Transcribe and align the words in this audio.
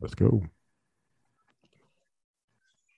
Let's 0.00 0.14
go. 0.14 0.42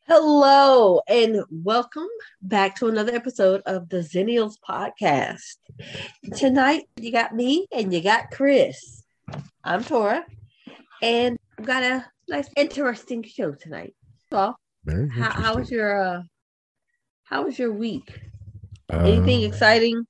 Hello 0.07 1.01
and 1.09 1.43
welcome 1.51 2.09
back 2.43 2.77
to 2.77 2.89
another 2.89 3.15
episode 3.15 3.63
of 3.67 3.89
the 3.89 3.99
Xennials 3.99 4.55
podcast. 4.69 5.57
Tonight 6.37 6.85
you 6.97 7.11
got 7.13 7.35
me 7.35 7.67
and 7.73 7.93
you 7.93 8.03
got 8.03 8.31
Chris. 8.31 9.05
I'm 9.65 9.83
Tora, 9.85 10.25
and 11.01 11.39
we've 11.57 11.67
got 11.67 11.83
a 11.83 12.05
nice, 12.29 12.49
interesting 12.57 13.23
show 13.23 13.53
tonight. 13.53 13.95
So, 14.31 14.55
Very 14.85 15.09
how, 15.09 15.31
how 15.31 15.57
was 15.57 15.71
your 15.71 16.01
uh, 16.01 16.23
how 17.25 17.45
was 17.45 17.59
your 17.59 17.73
week? 17.73 18.21
Anything 18.91 19.45
Uh, 19.45 19.49
exciting? 19.49 20.05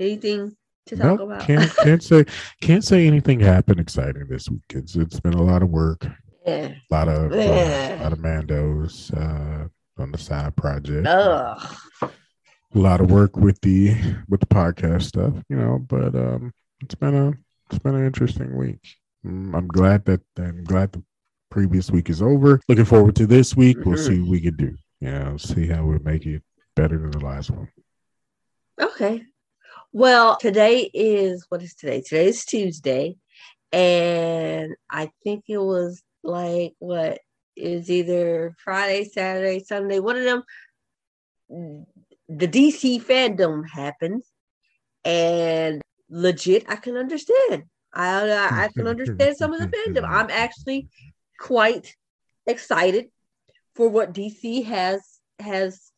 Anything 0.00 0.56
to 0.88 0.96
talk 0.96 1.04
nope, 1.04 1.20
about? 1.20 1.40
can't 1.40 1.76
can't 1.76 2.02
say 2.02 2.24
can't 2.60 2.84
say 2.84 3.06
anything 3.06 3.40
happened 3.40 3.80
exciting 3.80 4.26
this 4.28 4.48
week. 4.48 4.62
It's 4.70 4.96
it's 4.96 5.20
been 5.20 5.34
a 5.34 5.42
lot 5.42 5.62
of 5.62 5.70
work, 5.70 6.04
a 6.04 6.14
yeah. 6.46 6.74
lot 6.90 7.08
of 7.08 7.32
uh, 7.32 7.36
Yeah. 7.36 7.98
lot 8.02 8.12
of 8.12 8.18
Mandos 8.18 9.12
uh, 9.16 9.68
on 10.02 10.10
the 10.12 10.18
side 10.18 10.54
project, 10.56 11.06
Ugh. 11.06 11.76
a 12.02 12.08
lot 12.78 13.00
of 13.00 13.10
work 13.10 13.36
with 13.36 13.60
the 13.62 13.94
with 14.28 14.40
the 14.40 14.46
podcast 14.46 15.02
stuff, 15.02 15.34
you 15.48 15.56
know. 15.56 15.78
But 15.88 16.14
um, 16.14 16.52
it's 16.80 16.94
been 16.94 17.14
a 17.14 17.32
it's 17.70 17.78
been 17.82 17.94
an 17.94 18.06
interesting 18.06 18.56
week. 18.56 18.80
Mm, 19.26 19.54
I'm 19.54 19.68
glad 19.68 20.04
that 20.06 20.20
I'm 20.38 20.64
glad 20.64 20.92
the 20.92 21.02
previous 21.50 21.90
week 21.90 22.08
is 22.10 22.22
over. 22.22 22.60
Looking 22.68 22.84
forward 22.84 23.16
to 23.16 23.26
this 23.26 23.56
week. 23.56 23.78
We'll 23.84 23.96
Mhm. 23.98 24.06
see 24.06 24.20
what 24.20 24.30
we 24.30 24.40
can 24.40 24.56
do. 24.56 24.76
You 25.00 25.10
know, 25.10 25.36
see 25.36 25.66
how 25.66 25.84
we 25.84 25.98
make 26.00 26.26
it 26.26 26.42
better 26.76 26.98
than 26.98 27.10
the 27.10 27.18
last 27.24 27.50
one. 27.50 27.68
Okay. 28.80 29.24
Well, 29.92 30.36
today 30.36 30.90
is 30.92 31.46
what 31.48 31.62
is 31.62 31.74
today? 31.74 32.02
Today 32.02 32.26
is 32.26 32.44
Tuesday. 32.44 33.16
And 33.72 34.74
I 34.90 35.10
think 35.24 35.44
it 35.48 35.58
was 35.58 36.02
like 36.22 36.74
what 36.78 37.20
is 37.56 37.90
either 37.90 38.54
Friday, 38.62 39.04
Saturday, 39.04 39.60
Sunday, 39.60 39.98
one 40.00 40.16
of 40.16 40.24
them. 40.24 41.86
The 42.28 42.48
DC 42.48 43.02
fandom 43.02 43.68
happened. 43.68 44.22
And 45.04 45.80
legit, 46.10 46.64
I 46.68 46.76
can 46.76 46.96
understand. 46.96 47.64
I 47.94 48.28
I 48.28 48.64
I 48.64 48.68
can 48.68 48.86
understand 48.86 49.36
some 49.36 49.54
of 49.54 49.60
the 49.60 49.68
fandom. 49.68 50.04
I'm 50.08 50.30
actually 50.30 50.88
quite 51.40 51.94
excited 52.46 53.06
for 53.74 53.88
what 53.88 54.12
DC 54.12 54.64
has 54.66 55.00
has 55.38 55.92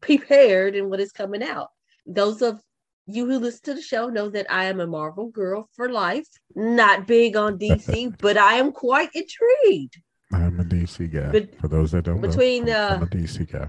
prepared 0.00 0.76
and 0.76 0.90
what 0.90 1.00
is 1.00 1.10
coming 1.10 1.42
out. 1.42 1.68
Those 2.06 2.42
of 2.42 2.60
you 3.06 3.26
who 3.26 3.38
listen 3.38 3.60
to 3.64 3.74
the 3.74 3.82
show 3.82 4.08
know 4.08 4.28
that 4.30 4.46
I 4.50 4.64
am 4.64 4.80
a 4.80 4.86
Marvel 4.86 5.28
girl 5.28 5.68
for 5.74 5.88
life. 5.90 6.26
Not 6.54 7.06
big 7.06 7.36
on 7.36 7.58
DC, 7.58 8.16
but 8.18 8.36
I 8.36 8.54
am 8.54 8.72
quite 8.72 9.10
intrigued. 9.14 10.00
I'm 10.32 10.58
a 10.60 10.64
DC 10.64 11.12
guy. 11.12 11.30
Bet- 11.30 11.60
For 11.60 11.68
those 11.68 11.92
that 11.92 12.04
don't 12.04 12.20
between, 12.20 12.64
know, 12.66 12.86
I'm, 12.88 12.94
I'm 12.96 13.02
uh, 13.02 13.06
a 13.06 13.08
DC 13.08 13.50
guy. 13.50 13.68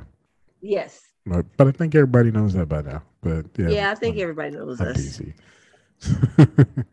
Yes. 0.62 1.02
But, 1.26 1.46
but 1.56 1.68
I 1.68 1.72
think 1.72 1.94
everybody 1.94 2.32
knows 2.32 2.54
that 2.54 2.68
by 2.68 2.82
now. 2.82 3.04
But 3.22 3.46
yeah, 3.58 3.70
Yeah, 3.70 3.92
I 3.92 3.96
think 3.96 4.16
I'm, 4.16 4.22
everybody 4.22 4.52
knows 4.52 4.82
I'm 4.82 4.88
us. 4.88 4.98
DC. 4.98 5.34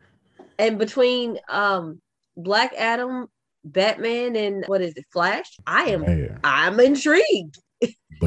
And 0.59 0.79
between 0.79 1.39
um 1.49 2.01
Black 2.37 2.73
Adam, 2.77 3.27
Batman, 3.65 4.37
and 4.37 4.65
what 4.67 4.81
is 4.83 4.95
it, 4.97 5.05
Flash? 5.13 5.57
I 5.67 5.85
am 5.85 6.03
Man, 6.03 6.39
I'm 6.45 6.79
intrigued. 6.81 7.59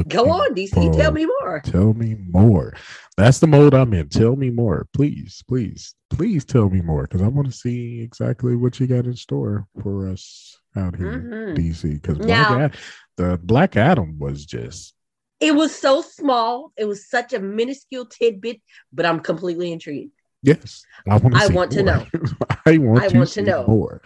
Go 0.08 0.30
on, 0.30 0.54
DC, 0.54 0.70
for- 0.70 0.92
tell 0.96 1.12
me 1.12 1.26
more. 1.26 1.60
Tell 1.64 1.92
me 1.94 2.16
more. 2.30 2.74
That's 3.16 3.38
the 3.40 3.46
mode 3.46 3.74
I'm 3.74 3.92
in. 3.94 4.08
Tell 4.08 4.36
me 4.36 4.50
more, 4.50 4.86
please, 4.92 5.42
please, 5.48 5.94
please. 6.10 6.44
Tell 6.44 6.70
me 6.70 6.80
more 6.80 7.02
because 7.02 7.22
I 7.22 7.28
want 7.28 7.46
to 7.50 7.56
see 7.56 8.00
exactly 8.00 8.56
what 8.56 8.78
you 8.80 8.86
got 8.86 9.06
in 9.06 9.16
store 9.16 9.66
for 9.82 10.08
us 10.08 10.58
out 10.76 10.96
here, 10.96 11.20
Mhm. 11.20 11.56
DC. 11.56 11.94
Because 12.00 12.18
Now- 12.18 12.56
Black 12.56 12.74
the 13.16 13.38
Black 13.42 13.76
Adam 13.76 14.18
was 14.18 14.44
just 14.46 14.94
It 15.40 15.54
was 15.54 15.72
so 15.74 16.02
small. 16.02 16.72
It 16.76 16.84
was 16.86 17.08
such 17.08 17.32
a 17.32 17.38
minuscule 17.40 18.06
tidbit, 18.06 18.60
but 18.92 19.06
I'm 19.06 19.20
completely 19.20 19.70
intrigued. 19.72 20.12
yes. 20.42 20.84
I 21.08 21.16
want 21.16 21.34
to. 21.34 21.40
I 21.42 21.46
want 21.48 21.70
to 21.72 21.82
know. 21.82 22.06
I 22.66 22.78
want 22.78 23.02
I 23.04 23.08
to 23.08 23.18
want 23.18 23.30
to 23.30 23.42
know. 23.42 23.66
more. 23.66 24.02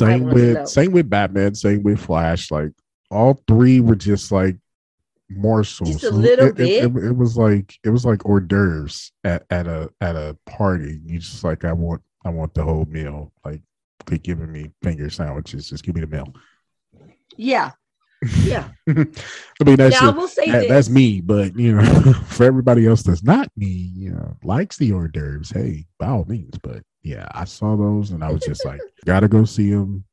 Same 0.00 0.24
want 0.24 0.36
to 0.36 0.42
know. 0.54 0.60
with 0.60 0.68
same 0.68 0.92
with 0.92 1.10
Batman. 1.10 1.54
Same 1.54 1.82
with 1.82 2.00
Flash. 2.00 2.50
Like 2.50 2.72
all 3.10 3.42
three 3.46 3.80
were 3.80 3.94
just 3.96 4.32
like 4.32 4.56
morsels. 5.30 5.90
Just 5.90 6.04
a 6.04 6.08
So 6.08 6.14
little 6.14 6.46
it, 6.46 6.50
it- 6.50 6.56
bit. 6.56 6.84
It, 6.84 7.04
it 7.06 7.16
was 7.16 7.36
like 7.36 7.74
it 7.84 7.90
was 7.90 8.04
like 8.04 8.24
hors 8.24 8.40
d'oeuvres 8.40 9.12
at, 9.24 9.44
at 9.50 9.66
a 9.66 9.90
at 10.00 10.16
a 10.16 10.36
party. 10.46 11.00
You 11.04 11.18
just 11.18 11.44
like 11.44 11.64
I 11.64 11.72
want 11.72 12.02
I 12.24 12.30
want 12.30 12.54
the 12.54 12.62
whole 12.64 12.84
meal. 12.86 13.32
Like 13.44 13.62
they're 14.06 14.18
giving 14.18 14.50
me 14.52 14.70
finger 14.82 15.08
sandwiches. 15.10 15.68
Just 15.68 15.84
give 15.84 15.94
me 15.94 16.00
the 16.00 16.06
meal. 16.06 16.32
Yeah. 17.36 17.70
Yeah. 18.42 18.68
I 18.88 18.94
mean 19.64 19.76
that's 19.76 20.00
now 20.00 20.08
I 20.08 20.10
it. 20.10 20.16
will 20.16 20.28
say 20.28 20.50
That- 20.50 20.68
that's 20.68 20.90
me, 20.90 21.20
but 21.20 21.56
you 21.58 21.74
know, 21.74 22.12
for 22.26 22.44
everybody 22.44 22.86
else 22.86 23.02
that's 23.02 23.22
not 23.22 23.48
me, 23.56 23.66
you 23.94 24.10
know, 24.12 24.36
likes 24.44 24.76
the 24.76 24.92
hors 24.92 25.08
d'oeuvres, 25.08 25.50
hey, 25.50 25.86
by 25.98 26.08
all 26.08 26.24
means. 26.26 26.58
But 26.62 26.82
yeah, 27.02 27.26
I 27.32 27.44
saw 27.44 27.76
those 27.76 28.10
and 28.10 28.22
I 28.22 28.30
was 28.30 28.42
just 28.42 28.64
like, 28.66 28.80
gotta 29.06 29.28
go 29.28 29.44
see 29.44 29.70
them. 29.70 30.04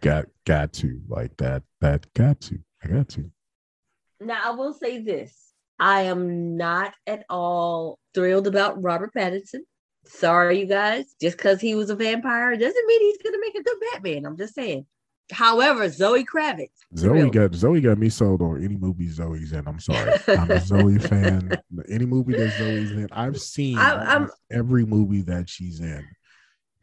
Got 0.00 0.26
got 0.44 0.72
to 0.74 1.00
like 1.08 1.36
that. 1.38 1.62
That 1.80 2.06
got 2.14 2.40
to. 2.42 2.58
I 2.84 2.88
got 2.88 3.08
to. 3.10 3.30
Now 4.20 4.40
I 4.44 4.50
will 4.50 4.72
say 4.74 4.98
this. 5.02 5.34
I 5.78 6.02
am 6.02 6.56
not 6.56 6.94
at 7.06 7.24
all 7.28 7.98
thrilled 8.14 8.46
about 8.46 8.82
Robert 8.82 9.12
Pattinson. 9.14 9.60
Sorry, 10.06 10.60
you 10.60 10.66
guys. 10.66 11.04
Just 11.20 11.36
because 11.36 11.60
he 11.60 11.74
was 11.74 11.90
a 11.90 11.96
vampire 11.96 12.56
doesn't 12.56 12.86
mean 12.86 13.00
he's 13.02 13.18
gonna 13.22 13.40
make 13.40 13.54
a 13.56 13.62
good 13.62 13.76
Batman. 13.92 14.24
I'm 14.24 14.36
just 14.36 14.54
saying. 14.54 14.86
However, 15.32 15.88
Zoe 15.88 16.24
Kravitz. 16.24 16.68
Zoe 16.96 17.08
thrilled. 17.18 17.32
got 17.32 17.54
Zoe 17.54 17.80
got 17.80 17.98
me 17.98 18.08
sold 18.08 18.40
on 18.42 18.62
any 18.64 18.76
movie 18.76 19.08
Zoe's 19.08 19.52
in. 19.52 19.66
I'm 19.66 19.80
sorry. 19.80 20.12
I'm 20.28 20.50
a 20.50 20.60
Zoe 20.60 20.98
fan. 21.00 21.50
Any 21.88 22.06
movie 22.06 22.34
that 22.34 22.52
Zoe's 22.56 22.92
in, 22.92 23.08
I've 23.10 23.38
seen 23.40 23.76
I- 23.76 24.04
I'm- 24.14 24.30
every 24.50 24.86
movie 24.86 25.22
that 25.22 25.48
she's 25.50 25.80
in. 25.80 26.06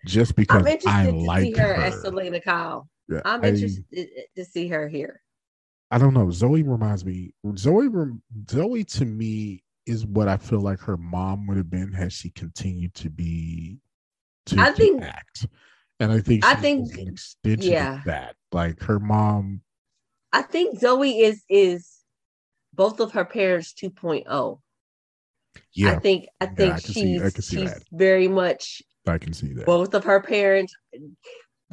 Just 0.05 0.35
because 0.35 0.61
I'm 0.61 0.67
interested 0.67 0.89
I 0.91 1.11
to 1.11 1.15
like 1.17 1.43
see 1.43 1.51
her, 1.53 1.73
her. 1.75 1.81
as 1.83 2.01
Selina 2.01 2.41
Kyle. 2.41 2.89
Yeah, 3.07 3.21
I'm 3.23 3.41
I- 3.43 3.47
interested 3.47 4.07
to 4.35 4.43
see 4.45 4.67
her 4.67 4.89
here. 4.89 5.21
I 5.93 5.99
don't 5.99 6.15
know. 6.15 6.31
Zoe 6.31 6.63
reminds 6.63 7.05
me. 7.05 7.35
Zoe, 7.55 7.87
Zoe 8.49 8.83
to 8.83 9.05
me 9.05 9.63
is 9.85 10.07
what 10.07 10.27
I 10.27 10.37
feel 10.37 10.59
like 10.59 10.79
her 10.79 10.97
mom 10.97 11.45
would 11.45 11.57
have 11.57 11.69
been 11.69 11.91
had 11.91 12.11
she 12.11 12.31
continued 12.31 12.95
to 12.95 13.11
be 13.11 13.77
to, 14.47 14.59
I 14.59 14.71
to 14.71 14.75
think- 14.75 15.03
act. 15.03 15.45
And 15.99 16.11
I 16.11 16.19
think 16.19 16.43
I 16.43 16.55
think- 16.55 16.91
an 16.97 17.09
extension 17.09 17.71
yeah. 17.71 17.99
of 17.99 18.05
that. 18.05 18.35
Like 18.51 18.81
her 18.81 18.99
mom. 18.99 19.61
I 20.31 20.41
think 20.41 20.79
Zoe 20.79 21.19
is 21.19 21.43
is 21.47 21.91
both 22.73 22.99
of 22.99 23.11
her 23.11 23.23
parents 23.23 23.71
2.0. 23.79 24.59
Yeah, 25.73 25.91
I 25.91 25.99
think 25.99 26.25
I 26.41 26.45
Yeah, 26.45 26.49
I 26.51 26.55
think 26.55 26.77
see- 26.79 26.93
she's 26.93 27.21
I 27.21 27.29
see 27.29 27.57
she's 27.59 27.71
that. 27.73 27.83
very 27.91 28.27
much 28.27 28.81
I 29.05 29.19
can 29.19 29.33
see 29.33 29.53
that. 29.53 29.67
both 29.67 29.93
of 29.93 30.03
her 30.05 30.21
parents. 30.23 30.73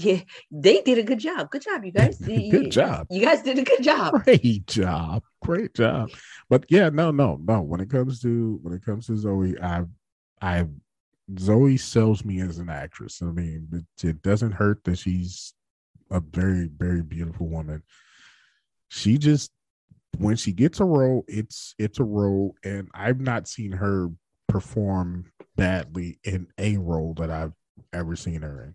Yeah, 0.03 0.21
they 0.50 0.81
did 0.81 0.99
a 0.99 1.03
good 1.03 1.19
job. 1.19 1.50
Good 1.50 1.62
job, 1.62 1.84
you 1.84 1.93
guys. 1.93 2.19
Good 2.19 2.71
job. 2.71 3.06
You 3.11 3.21
guys 3.21 3.43
did 3.43 3.59
a 3.59 3.62
good 3.62 3.83
job. 3.83 4.25
Great 4.25 4.66
job. 4.66 5.22
Great 5.44 5.75
job. 5.75 6.11
But 6.49 6.65
yeah, 6.69 6.88
no, 6.88 7.11
no, 7.11 7.38
no. 7.43 7.61
When 7.61 7.81
it 7.81 7.91
comes 7.91 8.21
to 8.22 8.59
when 8.62 8.72
it 8.72 8.84
comes 8.84 9.06
to 9.06 9.16
Zoe, 9.16 9.61
I 9.61 9.84
I 10.41 10.66
Zoe 11.38 11.77
sells 11.77 12.25
me 12.25 12.41
as 12.41 12.59
an 12.59 12.71
actress. 12.71 13.21
I 13.22 13.27
mean, 13.27 13.69
it, 13.72 14.06
it 14.06 14.22
doesn't 14.22 14.53
hurt 14.53 14.84
that 14.84 14.99
she's 14.99 15.55
a 16.11 16.21
very, 16.21 16.69
very 16.69 17.03
beautiful 17.03 17.49
woman. 17.49 17.82
She 18.88 19.19
just 19.19 19.50
when 20.19 20.37
she 20.37 20.53
gets 20.53 20.81
a 20.81 20.84
role, 20.84 21.25
it's 21.28 21.75
it's 21.78 22.00
a 22.00 22.05
role, 22.05 22.56
and 22.65 22.88
I've 22.94 23.21
not 23.21 23.49
seen 23.49 23.72
her 23.72 24.09
perform 24.49 25.27
badly 25.56 26.19
in 26.25 26.49
a 26.59 26.77
role 26.77 27.15
that 27.15 27.31
I've 27.31 27.53
ever 27.93 28.17
seen 28.17 28.43
her 28.43 28.65
in. 28.65 28.75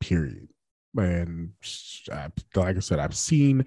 Period. 0.00 0.48
And 0.98 1.50
I, 2.12 2.28
like 2.54 2.76
I 2.76 2.80
said, 2.80 2.98
I've 2.98 3.16
seen, 3.16 3.66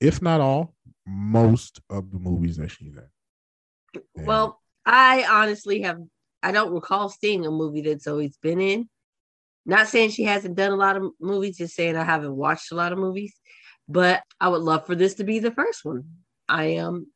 if 0.00 0.22
not 0.22 0.40
all, 0.40 0.74
most 1.06 1.80
of 1.90 2.10
the 2.10 2.18
movies 2.18 2.56
that 2.56 2.70
she's 2.70 2.96
in. 2.96 4.02
And 4.16 4.26
Well, 4.26 4.60
I 4.84 5.24
honestly 5.28 5.82
have 5.82 5.98
I 6.42 6.52
don't 6.52 6.72
recall 6.72 7.08
seeing 7.08 7.44
a 7.46 7.50
movie 7.50 7.82
that 7.82 8.02
Zoe's 8.02 8.36
been 8.36 8.60
in. 8.60 8.88
Not 9.66 9.88
saying 9.88 10.10
she 10.10 10.24
hasn't 10.24 10.54
done 10.54 10.72
a 10.72 10.76
lot 10.76 10.96
of 10.96 11.10
movies, 11.20 11.58
just 11.58 11.74
saying 11.74 11.96
I 11.96 12.04
haven't 12.04 12.34
watched 12.34 12.72
a 12.72 12.74
lot 12.74 12.92
of 12.92 12.98
movies. 12.98 13.34
But 13.88 14.22
I 14.40 14.48
would 14.48 14.62
love 14.62 14.86
for 14.86 14.94
this 14.94 15.14
to 15.14 15.24
be 15.24 15.40
the 15.40 15.50
first 15.50 15.84
one. 15.84 16.04
I 16.48 16.64
am 16.76 17.08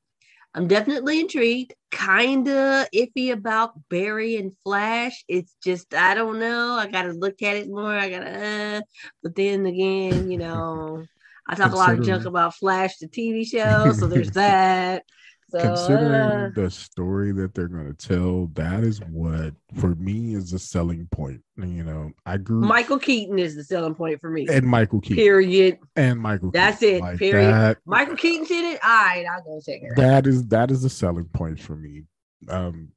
I'm 0.54 0.68
definitely 0.68 1.20
intrigued. 1.20 1.74
Kinda 1.90 2.86
iffy 2.94 3.32
about 3.32 3.72
Barry 3.88 4.36
and 4.36 4.52
Flash. 4.64 5.24
It's 5.28 5.54
just 5.64 5.94
I 5.94 6.14
don't 6.14 6.38
know. 6.40 6.74
I 6.76 6.88
gotta 6.90 7.12
look 7.12 7.40
at 7.42 7.56
it 7.56 7.68
more. 7.68 7.92
I 7.96 8.10
gotta 8.10 8.78
uh, 8.78 8.80
but 9.22 9.34
then 9.34 9.64
again, 9.66 10.28
you 10.30 10.38
know, 10.38 11.08
I 11.46 11.54
talk 11.54 11.72
a 11.72 11.76
lot 11.76 11.94
of 11.94 12.02
junk 12.02 12.26
about 12.26 12.54
Flash, 12.56 12.98
the 12.98 13.08
TV 13.08 13.44
show, 13.44 13.92
so 13.92 14.08
there's 14.08 14.32
that. 14.32 15.04
So, 15.52 15.60
considering 15.60 16.14
uh, 16.14 16.50
the 16.54 16.70
story 16.70 17.30
that 17.32 17.52
they're 17.54 17.68
going 17.68 17.94
to 17.94 18.08
tell, 18.08 18.46
that 18.54 18.82
is 18.84 19.02
what 19.10 19.52
for 19.74 19.94
me 19.96 20.34
is 20.34 20.54
a 20.54 20.58
selling 20.58 21.06
point. 21.10 21.42
You 21.58 21.84
know, 21.84 22.10
I 22.24 22.38
grew 22.38 22.62
Michael 22.62 22.98
Keaton 22.98 23.38
is 23.38 23.54
the 23.54 23.62
selling 23.62 23.94
point 23.94 24.18
for 24.18 24.30
me. 24.30 24.46
and 24.48 24.66
Michael 24.66 25.02
Keaton 25.02 25.16
Period. 25.16 25.78
and 25.94 26.18
Michael. 26.18 26.52
That's 26.52 26.80
Keaton. 26.80 26.96
it, 26.96 27.00
Like, 27.02 27.18
period. 27.18 27.52
That, 27.52 27.78
Michael 27.84 28.16
Keaton's 28.16 28.50
in 28.50 28.64
it. 28.64 28.80
All 28.82 28.90
right, 28.90 29.26
I'll 29.30 29.42
go 29.42 29.60
check 29.60 29.82
it 29.82 29.94
that 29.96 30.26
is 30.26 30.46
that 30.46 30.70
is 30.70 30.80
the 30.80 30.88
selling 30.88 31.26
point 31.26 31.60
for 31.60 31.76
me. 31.76 32.04
Um, 32.48 32.88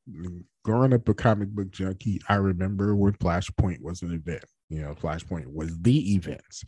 growing 0.63 0.93
up 0.93 1.09
a 1.09 1.13
comic 1.13 1.49
book 1.49 1.71
junkie, 1.71 2.21
I 2.29 2.35
remember 2.35 2.95
when 2.95 3.13
Flashpoint 3.15 3.81
was 3.81 4.01
an 4.01 4.13
event. 4.13 4.45
You 4.69 4.81
know, 4.81 4.95
Flashpoint 4.95 5.47
was 5.53 5.77
the 5.81 6.13
events, 6.15 6.63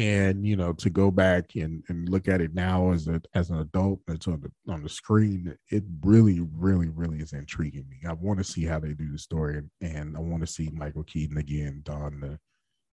and 0.00 0.46
you 0.46 0.56
know 0.56 0.72
to 0.74 0.90
go 0.90 1.10
back 1.10 1.56
and, 1.56 1.82
and 1.88 2.08
look 2.08 2.28
at 2.28 2.40
it 2.40 2.54
now 2.54 2.92
as 2.92 3.08
a 3.08 3.20
as 3.34 3.50
an 3.50 3.58
adult 3.58 4.00
that's 4.06 4.28
on 4.28 4.40
the 4.40 4.72
on 4.72 4.82
the 4.82 4.88
screen, 4.88 5.56
it 5.70 5.84
really, 6.02 6.40
really, 6.56 6.88
really 6.88 7.18
is 7.18 7.32
intriguing 7.32 7.88
me. 7.88 7.98
I 8.08 8.12
want 8.12 8.38
to 8.38 8.44
see 8.44 8.64
how 8.64 8.78
they 8.78 8.92
do 8.92 9.10
the 9.10 9.18
story, 9.18 9.58
and, 9.58 9.70
and 9.80 10.16
I 10.16 10.20
want 10.20 10.40
to 10.42 10.46
see 10.46 10.70
Michael 10.72 11.04
Keaton 11.04 11.36
again 11.38 11.80
don 11.84 12.20
the 12.20 12.38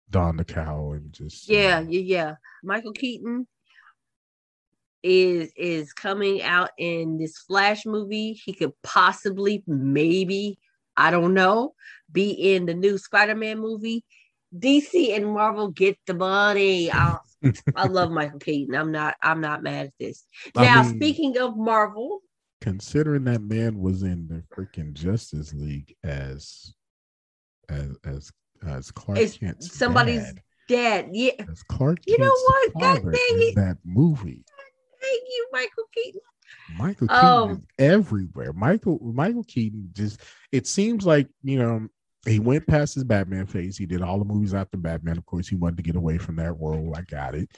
don 0.09 0.37
the 0.37 0.45
cow 0.45 0.91
and 0.93 1.11
just 1.11 1.49
you 1.49 1.57
Yeah, 1.57 1.81
know, 1.81 1.81
yeah, 1.89 1.99
yeah. 1.99 2.35
Michael 2.63 2.93
Keaton 2.93 3.47
is 5.01 5.51
is 5.57 5.91
coming 5.91 6.41
out 6.41 6.69
in 6.77 7.17
this 7.17 7.37
Flash 7.39 7.85
movie. 7.85 8.33
He 8.33 8.53
could 8.53 8.71
possibly, 8.83 9.63
maybe, 9.67 10.57
I 10.95 11.11
don't 11.11 11.33
know, 11.33 11.73
be 12.11 12.31
in 12.31 12.65
the 12.65 12.73
new 12.73 12.97
Spider-Man 12.97 13.59
movie. 13.59 14.05
DC 14.57 15.15
and 15.15 15.25
Marvel 15.27 15.69
get 15.71 15.97
the 16.07 16.13
money. 16.13 16.91
I, 16.91 17.17
I 17.75 17.87
love 17.87 18.11
Michael 18.11 18.39
Keaton. 18.39 18.75
I'm 18.75 18.91
not 18.91 19.15
I'm 19.21 19.41
not 19.41 19.63
mad 19.63 19.87
at 19.87 19.93
this. 19.99 20.25
I 20.55 20.63
Now, 20.63 20.83
mean- 20.83 20.95
speaking 20.95 21.37
of 21.37 21.57
Marvel, 21.57 22.21
considering 22.61 23.25
that 23.25 23.41
man 23.41 23.79
was 23.79 24.03
in 24.03 24.27
the 24.27 24.43
freaking 24.55 24.93
Justice 24.93 25.53
League 25.53 25.95
as 26.03 26.73
as 27.69 27.97
as 28.05 28.31
as 28.65 28.91
Clark 28.91 29.19
It's 29.19 29.37
Kent's 29.37 29.75
somebody's 29.77 30.21
dad, 30.23 30.41
Dad, 30.69 31.09
yeah. 31.11 31.31
as 31.51 31.63
Clark 31.63 31.99
You 32.07 32.17
know 32.17 32.25
Kent's 32.25 32.73
what? 32.75 33.01
God 33.03 33.11
dang 33.11 33.13
it. 33.41 33.55
that 33.55 33.77
movie. 33.83 34.45
Thank 35.01 35.23
you, 35.27 35.47
Michael 35.51 35.83
Keaton. 35.93 36.21
Michael 36.77 37.07
Keaton 37.07 37.25
Um, 37.25 37.51
is 37.51 37.65
everywhere. 37.79 38.53
Michael 38.53 38.99
Michael 39.13 39.43
Keaton 39.43 39.89
just 39.93 40.21
it 40.53 40.65
seems 40.67 41.05
like 41.05 41.27
you 41.43 41.57
know 41.57 41.87
he 42.25 42.39
went 42.39 42.65
past 42.67 42.95
his 42.95 43.03
Batman 43.03 43.45
phase. 43.45 43.77
He 43.77 43.85
did 43.85 44.01
all 44.01 44.17
the 44.19 44.25
movies 44.25 44.53
after 44.53 44.77
Batman. 44.77 45.17
Of 45.17 45.25
course, 45.25 45.47
he 45.47 45.55
wanted 45.55 45.77
to 45.77 45.83
get 45.83 45.95
away 45.95 46.17
from 46.17 46.37
that 46.37 46.53
role. 46.53 46.93
I 46.95 47.01
got 47.01 47.35
it. 47.35 47.49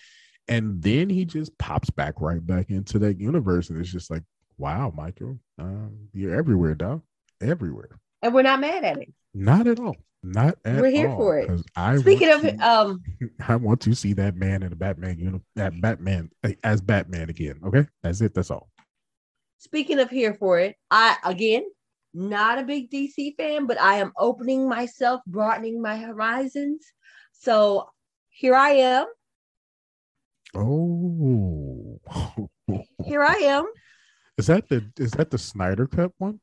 And 0.48 0.82
then 0.82 1.10
he 1.10 1.26
just 1.26 1.58
pops 1.58 1.90
back 1.90 2.22
right 2.22 2.46
back 2.46 2.70
into 2.70 3.00
that 3.00 3.20
universe, 3.20 3.70
and 3.70 3.80
it's 3.80 3.92
just 3.92 4.12
like, 4.12 4.24
wow, 4.58 4.92
Michael, 4.96 5.40
um, 5.60 6.10
you're 6.14 6.36
everywhere, 6.36 6.76
dog. 6.76 7.02
Everywhere. 7.42 8.00
And 8.22 8.34
we're 8.34 8.44
not 8.44 8.60
mad 8.60 8.84
at 8.84 8.98
it. 8.98 9.14
Not 9.34 9.68
at 9.68 9.80
all. 9.80 9.96
Not 10.24 10.58
at 10.66 10.82
We're 10.82 10.90
here 10.90 11.10
all, 11.10 11.18
for 11.18 11.38
it. 11.38 11.62
I 11.76 11.98
Speaking 11.98 12.32
of 12.32 12.42
to- 12.42 12.56
um 12.58 13.04
I 13.48 13.56
want 13.58 13.82
to 13.82 13.94
see 13.94 14.14
that 14.14 14.36
man 14.36 14.64
in 14.64 14.72
the 14.72 14.76
Batman 14.76 15.20
uni- 15.20 15.42
that 15.56 15.80
Batman 15.80 16.32
as 16.64 16.82
Batman 16.82 17.30
again. 17.30 17.60
Okay, 17.64 17.86
that's 18.02 18.22
it. 18.22 18.34
That's 18.34 18.50
all. 18.50 18.70
speaking 19.60 20.00
of 20.00 20.10
here 20.10 20.34
for 20.34 20.58
it, 20.60 20.76
I 20.90 21.18
again 21.24 21.66
not 22.16 22.60
a 22.60 22.64
big 22.64 22.90
DC 22.90 23.36
fan, 23.38 23.68
but 23.68 23.80
I 23.80 23.98
am 23.98 24.14
opening 24.18 24.68
myself, 24.70 25.22
broadening 25.28 25.82
my 25.82 25.98
horizons. 25.98 26.86
So 27.34 27.90
here 28.30 28.56
I 28.56 28.70
am. 28.72 29.06
Oh, 30.56 32.00
Here 33.04 33.22
I 33.24 33.36
am. 33.36 33.66
is 34.38 34.48
that 34.48 34.70
the 34.70 34.90
is 34.98 35.12
that 35.12 35.30
the 35.30 35.38
Snyder 35.38 35.86
Cut 35.88 36.12
one, 36.18 36.40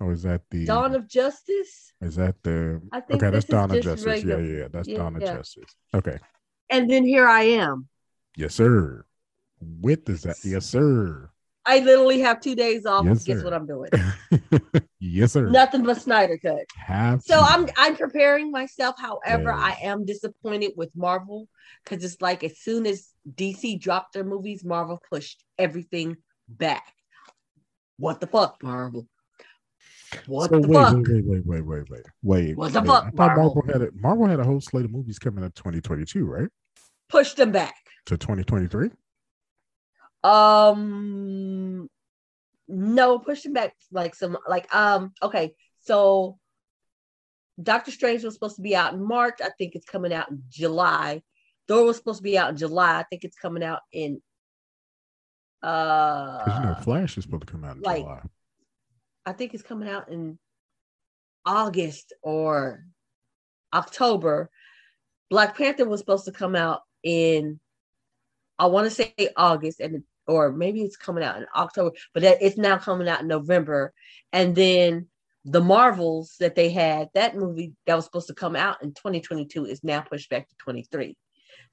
or 0.00 0.12
is 0.12 0.22
that 0.22 0.42
the 0.50 0.64
Dawn 0.64 0.94
of 0.94 1.06
Justice. 1.06 1.92
is 2.00 2.16
that 2.16 2.36
the 2.42 2.80
I 2.92 3.00
think 3.00 3.22
okay? 3.22 3.30
That's 3.30 3.44
Dawn 3.46 3.70
of 3.70 3.82
Justice. 3.82 4.06
Yeah, 4.24 4.34
regular. 4.34 4.40
yeah, 4.40 4.58
yeah. 4.62 4.68
That's 4.72 4.88
Yeah, 4.88 4.96
Dawn 4.98 5.16
of 5.16 5.22
yeah. 5.22 5.34
Justice. 5.36 5.76
Okay, 5.94 6.18
And 6.70 6.88
then 6.90 7.04
here 7.04 7.26
I 7.28 7.42
am. 7.42 7.88
yes, 8.36 8.54
sir. 8.54 9.04
With 9.60 10.08
is 10.08 10.22
that 10.22 10.36
yes, 10.44 10.66
sir. 10.66 11.30
I 11.66 11.80
literally 11.80 12.20
have 12.20 12.40
two 12.40 12.54
days 12.54 12.86
off. 12.86 13.04
Yes, 13.04 13.24
Guess 13.24 13.42
what 13.42 13.52
I'm 13.52 13.66
doing? 13.66 13.90
yes, 15.00 15.32
sir. 15.32 15.48
Nothing 15.48 15.82
but 15.82 16.00
Snyder 16.00 16.38
cut. 16.38 16.64
Have 16.76 17.22
So 17.22 17.36
to. 17.38 17.42
I'm 17.44 17.66
I'm 17.76 17.96
preparing 17.96 18.50
myself. 18.52 18.94
However, 18.98 19.50
Yeah. 19.50 19.56
I 19.56 19.78
am 19.82 20.04
disappointed 20.04 20.72
with 20.76 20.90
Marvel 20.94 21.48
because 21.84 22.04
it's 22.04 22.22
like 22.22 22.44
as 22.44 22.58
soon 22.58 22.86
as 22.86 23.08
DC 23.34 23.80
dropped 23.80 24.14
their 24.14 24.24
movies, 24.24 24.64
Marvel 24.64 25.02
pushed 25.10 25.44
everything 25.58 26.16
back. 26.48 26.92
What 27.98 28.20
the 28.20 28.26
fuck, 28.28 28.62
Marvel? 28.62 29.08
What 30.26 30.50
so 30.50 30.60
the 30.60 30.68
wait, 30.68 30.74
fuck? 30.76 30.94
wait, 30.94 31.24
wait, 31.24 31.24
wait, 31.26 31.46
wait, 31.46 31.64
wait, 31.64 31.90
wait, 31.90 32.02
wait. 32.22 32.56
What 32.56 32.72
the 32.72 32.80
wait. 32.80 32.86
fuck, 32.86 33.14
Marvel? 33.14 33.54
Marvel 33.56 33.62
had 33.72 33.82
a 33.82 33.88
Marvel 33.94 34.26
had 34.26 34.38
a 34.38 34.44
whole 34.44 34.60
slate 34.60 34.84
of 34.84 34.92
movies 34.92 35.18
coming 35.18 35.42
in 35.42 35.50
2022, 35.50 36.24
right? 36.24 36.48
Push 37.08 37.34
them 37.34 37.50
back. 37.50 37.74
To 38.06 38.16
2023. 38.16 38.90
Um, 40.26 41.88
no, 42.68 43.18
pushing 43.18 43.52
back 43.52 43.74
like 43.92 44.14
some 44.14 44.36
like 44.48 44.74
um. 44.74 45.12
Okay, 45.22 45.54
so 45.82 46.38
Doctor 47.62 47.90
Strange 47.92 48.24
was 48.24 48.34
supposed 48.34 48.56
to 48.56 48.62
be 48.62 48.74
out 48.74 48.92
in 48.92 49.02
March. 49.06 49.38
I 49.42 49.50
think 49.56 49.74
it's 49.76 49.86
coming 49.86 50.12
out 50.12 50.30
in 50.30 50.42
July. 50.48 51.22
Thor 51.68 51.84
was 51.84 51.96
supposed 51.96 52.18
to 52.18 52.22
be 52.24 52.36
out 52.36 52.50
in 52.50 52.56
July. 52.56 52.98
I 52.98 53.04
think 53.04 53.24
it's 53.24 53.36
coming 53.36 53.62
out 53.62 53.80
in 53.92 54.20
uh 55.62 56.42
you 56.46 56.68
know, 56.68 56.76
Flash 56.82 57.16
is 57.16 57.24
supposed 57.24 57.46
to 57.46 57.52
come 57.52 57.64
out 57.64 57.76
in 57.76 57.82
like- 57.82 58.02
July. 58.02 58.22
I 59.24 59.32
think 59.32 59.54
it's 59.54 59.62
coming 59.62 59.88
out 59.88 60.08
in 60.08 60.38
August 61.44 62.12
or 62.22 62.84
October. 63.74 64.50
Black 65.30 65.56
Panther 65.56 65.84
was 65.88 65.98
supposed 65.98 66.26
to 66.26 66.32
come 66.32 66.54
out 66.54 66.82
in, 67.02 67.58
I 68.56 68.66
want 68.66 68.84
to 68.84 68.90
say 68.90 69.12
August, 69.36 69.80
and 69.80 70.04
or 70.26 70.52
maybe 70.52 70.82
it's 70.82 70.96
coming 70.96 71.22
out 71.24 71.36
in 71.36 71.46
October, 71.54 71.94
but 72.14 72.22
it's 72.24 72.56
now 72.58 72.78
coming 72.78 73.08
out 73.08 73.20
in 73.20 73.28
November. 73.28 73.92
And 74.32 74.54
then 74.54 75.06
the 75.44 75.60
Marvels 75.60 76.34
that 76.40 76.54
they 76.56 76.70
had, 76.70 77.08
that 77.14 77.36
movie 77.36 77.74
that 77.86 77.94
was 77.94 78.04
supposed 78.04 78.26
to 78.28 78.34
come 78.34 78.56
out 78.56 78.82
in 78.82 78.92
2022 78.94 79.66
is 79.66 79.84
now 79.84 80.00
pushed 80.00 80.28
back 80.28 80.48
to 80.48 80.54
23. 80.58 81.16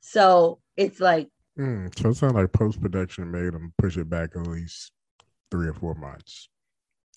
So 0.01 0.59
it's 0.77 0.99
like, 0.99 1.29
Mm, 1.59 1.95
so 1.95 2.09
it 2.09 2.15
sounds 2.15 2.33
like 2.33 2.51
post 2.51 2.81
production 2.81 3.29
made 3.29 3.53
them 3.53 3.73
push 3.77 3.95
it 3.97 4.09
back 4.09 4.31
at 4.35 4.47
least 4.47 4.91
three 5.51 5.67
or 5.67 5.73
four 5.73 5.93
months. 5.93 6.49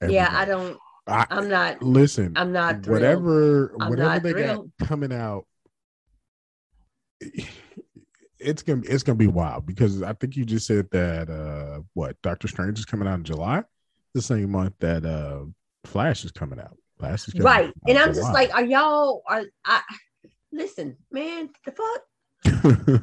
Yeah, 0.06 0.28
I 0.30 0.44
don't, 0.44 0.76
I, 1.06 1.24
I'm 1.30 1.48
not, 1.48 1.82
listen. 1.82 2.34
I'm 2.36 2.52
not 2.52 2.82
thrilled. 2.82 3.00
whatever, 3.00 3.74
I'm 3.80 3.88
whatever 3.88 4.08
not 4.10 4.22
they 4.22 4.32
thrilled. 4.32 4.70
got 4.78 4.88
coming 4.88 5.10
out, 5.10 5.46
it's 8.46 8.62
gonna 8.62 8.82
it's 8.88 9.02
gonna 9.02 9.16
be 9.16 9.26
wild 9.26 9.66
because 9.66 10.02
I 10.02 10.12
think 10.14 10.36
you 10.36 10.44
just 10.46 10.66
said 10.66 10.88
that 10.92 11.28
uh 11.28 11.82
what 11.94 12.16
Doctor 12.22 12.48
Strange 12.48 12.78
is 12.78 12.84
coming 12.86 13.06
out 13.08 13.18
in 13.18 13.24
July, 13.24 13.62
the 14.14 14.22
same 14.22 14.50
month 14.50 14.74
that 14.80 15.04
uh 15.04 15.44
Flash 15.84 16.24
is 16.24 16.30
coming 16.32 16.58
out. 16.60 16.76
Flash 16.98 17.28
is 17.28 17.34
right 17.40 17.66
out 17.68 17.74
and 17.88 17.98
i'm 17.98 18.14
just 18.14 18.32
like 18.32 18.54
are 18.54 18.64
y'all 18.64 19.20
are 19.28 19.44
i 19.66 19.82
listen 20.50 20.96
man 21.12 21.50
the 21.66 21.72
fuck 21.72 22.02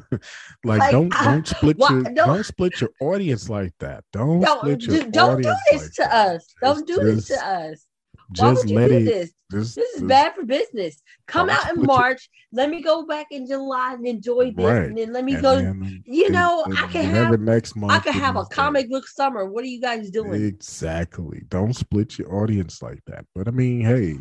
like, 0.64 0.80
Like, 0.80 0.90
don't 0.92 1.14
I- 1.14 1.24
don't 1.24 1.46
split 1.46 1.76
why- 1.78 1.90
your 1.90 2.02
don't- 2.02 2.14
don't 2.14 2.44
split 2.44 2.80
your 2.80 2.90
audience 3.00 3.48
like 3.48 3.72
that. 3.78 4.02
Don't, 4.12 4.40
don't 4.40 4.58
split 4.58 4.82
your 4.82 4.98
do, 5.04 5.10
don't 5.10 5.42
do 5.42 5.52
this 5.70 5.82
like 5.82 5.92
to 5.92 6.02
that. 6.02 6.12
us 6.34 6.54
don't 6.60 6.86
do 6.88 6.96
this 7.04 7.28
to 7.28 7.34
us 7.46 7.86
Just 8.34 8.62
would 8.62 8.70
you 8.70 8.76
let 8.78 8.88
do 8.88 8.96
it. 8.96 9.04
this 9.04 9.32
Just, 9.52 9.76
this 9.76 9.88
is 9.90 10.00
just- 10.00 10.08
bad 10.08 10.34
for 10.34 10.44
business 10.44 11.00
come 11.26 11.48
out 11.48 11.74
in 11.74 11.82
march 11.82 12.28
let 12.52 12.68
me 12.68 12.82
go 12.82 13.06
back 13.06 13.26
in 13.30 13.46
july 13.46 13.94
and 13.94 14.06
enjoy 14.06 14.50
this 14.52 14.64
Right. 14.64 14.88
and 14.88 14.98
then 14.98 15.12
let 15.12 15.24
me 15.24 15.34
and 15.34 15.42
go 15.42 15.56
then- 15.56 16.02
you 16.04 16.30
know, 16.30 16.64
I 16.76 16.86
can 16.88 17.04
have- 17.06 17.40
next 17.40 17.76
month. 17.76 17.92
i 17.92 18.10
it 18.10 18.14
have 18.14 18.36
a 18.36 18.44
comic 18.46 18.90
book 18.90 19.06
summer 19.06 19.44
what 19.46 19.62
are 19.64 19.68
you 19.68 19.80
guys 19.80 20.10
doing 20.10 20.44
Exactly. 20.44 21.42
Don't 21.48 21.72
split 21.74 22.18
your 22.18 22.34
audience 22.34 22.82
like 22.82 23.00
that. 23.06 23.24
But 23.34 23.48
I 23.48 23.50
mean, 23.50 23.80
hey, 23.82 24.18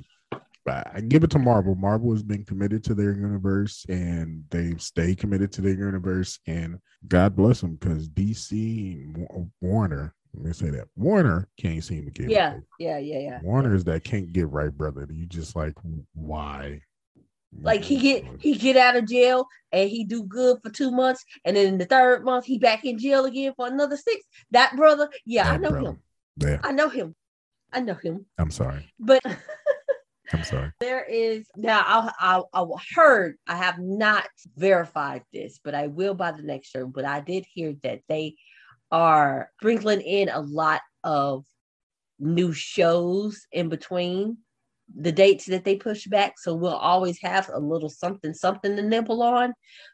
I 0.67 0.83
I 0.95 1.01
give 1.01 1.23
it 1.23 1.31
to 1.31 1.39
Marvel. 1.39 1.75
Marvel 1.75 2.11
has 2.11 2.23
been 2.23 2.45
committed 2.45 2.83
to 2.85 2.93
their 2.95 3.11
universe 3.13 3.85
and 3.89 4.43
they've 4.49 4.81
stayed 4.81 5.17
committed 5.17 5.51
to 5.53 5.61
their 5.61 5.73
universe. 5.73 6.39
And 6.47 6.77
God 7.07 7.35
bless 7.35 7.61
them 7.61 7.75
because 7.75 8.07
DC 8.07 9.05
Warner, 9.61 10.13
let 10.33 10.45
me 10.45 10.53
say 10.53 10.69
that 10.71 10.87
Warner 10.95 11.47
can't 11.59 11.83
seem 11.83 12.05
to 12.05 12.11
get 12.11 12.29
yeah 12.29 12.53
right. 12.53 12.61
yeah 12.79 12.97
yeah 12.97 13.19
yeah 13.19 13.39
Warner's 13.43 13.83
that 13.85 14.03
can't 14.03 14.31
get 14.33 14.49
right, 14.49 14.71
brother. 14.75 15.07
You 15.11 15.25
just 15.25 15.55
like, 15.55 15.73
why? 16.13 16.81
like 17.61 17.83
he 17.83 17.97
get 17.97 18.25
he 18.39 18.55
get 18.55 18.75
out 18.77 18.95
of 18.95 19.07
jail 19.07 19.45
and 19.71 19.89
he 19.89 20.03
do 20.03 20.23
good 20.23 20.57
for 20.63 20.71
two 20.71 20.91
months 20.91 21.23
and 21.45 21.55
then 21.55 21.67
in 21.67 21.77
the 21.77 21.85
third 21.85 22.25
month 22.25 22.45
he 22.45 22.57
back 22.57 22.83
in 22.83 22.97
jail 22.97 23.25
again 23.25 23.53
for 23.55 23.67
another 23.67 23.95
six 23.97 24.25
that 24.51 24.75
brother 24.75 25.07
yeah 25.25 25.51
i 25.51 25.57
know 25.57 25.69
brother. 25.69 25.89
him 25.89 25.99
Yeah, 26.37 26.59
i 26.63 26.71
know 26.71 26.89
him 26.89 27.15
i 27.71 27.79
know 27.79 27.93
him 27.93 28.25
I'm 28.37 28.49
sorry. 28.51 28.91
but 28.99 29.21
I'm 30.33 30.43
sorry. 30.43 30.71
there 30.79 31.03
is 31.03 31.45
now 31.55 31.83
I, 32.19 32.41
I 32.53 32.61
I 32.61 32.65
heard 32.95 33.35
I 33.47 33.55
have 33.55 33.77
not 33.77 34.25
verified 34.57 35.21
this, 35.31 35.59
but 35.63 35.75
I 35.75 35.87
will 35.87 36.15
by 36.15 36.31
the 36.31 36.41
next 36.41 36.69
show. 36.69 36.87
But 36.87 37.05
I 37.05 37.19
did 37.19 37.45
hear 37.53 37.75
that 37.83 37.99
they 38.07 38.35
are 38.93 39.49
sprinkling 39.59 40.01
in 40.01 40.29
a 40.29 40.39
lot 40.39 40.81
of 41.03 41.43
new 42.19 42.53
shows 42.53 43.47
in 43.51 43.67
between 43.67 44.37
the 44.95 45.11
dates 45.11 45.47
that 45.47 45.65
they 45.65 45.75
push 45.75 46.05
back. 46.05 46.35
So 46.37 46.53
we'll 46.53 46.75
always 46.75 47.19
have 47.21 47.49
a 47.51 47.59
little 47.59 47.89
something, 47.89 48.35
something 48.35 48.75
to 48.75 48.83
nibble 48.83 49.23
on. 49.23 49.53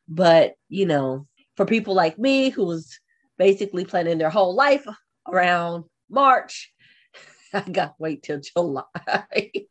But, 0.10 0.56
you 0.68 0.86
know, 0.86 1.26
for 1.56 1.66
people 1.66 1.94
like 1.94 2.20
me 2.20 2.50
who 2.50 2.66
was 2.66 3.00
basically 3.38 3.86
planning 3.86 4.18
their 4.18 4.30
whole 4.30 4.54
life 4.54 4.86
around 5.26 5.86
March, 6.10 6.74
I 7.54 7.62
got 7.62 7.86
to 7.86 7.94
wait 8.00 8.24
till 8.24 8.42
July. 8.42 8.84
right. 9.08 9.52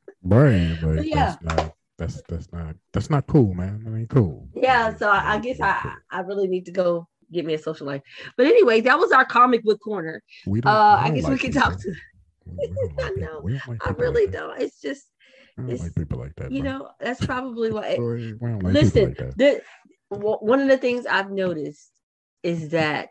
But 0.82 1.06
yeah. 1.06 1.36
That's 1.42 1.42
not, 1.42 1.74
that's, 1.98 2.22
that's 2.28 2.52
not, 2.52 2.76
that's 2.92 3.10
not 3.10 3.26
cool, 3.26 3.52
man. 3.52 3.84
I 3.86 3.90
mean, 3.90 4.06
cool. 4.06 4.48
Yeah. 4.54 4.96
So 4.96 5.10
I, 5.10 5.34
I 5.34 5.38
guess 5.38 5.60
I, 5.60 5.94
I 6.10 6.20
really 6.20 6.48
need 6.48 6.64
to 6.64 6.72
go 6.72 7.06
get 7.32 7.44
me 7.44 7.54
a 7.54 7.58
social 7.58 7.86
life. 7.86 8.02
But 8.36 8.46
anyway, 8.46 8.80
that 8.82 8.98
was 8.98 9.12
our 9.12 9.24
comic 9.24 9.62
book 9.64 9.80
corner. 9.80 10.22
We 10.46 10.60
don't, 10.60 10.72
uh, 10.72 10.98
I 11.00 11.10
guess 11.10 11.24
like 11.24 11.32
we 11.32 11.38
can 11.38 11.52
talk 11.52 11.78
to. 11.80 11.94
I 13.00 13.10
know. 13.16 13.42
Like 13.66 13.86
I 13.86 13.90
really 13.90 14.26
like 14.26 14.32
don't. 14.32 14.60
It's 14.60 14.80
just 14.80 15.06
it's, 15.66 15.82
like 15.82 15.94
people 15.94 16.18
like 16.18 16.34
that. 16.36 16.52
You 16.52 16.62
bro. 16.62 16.70
know, 16.70 16.90
that's 17.00 17.24
probably 17.24 17.70
why. 17.72 17.98
It, 17.98 18.00
like 18.40 18.62
listen, 18.62 19.14
the, 19.36 19.60
one 20.10 20.60
of 20.60 20.68
the 20.68 20.78
things 20.78 21.06
I've 21.06 21.30
noticed 21.30 21.90
is 22.42 22.70
that 22.70 23.10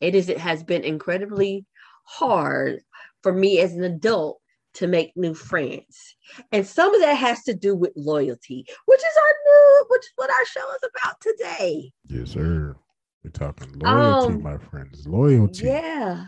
it 0.00 0.14
is 0.14 0.28
it 0.28 0.38
has 0.38 0.62
been 0.62 0.84
incredibly 0.84 1.64
hard 2.04 2.80
for 3.22 3.32
me 3.32 3.60
as 3.60 3.72
an 3.72 3.84
adult 3.84 4.40
to 4.76 4.86
make 4.86 5.12
new 5.16 5.34
friends. 5.34 6.16
And 6.52 6.66
some 6.66 6.94
of 6.94 7.00
that 7.00 7.14
has 7.14 7.42
to 7.44 7.54
do 7.54 7.74
with 7.74 7.92
loyalty, 7.96 8.66
which 8.84 9.00
is 9.00 9.16
our 9.16 9.34
new, 9.46 9.86
which 9.88 10.02
is 10.02 10.12
what 10.16 10.30
our 10.30 10.44
show 10.46 10.70
is 10.74 10.90
about 10.94 11.20
today. 11.20 11.92
Yes, 12.08 12.30
sir. 12.30 12.76
We're 13.24 13.30
talking 13.30 13.72
loyalty, 13.78 14.34
um, 14.34 14.42
my 14.42 14.58
friends. 14.58 15.06
Loyalty. 15.06 15.64
Yeah. 15.64 16.26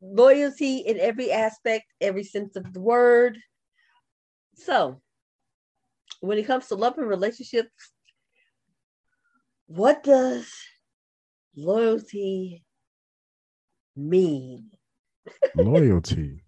Loyalty 0.00 0.78
in 0.78 0.98
every 0.98 1.30
aspect, 1.30 1.84
every 2.00 2.24
sense 2.24 2.56
of 2.56 2.72
the 2.72 2.80
word. 2.80 3.36
So, 4.54 5.00
when 6.20 6.38
it 6.38 6.46
comes 6.46 6.68
to 6.68 6.76
love 6.76 6.98
and 6.98 7.08
relationships, 7.08 7.92
what 9.66 10.02
does 10.04 10.52
loyalty 11.56 12.64
mean? 13.96 14.70
Loyalty. 15.56 16.42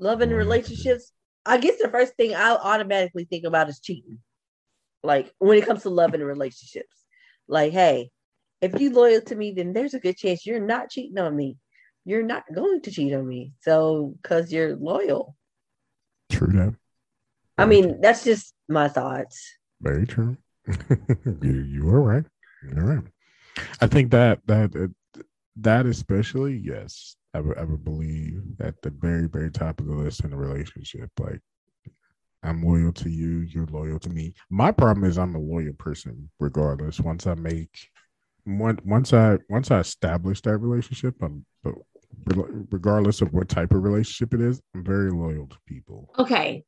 Love 0.00 0.20
and 0.20 0.32
relationships. 0.32 1.12
I 1.46 1.58
guess 1.58 1.78
the 1.80 1.88
first 1.88 2.14
thing 2.14 2.34
I'll 2.34 2.56
automatically 2.56 3.24
think 3.24 3.44
about 3.44 3.68
is 3.68 3.80
cheating. 3.80 4.18
Like 5.02 5.32
when 5.38 5.58
it 5.58 5.66
comes 5.66 5.82
to 5.82 5.90
love 5.90 6.14
and 6.14 6.24
relationships. 6.24 6.96
Like, 7.46 7.72
hey, 7.72 8.10
if 8.60 8.78
you 8.80 8.92
loyal 8.92 9.22
to 9.22 9.34
me, 9.34 9.52
then 9.52 9.72
there's 9.72 9.94
a 9.94 10.00
good 10.00 10.16
chance 10.16 10.44
you're 10.44 10.60
not 10.60 10.90
cheating 10.90 11.18
on 11.18 11.34
me. 11.34 11.56
You're 12.04 12.22
not 12.22 12.44
going 12.54 12.82
to 12.82 12.90
cheat 12.90 13.14
on 13.14 13.26
me. 13.26 13.52
So 13.60 14.14
because 14.22 14.52
you're 14.52 14.76
loyal. 14.76 15.36
True 16.30 16.52
that. 16.52 16.74
I 17.56 17.66
mean, 17.66 18.00
that's 18.00 18.24
just 18.24 18.54
my 18.68 18.88
thoughts. 18.88 19.58
Very 19.80 20.06
true. 20.06 20.36
you 21.42 21.52
you 21.52 21.88
are 21.88 22.00
right. 22.00 22.24
You're 22.62 22.84
right. 22.84 23.04
I 23.80 23.86
think 23.86 24.10
that 24.12 24.40
that 24.46 24.92
that 25.56 25.86
especially, 25.86 26.56
yes, 26.56 27.16
Would 27.34 27.58
I 27.58 27.64
believe 27.64 28.42
at 28.60 28.80
the 28.82 28.90
very 28.90 29.28
very 29.28 29.50
top 29.50 29.80
of 29.80 29.86
the 29.86 29.94
list 29.94 30.24
in 30.24 30.32
a 30.32 30.36
relationship. 30.36 31.10
Like, 31.18 31.40
I'm 32.42 32.62
loyal 32.64 32.92
to 32.92 33.10
you. 33.10 33.40
You're 33.40 33.66
loyal 33.66 33.98
to 34.00 34.10
me. 34.10 34.34
My 34.50 34.72
problem 34.72 35.04
is 35.04 35.18
I'm 35.18 35.34
a 35.34 35.40
loyal 35.40 35.74
person, 35.74 36.30
regardless. 36.40 37.00
Once 37.00 37.26
I 37.26 37.34
make 37.34 37.88
once 38.46 39.12
I 39.12 39.38
once 39.48 39.70
I 39.70 39.80
establish 39.80 40.40
that 40.42 40.58
relationship, 40.58 41.14
I'm 41.22 41.44
regardless 42.70 43.20
of 43.20 43.32
what 43.32 43.48
type 43.48 43.72
of 43.72 43.82
relationship 43.82 44.34
it 44.34 44.40
is, 44.40 44.60
I'm 44.74 44.84
very 44.84 45.10
loyal 45.10 45.46
to 45.48 45.56
people. 45.66 46.12
Okay, 46.18 46.64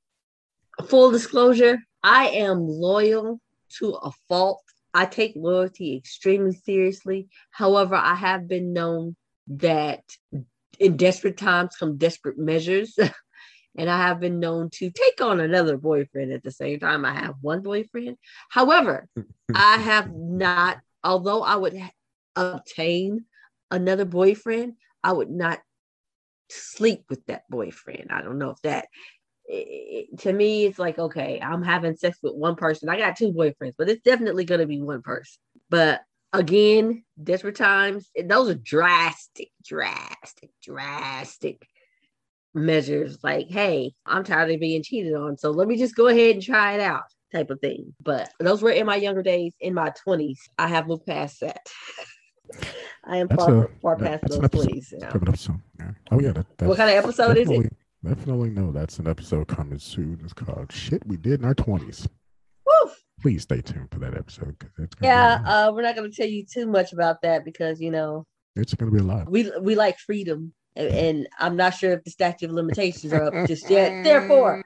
full 0.86 1.10
disclosure, 1.10 1.78
I 2.02 2.28
am 2.28 2.58
loyal 2.68 3.40
to 3.78 3.94
a 3.94 4.10
fault. 4.28 4.62
I 4.92 5.06
take 5.06 5.32
loyalty 5.36 5.96
extremely 5.96 6.52
seriously. 6.52 7.28
However, 7.50 7.94
I 7.94 8.14
have 8.14 8.48
been 8.48 8.72
known 8.72 9.16
that 9.50 10.02
in 10.78 10.96
desperate 10.96 11.36
times 11.36 11.76
come 11.76 11.96
desperate 11.96 12.38
measures. 12.38 12.98
and 13.76 13.90
I 13.90 13.98
have 13.98 14.20
been 14.20 14.40
known 14.40 14.70
to 14.74 14.90
take 14.90 15.20
on 15.20 15.40
another 15.40 15.76
boyfriend 15.76 16.32
at 16.32 16.42
the 16.42 16.50
same 16.50 16.80
time. 16.80 17.04
I 17.04 17.14
have 17.14 17.34
one 17.40 17.62
boyfriend. 17.62 18.16
However, 18.48 19.06
I 19.54 19.76
have 19.76 20.12
not, 20.12 20.78
although 21.04 21.42
I 21.42 21.56
would 21.56 21.78
obtain 22.36 23.24
another 23.70 24.04
boyfriend, 24.04 24.74
I 25.02 25.12
would 25.12 25.30
not 25.30 25.60
sleep 26.48 27.04
with 27.08 27.24
that 27.26 27.42
boyfriend. 27.48 28.08
I 28.10 28.22
don't 28.22 28.38
know 28.38 28.50
if 28.50 28.62
that 28.62 28.88
it, 29.50 30.18
to 30.20 30.32
me, 30.32 30.64
it's 30.64 30.78
like, 30.78 30.98
okay, 30.98 31.40
I'm 31.42 31.62
having 31.62 31.96
sex 31.96 32.18
with 32.22 32.34
one 32.34 32.54
person. 32.54 32.88
I 32.88 32.96
got 32.96 33.16
two 33.16 33.32
boyfriends, 33.32 33.74
but 33.76 33.88
it's 33.88 34.02
definitely 34.02 34.44
going 34.44 34.60
to 34.60 34.66
be 34.66 34.80
one 34.80 35.02
person. 35.02 35.40
But 35.68 36.02
again, 36.32 37.04
desperate 37.22 37.56
times, 37.56 38.10
those 38.24 38.50
are 38.50 38.54
drastic, 38.54 39.50
drastic, 39.64 40.50
drastic 40.62 41.66
measures. 42.54 43.18
Like, 43.22 43.48
hey, 43.48 43.92
I'm 44.06 44.24
tired 44.24 44.50
of 44.50 44.60
being 44.60 44.82
cheated 44.82 45.14
on. 45.14 45.36
So 45.36 45.50
let 45.50 45.68
me 45.68 45.76
just 45.76 45.96
go 45.96 46.08
ahead 46.08 46.34
and 46.34 46.42
try 46.42 46.74
it 46.74 46.80
out 46.80 47.04
type 47.32 47.50
of 47.50 47.60
thing. 47.60 47.94
But 48.02 48.30
those 48.40 48.62
were 48.62 48.70
in 48.70 48.86
my 48.86 48.96
younger 48.96 49.22
days, 49.22 49.52
in 49.60 49.74
my 49.74 49.92
20s. 50.06 50.38
I 50.58 50.68
have 50.68 50.86
moved 50.86 51.06
past 51.06 51.40
that. 51.40 51.66
I 53.04 53.16
am 53.18 53.28
far, 53.28 53.64
a, 53.64 53.68
far 53.80 53.96
past 53.96 54.24
those 54.26 54.38
20s. 54.38 54.92
Yeah. 55.78 55.90
Oh, 56.10 56.20
yeah. 56.20 56.32
That, 56.32 56.68
what 56.68 56.76
kind 56.76 56.90
of 56.90 56.96
episode 56.96 57.36
is 57.36 57.50
it? 57.50 57.72
Definitely 58.04 58.50
know 58.50 58.72
that's 58.72 58.98
an 58.98 59.06
episode 59.06 59.46
coming 59.48 59.78
soon. 59.78 60.20
It's 60.24 60.32
called 60.32 60.72
"Shit 60.72 61.06
We 61.06 61.18
Did 61.18 61.40
in 61.40 61.44
Our 61.44 61.54
20s." 61.54 62.08
Please 63.20 63.42
stay 63.42 63.60
tuned 63.60 63.88
for 63.90 63.98
that 64.00 64.16
episode 64.16 64.58
because 64.58 64.88
yeah, 65.02 65.40
uh, 65.44 65.72
we're 65.74 65.82
not 65.82 65.94
going 65.94 66.10
to 66.10 66.16
tell 66.16 66.28
you 66.28 66.44
too 66.44 66.66
much 66.66 66.92
about 66.92 67.22
that 67.22 67.44
because 67.44 67.80
you 67.80 67.90
know 67.90 68.26
it's 68.56 68.74
going 68.74 68.90
to 68.90 68.96
be 68.96 69.02
a 69.02 69.06
lot. 69.06 69.30
We 69.30 69.50
we 69.60 69.74
like 69.74 69.98
freedom, 69.98 70.52
and, 70.74 70.88
and, 70.88 71.28
I'm 71.38 71.56
not 71.56 71.74
sure 71.74 71.92
if 71.92 72.04
the 72.04 72.10
statute 72.10 72.46
of 72.48 72.52
limitations 72.52 73.12
are 73.12 73.24
up 73.24 73.46
just 73.46 73.68
yet. 73.68 74.04
Therefore, 74.04 74.62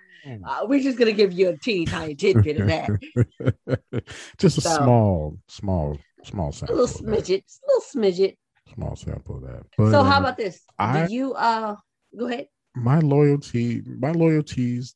uh, 0.47 0.67
we're 0.67 0.83
just 0.83 0.99
going 0.99 1.11
to 1.11 1.17
give 1.17 1.33
you 1.33 1.49
a 1.49 1.57
teeny 1.59 1.87
tiny 1.87 2.15
tidbit 2.15 2.61
of 2.61 2.67
that. 2.69 3.83
just 4.39 4.59
a 4.59 4.61
so, 4.61 4.71
small, 4.71 5.39
small, 5.49 5.99
small 6.23 6.53
sample. 6.53 6.77
A 6.77 6.79
little 6.81 7.03
smidget, 7.03 7.43
a 7.43 7.67
little 7.67 7.83
smidget. 7.95 8.37
Small 8.75 8.97
sample 8.97 9.37
of 9.37 9.43
that. 9.43 9.63
But, 9.77 9.91
so, 9.91 10.03
how 10.03 10.17
uh, 10.17 10.21
about 10.21 10.37
this? 10.37 10.63
I, 10.79 11.07
Do 11.07 11.13
you 11.13 11.35
uh 11.35 11.77
go 12.17 12.27
ahead? 12.27 12.47
my 12.75 12.99
loyalty, 13.01 13.83
my 13.87 14.13
loyalties 14.13 14.95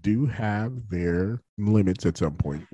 do 0.00 0.26
have 0.26 0.88
their 0.88 1.42
limits 1.56 2.06
at 2.06 2.18
some 2.18 2.34
point. 2.34 2.64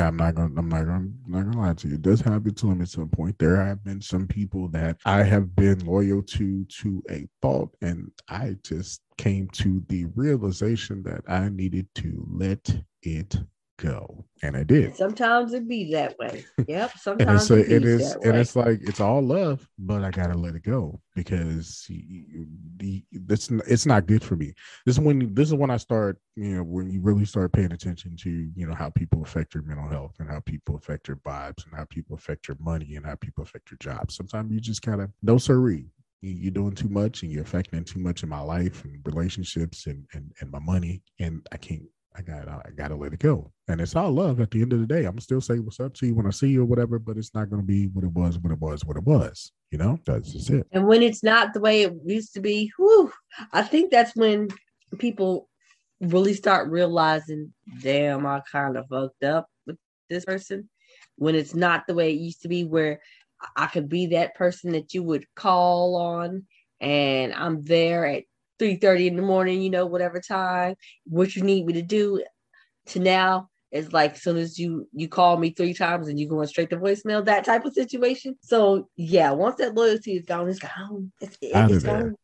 I'm 0.00 0.16
not 0.16 0.34
gonna 0.34 0.54
I'm 0.58 0.68
not 0.68 0.84
gonna 0.84 1.08
not 1.26 1.44
gonna 1.44 1.60
lie 1.60 1.74
to 1.74 1.88
you. 1.88 1.94
It 1.94 2.02
does 2.02 2.20
happen 2.20 2.54
to 2.54 2.66
limits 2.66 2.94
at 2.94 3.00
some 3.00 3.08
point. 3.08 3.38
There 3.38 3.56
have 3.56 3.84
been 3.84 4.00
some 4.00 4.26
people 4.26 4.68
that 4.68 4.98
I 5.04 5.22
have 5.22 5.54
been 5.56 5.84
loyal 5.84 6.22
to 6.22 6.64
to 6.64 7.02
a 7.10 7.26
fault, 7.42 7.74
and 7.82 8.10
I 8.28 8.56
just 8.64 9.02
came 9.16 9.48
to 9.54 9.82
the 9.88 10.06
realization 10.14 11.02
that 11.04 11.22
I 11.28 11.48
needed 11.48 11.88
to 11.96 12.26
let 12.30 12.82
it 13.02 13.36
go. 13.78 14.26
And 14.42 14.56
i 14.56 14.62
did. 14.62 14.94
Sometimes 14.94 15.54
it 15.54 15.66
be 15.66 15.92
that 15.92 16.18
way. 16.18 16.44
Yep 16.68 16.98
sometimes 16.98 17.50
and 17.50 17.60
it's, 17.60 17.70
it, 17.70 17.76
it 17.76 17.84
is 17.84 18.12
and 18.16 18.34
way. 18.34 18.40
it's 18.40 18.54
like 18.54 18.80
it's 18.82 19.00
all 19.00 19.22
love 19.22 19.66
but 19.78 20.04
i 20.04 20.10
gotta 20.10 20.36
let 20.36 20.54
it 20.54 20.62
go 20.62 21.00
because 21.14 21.86
the 21.88 23.02
this 23.12 23.50
it's 23.66 23.86
not 23.86 24.06
good 24.06 24.22
for 24.22 24.36
me. 24.36 24.52
This 24.84 24.96
is 24.96 25.00
when 25.00 25.32
this 25.34 25.48
is 25.48 25.54
when 25.54 25.70
i 25.70 25.76
start 25.76 26.18
you 26.36 26.56
know 26.56 26.62
when 26.62 26.90
you 26.90 27.00
really 27.00 27.24
start 27.24 27.52
paying 27.52 27.72
attention 27.72 28.16
to 28.18 28.50
you 28.54 28.66
know 28.66 28.74
how 28.74 28.90
people 28.90 29.22
affect 29.22 29.54
your 29.54 29.62
mental 29.62 29.88
health 29.88 30.16
and 30.18 30.28
how 30.28 30.40
people 30.40 30.76
affect 30.76 31.08
your 31.08 31.16
vibes 31.18 31.64
and 31.64 31.74
how 31.74 31.86
people 31.88 32.16
affect 32.16 32.48
your 32.48 32.56
money 32.60 32.96
and 32.96 33.06
how 33.06 33.14
people 33.14 33.42
affect 33.42 33.70
your 33.70 33.78
job. 33.78 34.10
Sometimes 34.10 34.52
you 34.52 34.60
just 34.60 34.82
kind 34.82 35.00
of 35.00 35.10
no 35.22 35.38
siree 35.38 35.86
you're 36.20 36.50
doing 36.50 36.74
too 36.74 36.88
much 36.88 37.22
and 37.22 37.30
you're 37.30 37.44
affecting 37.44 37.84
too 37.84 38.00
much 38.00 38.24
in 38.24 38.28
my 38.28 38.40
life 38.40 38.84
and 38.84 39.00
relationships 39.04 39.86
and, 39.86 40.04
and, 40.14 40.32
and 40.40 40.50
my 40.50 40.58
money 40.58 41.00
and 41.20 41.46
i 41.52 41.56
can't 41.56 41.82
I 42.16 42.22
got 42.22 42.48
I 42.48 42.70
got 42.74 42.88
to 42.88 42.96
let 42.96 43.12
it 43.12 43.20
go. 43.20 43.52
And 43.68 43.80
it's 43.80 43.94
all 43.94 44.10
love 44.10 44.40
at 44.40 44.50
the 44.50 44.62
end 44.62 44.72
of 44.72 44.80
the 44.80 44.86
day. 44.86 45.04
I'm 45.04 45.20
still 45.20 45.40
say 45.40 45.58
what's 45.58 45.80
up 45.80 45.94
to 45.94 46.06
you 46.06 46.14
when 46.14 46.26
I 46.26 46.30
see 46.30 46.48
you 46.48 46.62
or 46.62 46.64
whatever, 46.64 46.98
but 46.98 47.16
it's 47.16 47.34
not 47.34 47.50
to 47.50 47.56
be 47.58 47.86
what 47.86 48.04
it 48.04 48.12
was, 48.12 48.38
what 48.38 48.52
it 48.52 48.58
was, 48.58 48.84
what 48.84 48.96
it 48.96 49.04
was. 49.04 49.52
You 49.70 49.78
know, 49.78 49.98
that's 50.04 50.32
just 50.32 50.50
it. 50.50 50.66
And 50.72 50.86
when 50.86 51.02
it's 51.02 51.22
not 51.22 51.52
the 51.52 51.60
way 51.60 51.82
it 51.82 51.92
used 52.04 52.34
to 52.34 52.40
be, 52.40 52.72
whew, 52.76 53.12
I 53.52 53.62
think 53.62 53.90
that's 53.90 54.16
when 54.16 54.48
people 54.98 55.48
really 56.00 56.34
start 56.34 56.70
realizing, 56.70 57.52
damn, 57.82 58.26
I 58.26 58.42
kind 58.50 58.76
of 58.76 58.86
fucked 58.88 59.24
up 59.24 59.46
with 59.66 59.76
this 60.08 60.24
person. 60.24 60.68
When 61.16 61.34
it's 61.34 61.54
not 61.54 61.86
the 61.86 61.94
way 61.94 62.10
it 62.10 62.20
used 62.20 62.42
to 62.42 62.48
be, 62.48 62.64
where 62.64 63.00
I 63.56 63.66
could 63.66 63.88
be 63.88 64.06
that 64.06 64.34
person 64.34 64.72
that 64.72 64.94
you 64.94 65.02
would 65.02 65.26
call 65.34 65.96
on 65.96 66.46
and 66.80 67.34
I'm 67.34 67.62
there 67.62 68.06
at 68.06 68.24
3 68.58 68.76
30 68.76 69.08
in 69.08 69.16
the 69.16 69.22
morning, 69.22 69.62
you 69.62 69.70
know, 69.70 69.86
whatever 69.86 70.20
time, 70.20 70.74
what 71.04 71.34
you 71.36 71.42
need 71.42 71.66
me 71.66 71.74
to 71.74 71.82
do, 71.82 72.22
to 72.86 72.98
now 72.98 73.48
It's 73.70 73.92
like 73.92 74.14
as 74.14 74.22
soon 74.22 74.36
as 74.36 74.58
you 74.58 74.88
you 74.92 75.08
call 75.08 75.36
me 75.36 75.50
three 75.50 75.74
times 75.74 76.08
and 76.08 76.18
you 76.18 76.28
going 76.28 76.48
straight 76.48 76.70
to 76.70 76.76
voicemail, 76.76 77.24
that 77.24 77.44
type 77.44 77.64
of 77.64 77.74
situation. 77.74 78.36
So 78.42 78.88
yeah, 78.96 79.30
once 79.32 79.56
that 79.56 79.74
loyalty 79.74 80.16
is 80.16 80.24
gone, 80.24 80.48
it's 80.48 80.58
gone. 80.58 81.12
It's, 81.20 81.36
out 81.54 81.70
it's 81.70 81.78
of 81.78 81.82
there. 81.82 82.14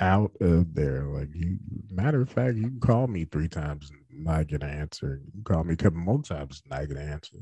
Out 0.00 0.32
of 0.40 0.74
there. 0.74 1.04
Like 1.04 1.28
you 1.34 1.58
matter 1.90 2.22
of 2.22 2.30
fact, 2.30 2.56
you 2.56 2.62
can 2.62 2.80
call 2.80 3.06
me 3.06 3.24
three 3.24 3.48
times 3.48 3.90
and 3.90 4.24
not 4.24 4.46
get 4.46 4.62
an 4.62 4.70
answer. 4.70 5.20
You 5.24 5.32
can 5.32 5.44
call 5.44 5.64
me 5.64 5.74
a 5.74 5.76
couple 5.76 6.00
more 6.00 6.22
times 6.22 6.62
and 6.64 6.70
not 6.70 6.88
get 6.88 6.98
an 6.98 7.08
answer. 7.08 7.38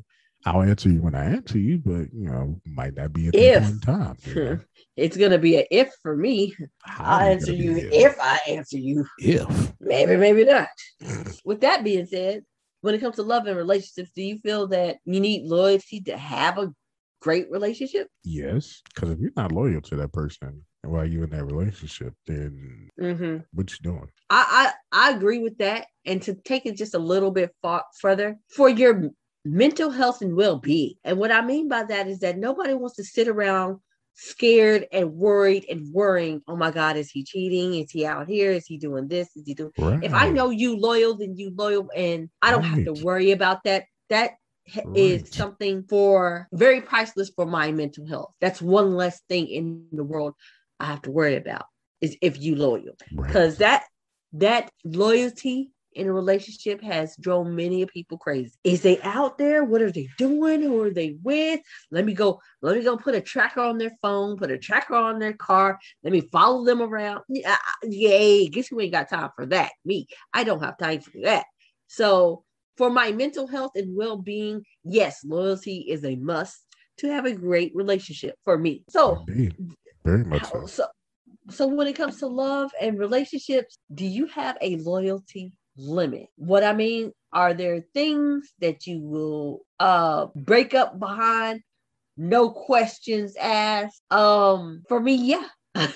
I'll 0.47 0.63
answer 0.63 0.89
you 0.89 1.03
when 1.03 1.15
I 1.15 1.25
answer 1.27 1.59
you, 1.59 1.79
but 1.79 2.13
you 2.13 2.31
know, 2.31 2.61
might 2.65 2.95
not 2.95 3.13
be 3.13 3.29
at 3.29 3.35
If. 3.35 3.63
that 3.63 3.83
time. 3.83 4.17
you 4.27 4.35
know? 4.35 4.59
It's 4.97 5.17
gonna 5.17 5.39
be 5.39 5.57
a 5.57 5.67
if 5.71 5.91
for 6.03 6.17
me. 6.17 6.55
How 6.83 7.05
I'll 7.19 7.27
answer 7.33 7.53
you 7.53 7.75
be 7.75 7.81
if 7.93 8.17
I 8.21 8.41
answer 8.49 8.77
you. 8.79 9.07
if 9.19 9.73
Maybe, 9.81 10.17
maybe 10.17 10.45
not. 10.45 10.69
With 11.45 11.61
that 11.63 11.85
being 11.85 12.07
said, 12.07 12.45
when 12.83 12.95
it 12.95 13.01
comes 13.01 13.17
to 13.17 13.23
love 13.23 13.47
and 13.47 13.57
relationships, 13.57 14.11
do 14.15 14.23
you 14.23 14.39
feel 14.39 14.67
that 14.69 14.99
you 15.05 15.21
need 15.21 15.47
loyalty 15.47 16.01
to 16.03 16.17
have 16.17 16.59
a 16.59 16.73
great 17.23 17.51
relationship? 17.51 18.09
yes, 18.25 18.83
because 18.95 19.11
if 19.11 19.19
you're 19.21 19.31
not 19.37 19.53
loyal 19.53 19.81
to 19.83 19.97
that 19.97 20.13
person 20.13 20.65
while 20.83 21.07
you're 21.07 21.25
in 21.25 21.31
that 21.31 21.45
relationship, 21.45 22.15
then 22.27 22.89
Mm-hmm. 23.01 23.39
what 23.53 23.71
you 23.71 23.79
doing? 23.83 24.09
I, 24.29 24.73
I 24.93 25.11
I 25.11 25.17
agree 25.17 25.39
with 25.39 25.59
that. 25.59 25.87
And 26.05 26.21
to 26.23 26.35
take 26.35 26.67
it 26.67 26.77
just 26.77 26.95
a 26.95 26.99
little 26.99 27.31
bit 27.31 27.55
far 27.63 27.85
further, 28.01 28.39
for 28.49 28.69
your 28.69 29.11
mental 29.45 29.91
health 29.91 30.23
and 30.23 30.37
well-being. 30.37 30.95
And 31.05 31.19
what 31.19 31.33
I 31.33 31.41
mean 31.41 31.69
by 31.69 31.85
that 31.85 32.09
is 32.09 32.21
that 32.21 32.39
nobody 32.39 32.75
wants 32.75 32.97
to 32.97 33.05
sit 33.05 33.29
around 33.29 33.81
scared 34.15 34.87
and 34.93 35.13
worried 35.15 35.65
and 35.71 35.93
worrying, 35.93 36.43
oh 36.47 36.57
my 36.57 36.71
God, 36.71 36.97
is 36.97 37.11
he 37.11 37.25
cheating? 37.25 37.75
Is 37.77 37.91
he 37.91 38.05
out 38.05 38.29
here? 38.29 38.51
Is 38.51 38.67
he 38.67 38.77
doing 38.77 39.09
this? 39.09 39.35
Is 39.37 39.45
he 39.47 39.55
doing 39.55 39.73
Right. 39.79 39.99
if 40.03 40.13
I 40.13 40.31
know 40.31 40.51
you 40.51 40.77
loyal, 40.77 41.15
then 41.17 41.37
you 41.37 41.53
loyal, 41.57 41.89
and 41.97 42.29
I 42.43 42.51
don't 42.51 42.63
have 42.63 42.85
to 42.85 43.05
worry 43.05 43.31
about 43.31 43.65
that. 43.65 43.85
That 44.11 44.33
h- 44.67 44.85
is 44.95 45.31
something 45.31 45.85
for 45.89 46.49
very 46.53 46.81
priceless 46.81 47.31
for 47.31 47.47
my 47.47 47.73
mental 47.73 48.07
health. 48.07 48.35
That's 48.41 48.61
one 48.61 48.95
less 48.95 49.21
thing 49.29 49.47
in 49.49 49.87
the 49.93 50.05
world 50.05 50.35
I 50.81 50.87
have 50.87 51.03
to 51.03 51.11
worry 51.11 51.37
about 51.37 51.65
is 52.01 52.17
if 52.21 52.41
you 52.41 52.57
loyal, 52.57 52.97
right. 53.15 53.27
because 53.27 53.59
that 53.59 53.85
that 54.35 54.71
loyalty 54.85 55.73
in 55.95 56.07
a 56.07 56.13
relationship 56.13 56.83
has 56.83 57.17
drove 57.17 57.47
many 57.47 57.85
people 57.87 58.19
crazy. 58.19 58.53
Is 58.65 58.83
they 58.83 59.01
out 59.03 59.39
there? 59.39 59.65
What 59.65 59.83
are 59.83 59.91
they 59.91 60.09
doing? 60.19 60.63
Who 60.63 60.83
are 60.83 60.91
they 60.91 61.17
with? 61.23 61.61
Let 61.91 62.05
me 62.05 62.15
go. 62.15 62.41
Let 62.63 62.77
me 62.77 62.83
go 62.83 62.97
put 62.97 63.15
a 63.15 63.21
tracker 63.21 63.61
on 63.61 63.79
their 63.79 63.93
phone. 64.01 64.37
Put 64.37 64.51
a 64.51 64.59
tracker 64.59 64.95
on 64.95 65.19
their 65.19 65.33
car. 65.33 65.79
Let 66.03 66.13
me 66.13 66.21
follow 66.21 66.65
them 66.65 66.81
around. 66.81 67.23
Yeah, 67.29 67.57
yay! 67.83 68.49
Guess 68.49 68.69
who 68.69 68.81
ain't 68.81 68.93
got 68.93 69.09
time 69.09 69.31
for 69.35 69.47
that? 69.47 69.73
Me. 69.85 70.07
I 70.33 70.45
don't 70.45 70.63
have 70.63 70.79
time 70.79 71.01
for 71.01 71.19
that. 71.23 71.47
So, 71.89 72.45
for 72.77 72.91
my 72.91 73.13
mental 73.13 73.47
health 73.47 73.73
and 73.75 73.97
well 73.97 74.17
being, 74.17 74.65
yes, 74.85 75.25
loyalty 75.25 75.87
is 75.89 76.05
a 76.05 76.17
must 76.17 76.65
to 76.99 77.09
have 77.09 77.27
a 77.27 77.33
great 77.33 77.73
relationship 77.75 78.37
for 78.45 78.57
me. 78.57 78.85
So, 78.89 79.25
Indeed. 79.29 79.57
Very 80.05 80.25
much 80.25 80.45
so. 80.47 80.67
so, 80.67 80.87
so 81.51 81.67
when 81.67 81.87
it 81.87 81.97
comes 81.97 82.19
to 82.19 82.27
love 82.27 82.71
and 82.81 82.99
relationships, 82.99 83.79
do 83.93 84.07
you 84.07 84.27
have 84.27 84.57
a 84.61 84.77
loyalty 84.77 85.53
limit? 85.77 86.29
What 86.37 86.65
I 86.65 86.73
mean, 86.73 87.13
are 87.33 87.55
there 87.55 87.83
things 87.95 88.53
that 88.61 88.87
you 88.87 89.01
will 89.01 89.61
uh 89.79 90.27
break 90.35 90.75
up 90.75 90.99
behind? 90.99 91.63
No 92.17 92.51
questions 92.51 93.37
asked. 93.37 94.03
Um, 94.11 94.83
for 94.89 95.01
me, 95.01 95.15
yeah. 95.17 95.49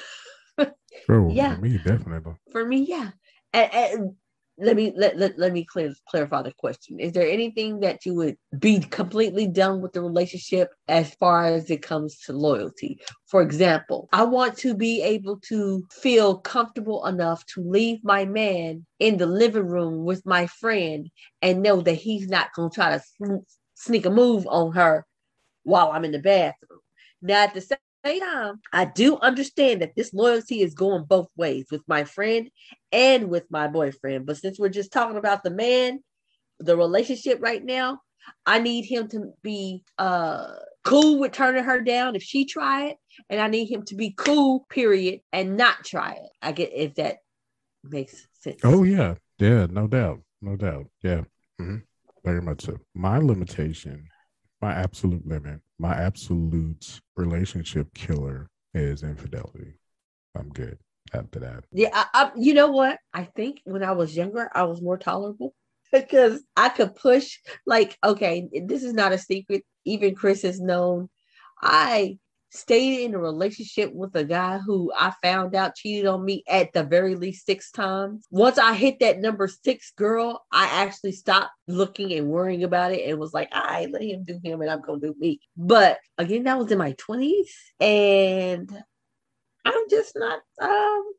Oh, 1.08 1.28
Yeah. 1.30 1.56
for 1.56 1.60
me, 1.60 1.78
definitely. 1.78 2.34
for 2.52 2.64
me, 2.64 2.78
yeah. 2.88 3.10
And, 3.52 3.74
and 3.74 4.16
let 4.58 4.76
me 4.76 4.92
let, 4.96 5.18
let, 5.18 5.38
let 5.38 5.52
me 5.52 5.64
clear, 5.64 5.92
clarify 6.08 6.42
the 6.42 6.52
question. 6.52 7.00
Is 7.00 7.12
there 7.12 7.28
anything 7.28 7.80
that 7.80 8.06
you 8.06 8.14
would 8.14 8.36
be 8.58 8.78
completely 8.78 9.48
done 9.48 9.80
with 9.80 9.92
the 9.92 10.02
relationship 10.02 10.70
as 10.86 11.14
far 11.16 11.46
as 11.46 11.70
it 11.70 11.82
comes 11.82 12.18
to 12.20 12.32
loyalty? 12.32 13.00
For 13.26 13.42
example, 13.42 14.08
I 14.12 14.22
want 14.24 14.56
to 14.58 14.74
be 14.74 15.02
able 15.02 15.40
to 15.48 15.84
feel 15.90 16.38
comfortable 16.38 17.04
enough 17.06 17.44
to 17.54 17.62
leave 17.62 17.98
my 18.04 18.24
man 18.24 18.86
in 19.00 19.16
the 19.16 19.26
living 19.26 19.66
room 19.66 20.04
with 20.04 20.24
my 20.24 20.46
friend 20.46 21.10
and 21.42 21.62
know 21.62 21.80
that 21.80 21.94
he's 21.94 22.28
not 22.28 22.52
going 22.54 22.70
to 22.70 22.74
try 22.74 22.90
to 22.90 23.02
sn- 23.16 23.46
sneak 23.74 24.06
a 24.06 24.10
move 24.10 24.46
on 24.46 24.72
her 24.72 25.04
while 25.64 25.90
I'm 25.90 26.04
in 26.04 26.12
the 26.12 26.20
bathroom. 26.20 26.80
Now, 27.22 27.44
at 27.44 27.54
the 27.54 27.60
same 27.60 27.78
time, 28.04 28.60
I 28.72 28.84
do 28.84 29.16
understand 29.18 29.82
that 29.82 29.96
this 29.96 30.12
loyalty 30.12 30.60
is 30.62 30.74
going 30.74 31.04
both 31.04 31.28
ways 31.36 31.66
with 31.70 31.82
my 31.86 32.04
friend 32.04 32.50
and 32.92 33.28
with 33.28 33.44
my 33.50 33.68
boyfriend. 33.68 34.26
But 34.26 34.38
since 34.38 34.58
we're 34.58 34.68
just 34.68 34.92
talking 34.92 35.16
about 35.16 35.42
the 35.42 35.50
man, 35.50 36.00
the 36.58 36.76
relationship 36.76 37.38
right 37.40 37.64
now, 37.64 38.00
I 38.46 38.58
need 38.58 38.84
him 38.84 39.08
to 39.08 39.32
be 39.42 39.84
uh 39.98 40.54
cool 40.82 41.18
with 41.18 41.32
turning 41.32 41.64
her 41.64 41.80
down 41.80 42.16
if 42.16 42.22
she 42.22 42.44
try 42.44 42.86
it, 42.88 42.96
and 43.28 43.40
I 43.40 43.48
need 43.48 43.66
him 43.66 43.84
to 43.86 43.94
be 43.94 44.14
cool, 44.16 44.66
period, 44.70 45.20
and 45.32 45.56
not 45.56 45.84
try 45.84 46.12
it. 46.12 46.30
I 46.40 46.52
get 46.52 46.72
if 46.74 46.94
that 46.94 47.18
makes 47.82 48.26
sense. 48.32 48.60
Oh 48.64 48.82
yeah, 48.82 49.14
yeah, 49.38 49.66
no 49.70 49.86
doubt, 49.86 50.20
no 50.40 50.56
doubt. 50.56 50.86
Yeah, 51.02 51.22
hmm 51.58 51.78
very 52.24 52.40
much 52.40 52.62
so. 52.62 52.78
My 52.94 53.18
limitation, 53.18 54.08
my 54.64 54.72
absolute 54.72 55.26
limit, 55.28 55.60
my 55.78 55.92
absolute 55.92 56.98
relationship 57.16 57.92
killer 57.92 58.48
is 58.72 59.02
infidelity. 59.02 59.74
I'm 60.34 60.48
good 60.48 60.78
after 61.12 61.38
that. 61.40 61.64
Yeah, 61.70 61.90
I, 61.92 62.06
I, 62.14 62.30
you 62.34 62.54
know 62.54 62.70
what? 62.70 62.98
I 63.12 63.24
think 63.24 63.60
when 63.64 63.84
I 63.84 63.92
was 63.92 64.16
younger, 64.16 64.50
I 64.54 64.62
was 64.62 64.80
more 64.80 64.96
tolerable 64.96 65.54
because 65.92 66.42
I 66.56 66.70
could 66.70 66.94
push. 66.94 67.36
Like, 67.66 67.98
okay, 68.02 68.48
this 68.66 68.84
is 68.84 68.94
not 68.94 69.12
a 69.12 69.18
secret. 69.18 69.64
Even 69.84 70.14
Chris 70.14 70.40
has 70.42 70.58
known. 70.58 71.10
I 71.60 72.18
stayed 72.54 73.04
in 73.04 73.14
a 73.14 73.18
relationship 73.18 73.92
with 73.92 74.14
a 74.14 74.24
guy 74.24 74.58
who 74.58 74.92
I 74.96 75.12
found 75.22 75.54
out 75.54 75.74
cheated 75.74 76.06
on 76.06 76.24
me 76.24 76.44
at 76.48 76.72
the 76.72 76.84
very 76.84 77.16
least 77.16 77.44
six 77.44 77.70
times. 77.70 78.26
Once 78.30 78.58
I 78.58 78.74
hit 78.74 79.00
that 79.00 79.18
number 79.18 79.48
six 79.48 79.92
girl, 79.96 80.44
I 80.52 80.66
actually 80.66 81.12
stopped 81.12 81.50
looking 81.66 82.12
and 82.12 82.28
worrying 82.28 82.64
about 82.64 82.92
it 82.92 83.08
and 83.08 83.18
was 83.18 83.34
like, 83.34 83.48
I 83.52 83.86
let 83.90 84.02
him 84.02 84.24
do 84.24 84.38
him 84.42 84.60
and 84.60 84.70
I'm 84.70 84.82
gonna 84.82 85.00
do 85.00 85.14
me. 85.18 85.40
But 85.56 85.98
again, 86.16 86.44
that 86.44 86.58
was 86.58 86.70
in 86.70 86.78
my 86.78 86.92
20s, 86.92 87.48
and 87.80 88.70
I'm 89.64 89.88
just 89.90 90.14
not 90.16 90.40
um 90.60 91.12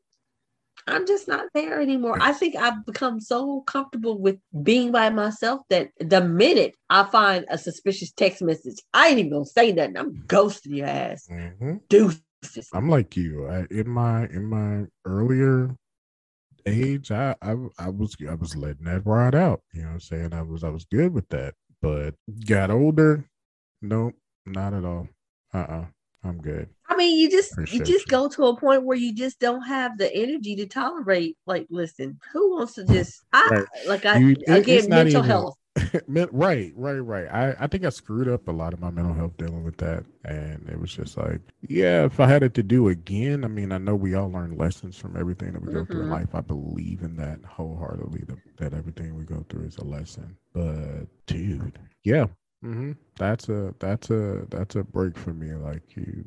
I'm 0.86 1.06
just 1.06 1.26
not 1.26 1.46
there 1.52 1.80
anymore. 1.80 2.18
I 2.20 2.32
think 2.32 2.54
I've 2.54 2.86
become 2.86 3.20
so 3.20 3.62
comfortable 3.62 4.18
with 4.20 4.38
being 4.62 4.92
by 4.92 5.10
myself 5.10 5.62
that 5.68 5.90
the 5.98 6.20
minute 6.20 6.76
I 6.88 7.04
find 7.04 7.44
a 7.50 7.58
suspicious 7.58 8.12
text 8.12 8.40
message, 8.40 8.78
I 8.94 9.08
ain't 9.08 9.18
even 9.18 9.32
gonna 9.32 9.46
say 9.46 9.72
nothing. 9.72 9.96
I'm 9.96 10.14
ghosting 10.26 10.76
your 10.76 10.86
ass. 10.86 11.26
hmm 11.26 11.76
Deuces. 11.88 12.68
I'm 12.72 12.88
like 12.88 13.16
you. 13.16 13.48
I, 13.48 13.66
in 13.70 13.88
my 13.88 14.26
in 14.26 14.44
my 14.44 14.86
earlier 15.04 15.74
age, 16.66 17.10
I, 17.10 17.34
I 17.42 17.56
I 17.78 17.88
was 17.88 18.16
I 18.28 18.34
was 18.34 18.54
letting 18.56 18.84
that 18.84 19.06
ride 19.06 19.34
out. 19.34 19.62
You 19.72 19.82
know, 19.82 19.88
what 19.88 19.94
I'm 19.94 20.00
saying 20.00 20.32
I 20.34 20.42
was 20.42 20.62
I 20.62 20.68
was 20.68 20.84
good 20.84 21.12
with 21.12 21.28
that. 21.30 21.54
But 21.82 22.14
got 22.46 22.70
older, 22.70 23.24
nope, 23.82 24.14
not 24.44 24.72
at 24.72 24.84
all. 24.84 25.08
Uh 25.52 25.58
uh-uh, 25.58 25.80
uh, 25.80 25.84
i 26.24 26.28
am 26.28 26.38
good. 26.40 26.68
I 26.88 26.96
mean, 26.96 27.18
you 27.18 27.30
just 27.30 27.52
you 27.72 27.80
just 27.84 28.06
you. 28.06 28.10
go 28.10 28.28
to 28.28 28.46
a 28.46 28.56
point 28.56 28.84
where 28.84 28.96
you 28.96 29.12
just 29.14 29.38
don't 29.40 29.62
have 29.62 29.98
the 29.98 30.14
energy 30.14 30.54
to 30.56 30.66
tolerate. 30.66 31.36
Like, 31.46 31.66
listen, 31.70 32.18
who 32.32 32.56
wants 32.56 32.74
to 32.74 32.84
just 32.84 33.22
I 33.32 33.46
Right. 33.50 33.64
like 33.88 34.06
I 34.06 34.18
You- 34.18 34.36
it- 34.46 34.48
again 34.48 34.88
mental 34.88 35.18
even- 35.18 35.24
health. 35.24 35.56
Right, 36.08 36.72
right, 36.74 36.98
right. 37.00 37.26
I, 37.30 37.54
I 37.60 37.66
think 37.66 37.84
I 37.84 37.90
screwed 37.90 38.28
up 38.28 38.48
a 38.48 38.52
lot 38.52 38.72
of 38.72 38.80
my 38.80 38.90
mental 38.90 39.12
health 39.12 39.36
dealing 39.36 39.62
with 39.62 39.76
that. 39.76 40.04
And 40.24 40.66
it 40.70 40.80
was 40.80 40.90
just 40.90 41.18
like, 41.18 41.40
yeah, 41.68 42.04
if 42.06 42.18
I 42.18 42.26
had 42.26 42.42
it 42.42 42.54
to 42.54 42.62
do 42.62 42.88
again, 42.88 43.44
I 43.44 43.48
mean, 43.48 43.72
I 43.72 43.76
know 43.78 43.94
we 43.94 44.14
all 44.14 44.30
learn 44.30 44.56
lessons 44.56 44.96
from 44.96 45.18
everything 45.18 45.52
that 45.52 45.60
we 45.62 45.74
go 45.74 45.84
through 45.84 46.02
in 46.02 46.06
Mhm. 46.08 46.12
life. 46.12 46.34
I 46.34 46.40
believe 46.40 47.02
in 47.02 47.14
that 47.16 47.40
wholeheartedly, 47.44 48.24
that, 48.26 48.38
that 48.56 48.72
everything 48.74 49.16
we 49.16 49.24
go 49.24 49.44
through 49.50 49.66
is 49.66 49.76
a 49.76 49.84
lesson. 49.84 50.36
But 50.54 51.06
dude, 51.26 51.78
yeah. 52.04 52.24
Hmm 52.66 52.92
That's 53.16 53.48
a 53.48 53.74
that's 53.78 54.10
a 54.10 54.46
that's 54.50 54.74
a 54.76 54.82
break 54.82 55.16
for 55.16 55.32
me. 55.32 55.54
Like 55.54 55.96
you, 55.96 56.24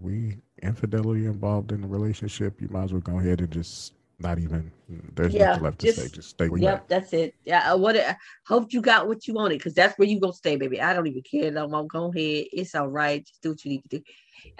we 0.00 0.38
infidelity 0.62 1.26
involved 1.26 1.72
in 1.72 1.84
a 1.84 1.86
relationship. 1.86 2.60
You 2.60 2.68
might 2.70 2.84
as 2.84 2.92
well 2.92 3.02
go 3.02 3.18
ahead 3.18 3.40
and 3.40 3.50
just 3.50 3.94
not 4.18 4.38
even. 4.38 4.72
There's 5.14 5.34
Yeah, 5.34 5.46
nothing 5.50 5.62
left 5.64 5.78
to 5.80 5.86
say. 5.86 6.02
just- 6.02 6.14
Just 6.14 6.28
stay 6.30 6.48
where 6.48 6.58
you 6.58 6.66
Yep, 6.66 6.88
that's 6.88 7.12
it. 7.12 7.34
Yeah, 7.44 7.62
I 7.72 7.74
what 7.74 7.96
I 7.96 8.16
hope 8.46 8.72
you 8.72 8.80
got 8.80 9.06
what 9.08 9.26
you 9.26 9.34
wanted 9.34 9.58
because 9.58 9.74
that's 9.74 9.98
where 9.98 10.08
you 10.08 10.20
gonna 10.20 10.32
stay, 10.32 10.56
baby. 10.56 10.80
I 10.80 10.92
don't 10.94 11.06
even 11.06 11.22
care 11.22 11.50
no 11.50 11.68
more. 11.68 11.86
Go 11.86 12.06
ahead, 12.14 12.46
it's 12.52 12.74
all 12.74 12.88
right. 12.88 13.24
Just 13.24 13.42
do 13.42 13.50
what 13.50 13.64
you 13.64 13.70
need 13.72 13.82
to 13.90 13.98
do. 13.98 14.04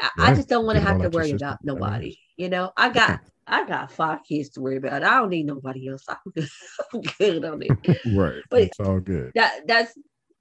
I, 0.00 0.10
I 0.18 0.34
just 0.34 0.48
don't 0.48 0.66
want 0.66 0.78
to 0.78 0.84
have 0.84 1.00
to 1.00 1.08
worry 1.10 1.32
about 1.32 1.58
nobody. 1.64 2.08
is. 2.10 2.16
You 2.36 2.48
know, 2.50 2.70
I 2.76 2.90
got 2.90 3.20
I 3.46 3.66
got 3.66 3.90
five 3.92 4.20
kids 4.28 4.50
to 4.50 4.60
worry 4.60 4.76
about. 4.76 5.02
I 5.02 5.18
don't 5.20 5.30
need 5.30 5.46
nobody 5.46 5.88
else. 5.88 6.04
I'm 6.08 6.16
good, 6.34 6.48
I'm 6.94 7.00
good 7.18 7.44
on 7.44 7.62
it. 7.62 8.00
right. 8.06 8.42
But- 8.50 8.62
it's 8.62 8.80
all 8.80 9.00
good. 9.00 9.32
that 9.34 9.66
that's 9.66 9.92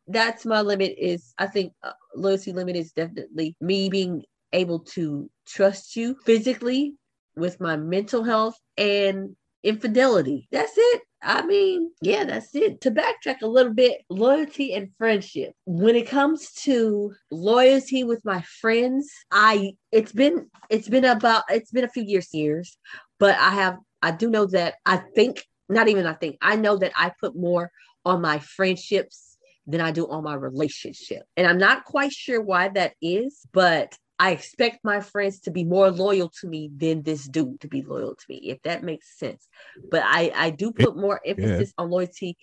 that's 0.08 0.46
my 0.46 0.62
limit. 0.62 0.96
Is 0.98 1.34
I 1.38 1.48
think 1.48 1.74
uh, 1.84 1.92
loyalty 2.16 2.52
limit 2.52 2.76
is 2.76 2.92
definitely 2.92 3.56
me 3.62 3.90
being 3.90 4.24
able 4.54 4.80
to 4.80 5.30
trust 5.48 5.96
you 5.96 6.16
physically 6.26 6.96
with 7.36 7.60
my 7.60 7.76
mental 7.76 8.24
health 8.24 8.58
and 8.78 9.36
infidelity. 9.64 10.48
That's 10.52 10.74
it. 10.76 11.02
I 11.22 11.44
mean, 11.44 11.92
yeah, 12.02 12.24
that's 12.24 12.54
it. 12.54 12.82
To 12.82 12.92
backtrack 12.92 13.42
a 13.42 13.48
little 13.48 13.74
bit, 13.74 14.02
loyalty 14.10 14.74
and 14.74 14.92
friendship. 14.98 15.54
When 15.66 15.96
it 15.96 16.08
comes 16.08 16.52
to 16.64 17.14
loyalty 17.32 18.04
with 18.04 18.24
my 18.24 18.42
friends, 18.42 19.10
I 19.32 19.74
it's 19.92 20.12
been 20.12 20.50
it's 20.70 20.88
been 20.88 21.06
about 21.06 21.44
it's 21.50 21.72
been 21.72 21.84
a 21.84 21.90
few 21.90 22.04
years 22.04 22.30
years, 22.32 22.78
but 23.20 23.36
I 23.38 23.50
have 23.50 23.78
I 24.04 24.12
do 24.12 24.30
know 24.30 24.46
that 24.48 24.76
I 24.86 24.98
think 25.16 25.44
not 25.68 25.88
even 25.88 26.06
I 26.06 26.14
think 26.14 26.38
I 26.42 26.56
know 26.58 26.78
that 26.78 26.92
I 26.96 27.12
put 27.20 27.36
more 27.36 27.72
on 28.06 28.22
my 28.22 28.38
friendships 28.38 29.25
than 29.68 29.82
I 29.82 29.92
do 29.92 30.08
on 30.08 30.24
my 30.24 30.36
relationship. 30.36 31.24
And 31.36 31.48
I'm 31.48 31.58
not 31.58 31.86
quite 31.86 32.12
sure 32.12 32.42
why 32.42 32.70
that 32.70 32.94
is, 33.02 33.46
but 33.52 33.98
I 34.18 34.32
expect 34.32 34.86
my 34.86 35.02
friends 35.02 35.42
to 35.42 35.52
be 35.52 35.64
more 35.64 35.92
loyal 35.92 36.30
to 36.42 36.48
me 36.48 36.72
than 36.76 37.04
this 37.04 37.28
dude 37.28 37.60
to 37.62 37.68
be 37.68 37.82
loyal 37.82 38.16
to 38.16 38.26
me, 38.30 38.38
if 38.46 38.62
that 38.62 38.84
makes 38.84 39.18
sense. 39.18 39.48
But 39.92 40.04
I, 40.06 40.32
I 40.34 40.50
do 40.52 40.72
put 40.72 40.96
more 40.96 41.20
emphasis 41.26 41.74
yeah. 41.78 41.84
on 41.84 41.90
loyalty 41.90 42.38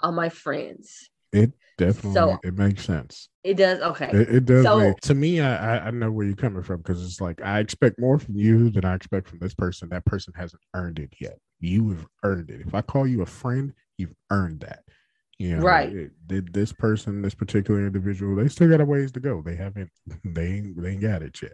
on 0.00 0.14
my 0.14 0.28
friends. 0.28 1.10
It 1.32 1.52
definitely 1.76 2.14
so, 2.14 2.38
it 2.44 2.54
makes 2.54 2.84
sense. 2.84 3.28
It 3.42 3.56
does. 3.56 3.80
Okay. 3.80 4.10
It, 4.12 4.36
it 4.36 4.44
does. 4.44 4.64
So, 4.64 4.78
make, 4.78 5.00
to 5.00 5.14
me, 5.14 5.40
I 5.40 5.88
I 5.88 5.90
know 5.90 6.10
where 6.10 6.24
you're 6.24 6.36
coming 6.36 6.62
from 6.62 6.78
because 6.78 7.04
it's 7.04 7.20
like 7.20 7.42
I 7.42 7.58
expect 7.58 7.98
more 7.98 8.18
from 8.18 8.36
you 8.36 8.70
than 8.70 8.84
I 8.84 8.94
expect 8.94 9.28
from 9.28 9.40
this 9.40 9.54
person. 9.54 9.88
That 9.88 10.04
person 10.04 10.32
hasn't 10.36 10.62
earned 10.74 10.98
it 10.98 11.12
yet. 11.20 11.38
You 11.60 11.90
have 11.90 12.06
earned 12.22 12.50
it. 12.50 12.60
If 12.60 12.74
I 12.74 12.80
call 12.82 13.06
you 13.06 13.22
a 13.22 13.26
friend, 13.26 13.72
you've 13.98 14.14
earned 14.30 14.60
that. 14.60 14.84
You 15.38 15.56
know, 15.56 15.62
right? 15.62 16.10
did 16.26 16.54
this 16.54 16.72
person, 16.72 17.20
this 17.20 17.34
particular 17.34 17.86
individual, 17.86 18.36
they 18.36 18.48
still 18.48 18.70
got 18.70 18.80
a 18.80 18.86
ways 18.86 19.12
to 19.12 19.20
go. 19.20 19.42
They 19.42 19.54
haven't, 19.54 19.90
they 20.24 20.46
ain't, 20.46 20.80
they 20.80 20.90
ain't 20.92 21.02
got 21.02 21.22
it 21.22 21.40
yet. 21.42 21.52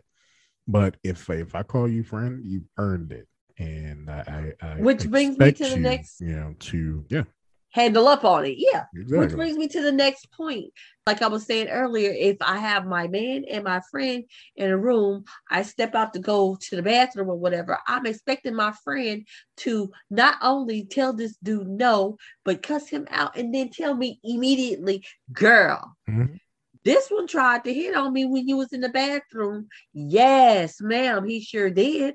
But 0.69 0.97
if 1.03 1.29
if 1.29 1.55
I 1.55 1.65
call 1.65 1.89
you 1.89 2.05
friend, 2.05 2.45
you 2.45 2.63
earned 2.79 3.11
it, 3.11 3.27
and 3.59 4.09
I, 4.09 4.53
I 4.63 4.75
which 4.77 5.09
brings 5.11 5.37
me 5.37 5.51
to 5.51 5.69
the 5.69 5.77
you, 5.77 5.83
next, 5.83 6.21
you 6.21 6.37
know, 6.37 6.55
to 6.59 7.05
yeah, 7.09 7.25
handle 7.73 8.07
up 8.07 8.25
on 8.25 8.45
it. 8.45 8.55
Yeah. 8.57 8.85
Exactly. 8.95 9.19
Which 9.19 9.35
brings 9.35 9.57
me 9.57 9.69
to 9.69 9.83
the 9.83 9.93
next 9.93 10.31
point. 10.31 10.73
Like 11.07 11.21
I 11.21 11.27
was 11.27 11.45
saying 11.45 11.69
earlier, 11.69 12.13
if 12.17 12.37
I 12.41 12.59
have 12.59 12.87
my 12.87 13.09
man 13.09 13.45
and 13.51 13.65
my 13.65 13.81
friend 13.91 14.25
in 14.55 14.71
a 14.71 14.79
room, 14.79 15.25
I 15.51 15.63
step 15.63 15.95
out 15.95 16.13
to 16.13 16.21
go 16.21 16.57
to 16.61 16.77
the 16.77 16.83
bathroom 16.83 17.29
or 17.29 17.37
whatever, 17.37 17.79
I'm 17.89 18.07
expecting 18.07 18.55
my 18.55 18.73
friend 18.85 19.27
to 19.59 19.91
not 20.11 20.37
only 20.43 20.85
tell 20.85 21.13
this 21.13 21.37
dude 21.43 21.67
no, 21.67 22.19
but 22.45 22.63
cuss 22.63 22.89
him 22.89 23.09
out 23.11 23.37
and 23.37 23.53
then 23.53 23.71
tell 23.71 23.97
me 23.97 24.21
immediately, 24.23 25.05
girl. 25.33 25.97
Mm-hmm. 26.09 26.37
This 26.85 27.09
one 27.09 27.27
tried 27.27 27.65
to 27.65 27.75
hit 27.75 27.97
on 27.97 28.13
me 28.13 28.25
when 28.25 28.47
you 28.47 28.57
was 28.57 28.73
in 28.73 28.81
the 28.81 28.89
bathroom. 28.89 29.69
Yes, 29.93 30.81
ma'am, 30.81 31.27
he 31.27 31.41
sure 31.41 31.71
did. 31.71 32.15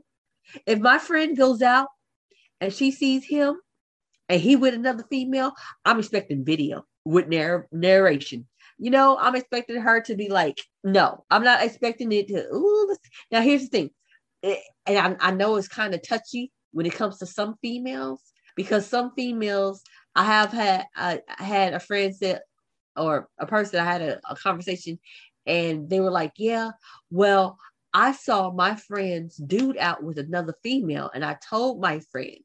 If 0.65 0.79
my 0.79 0.97
friend 0.97 1.35
goes 1.35 1.61
out 1.61 1.87
and 2.61 2.71
she 2.71 2.91
sees 2.91 3.25
him 3.25 3.59
and 4.29 4.41
he 4.41 4.55
with 4.55 4.73
another 4.73 5.05
female, 5.09 5.53
I'm 5.85 5.99
expecting 5.99 6.45
video 6.45 6.85
with 7.05 7.27
narr- 7.27 7.67
narration. 7.71 8.47
You 8.77 8.91
know, 8.91 9.17
I'm 9.19 9.35
expecting 9.35 9.81
her 9.81 10.01
to 10.01 10.15
be 10.15 10.29
like, 10.29 10.61
no, 10.83 11.25
I'm 11.29 11.43
not 11.43 11.63
expecting 11.63 12.11
it 12.11 12.27
to. 12.27 12.45
Ooh, 12.53 12.95
now 13.31 13.41
here's 13.41 13.63
the 13.63 13.67
thing, 13.67 13.89
it, 14.43 14.59
and 14.85 15.17
I, 15.19 15.29
I 15.29 15.31
know 15.31 15.55
it's 15.55 15.67
kind 15.67 15.93
of 15.93 16.07
touchy 16.07 16.51
when 16.71 16.85
it 16.85 16.93
comes 16.93 17.17
to 17.19 17.25
some 17.25 17.55
females 17.61 18.21
because 18.55 18.85
some 18.85 19.11
females 19.15 19.83
I 20.15 20.23
have 20.23 20.51
had 20.51 20.85
I, 20.95 21.21
I 21.39 21.43
had 21.43 21.73
a 21.73 21.79
friend 21.79 22.13
that 22.21 22.43
or 22.95 23.27
a 23.39 23.45
person 23.45 23.79
I 23.79 23.85
had 23.85 24.01
a, 24.01 24.19
a 24.29 24.35
conversation 24.35 24.99
and 25.45 25.89
they 25.89 25.99
were 25.99 26.11
like, 26.11 26.33
yeah, 26.37 26.71
well, 27.09 27.57
I 27.93 28.11
saw 28.11 28.51
my 28.51 28.75
friend's 28.75 29.37
dude 29.37 29.77
out 29.77 30.03
with 30.03 30.19
another 30.19 30.53
female, 30.61 31.09
and 31.15 31.23
I 31.23 31.37
told 31.49 31.81
my 31.81 31.99
friend, 32.11 32.37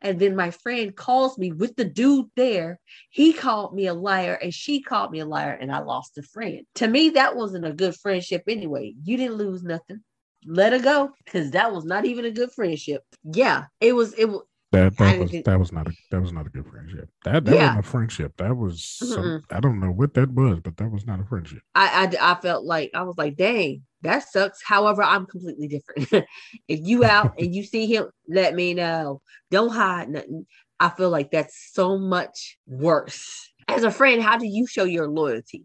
and 0.00 0.18
then 0.18 0.36
my 0.36 0.50
friend 0.50 0.94
calls 0.94 1.38
me 1.38 1.52
with 1.52 1.76
the 1.76 1.84
dude 1.84 2.26
there. 2.36 2.80
He 3.10 3.32
called 3.32 3.74
me 3.74 3.86
a 3.86 3.94
liar 3.94 4.34
and 4.34 4.52
she 4.52 4.82
called 4.82 5.10
me 5.10 5.20
a 5.20 5.26
liar 5.26 5.52
and 5.52 5.72
I 5.72 5.80
lost 5.80 6.18
a 6.18 6.22
friend. 6.22 6.62
To 6.76 6.88
me, 6.88 7.10
that 7.10 7.36
wasn't 7.36 7.66
a 7.66 7.72
good 7.72 7.94
friendship 7.96 8.44
anyway. 8.48 8.94
You 9.02 9.16
didn't 9.16 9.36
lose 9.36 9.62
nothing. 9.62 10.02
Let 10.46 10.72
her 10.72 10.78
go 10.78 11.10
because 11.24 11.50
that 11.50 11.72
was 11.72 11.84
not 11.84 12.04
even 12.04 12.24
a 12.24 12.30
good 12.30 12.52
friendship. 12.52 13.02
Yeah, 13.24 13.64
it 13.80 13.92
was. 13.92 14.14
It 14.14 14.26
was. 14.26 14.42
That 14.70 14.98
that 14.98 15.18
was 15.18 15.30
that 15.30 15.58
was 15.58 15.72
not 15.72 15.88
a 15.88 15.92
that 16.10 16.20
was 16.20 16.32
not 16.32 16.46
a 16.46 16.50
good 16.50 16.66
friendship. 16.66 17.08
That 17.24 17.46
that 17.46 17.54
yeah. 17.54 17.66
wasn't 17.68 17.86
a 17.86 17.88
friendship. 17.88 18.36
That 18.36 18.54
was 18.54 18.84
some, 18.84 19.42
I 19.50 19.60
don't 19.60 19.80
know 19.80 19.90
what 19.90 20.12
that 20.14 20.30
was, 20.30 20.60
but 20.60 20.76
that 20.76 20.90
was 20.90 21.06
not 21.06 21.20
a 21.20 21.24
friendship. 21.24 21.62
I, 21.74 22.10
I 22.20 22.32
I 22.32 22.34
felt 22.40 22.66
like 22.66 22.90
I 22.92 23.02
was 23.02 23.16
like, 23.16 23.36
dang, 23.36 23.82
that 24.02 24.28
sucks. 24.28 24.62
However, 24.62 25.02
I'm 25.02 25.24
completely 25.24 25.68
different. 25.68 26.26
if 26.68 26.80
you 26.82 27.04
out 27.04 27.34
and 27.38 27.54
you 27.54 27.64
see 27.64 27.86
him, 27.86 28.10
let 28.28 28.54
me 28.54 28.74
know. 28.74 29.22
Don't 29.50 29.70
hide 29.70 30.10
nothing. 30.10 30.46
I 30.78 30.90
feel 30.90 31.10
like 31.10 31.30
that's 31.30 31.70
so 31.72 31.98
much 31.98 32.58
worse. 32.66 33.50
As 33.66 33.84
a 33.84 33.90
friend, 33.90 34.22
how 34.22 34.36
do 34.36 34.46
you 34.46 34.66
show 34.66 34.84
your 34.84 35.08
loyalty? 35.08 35.64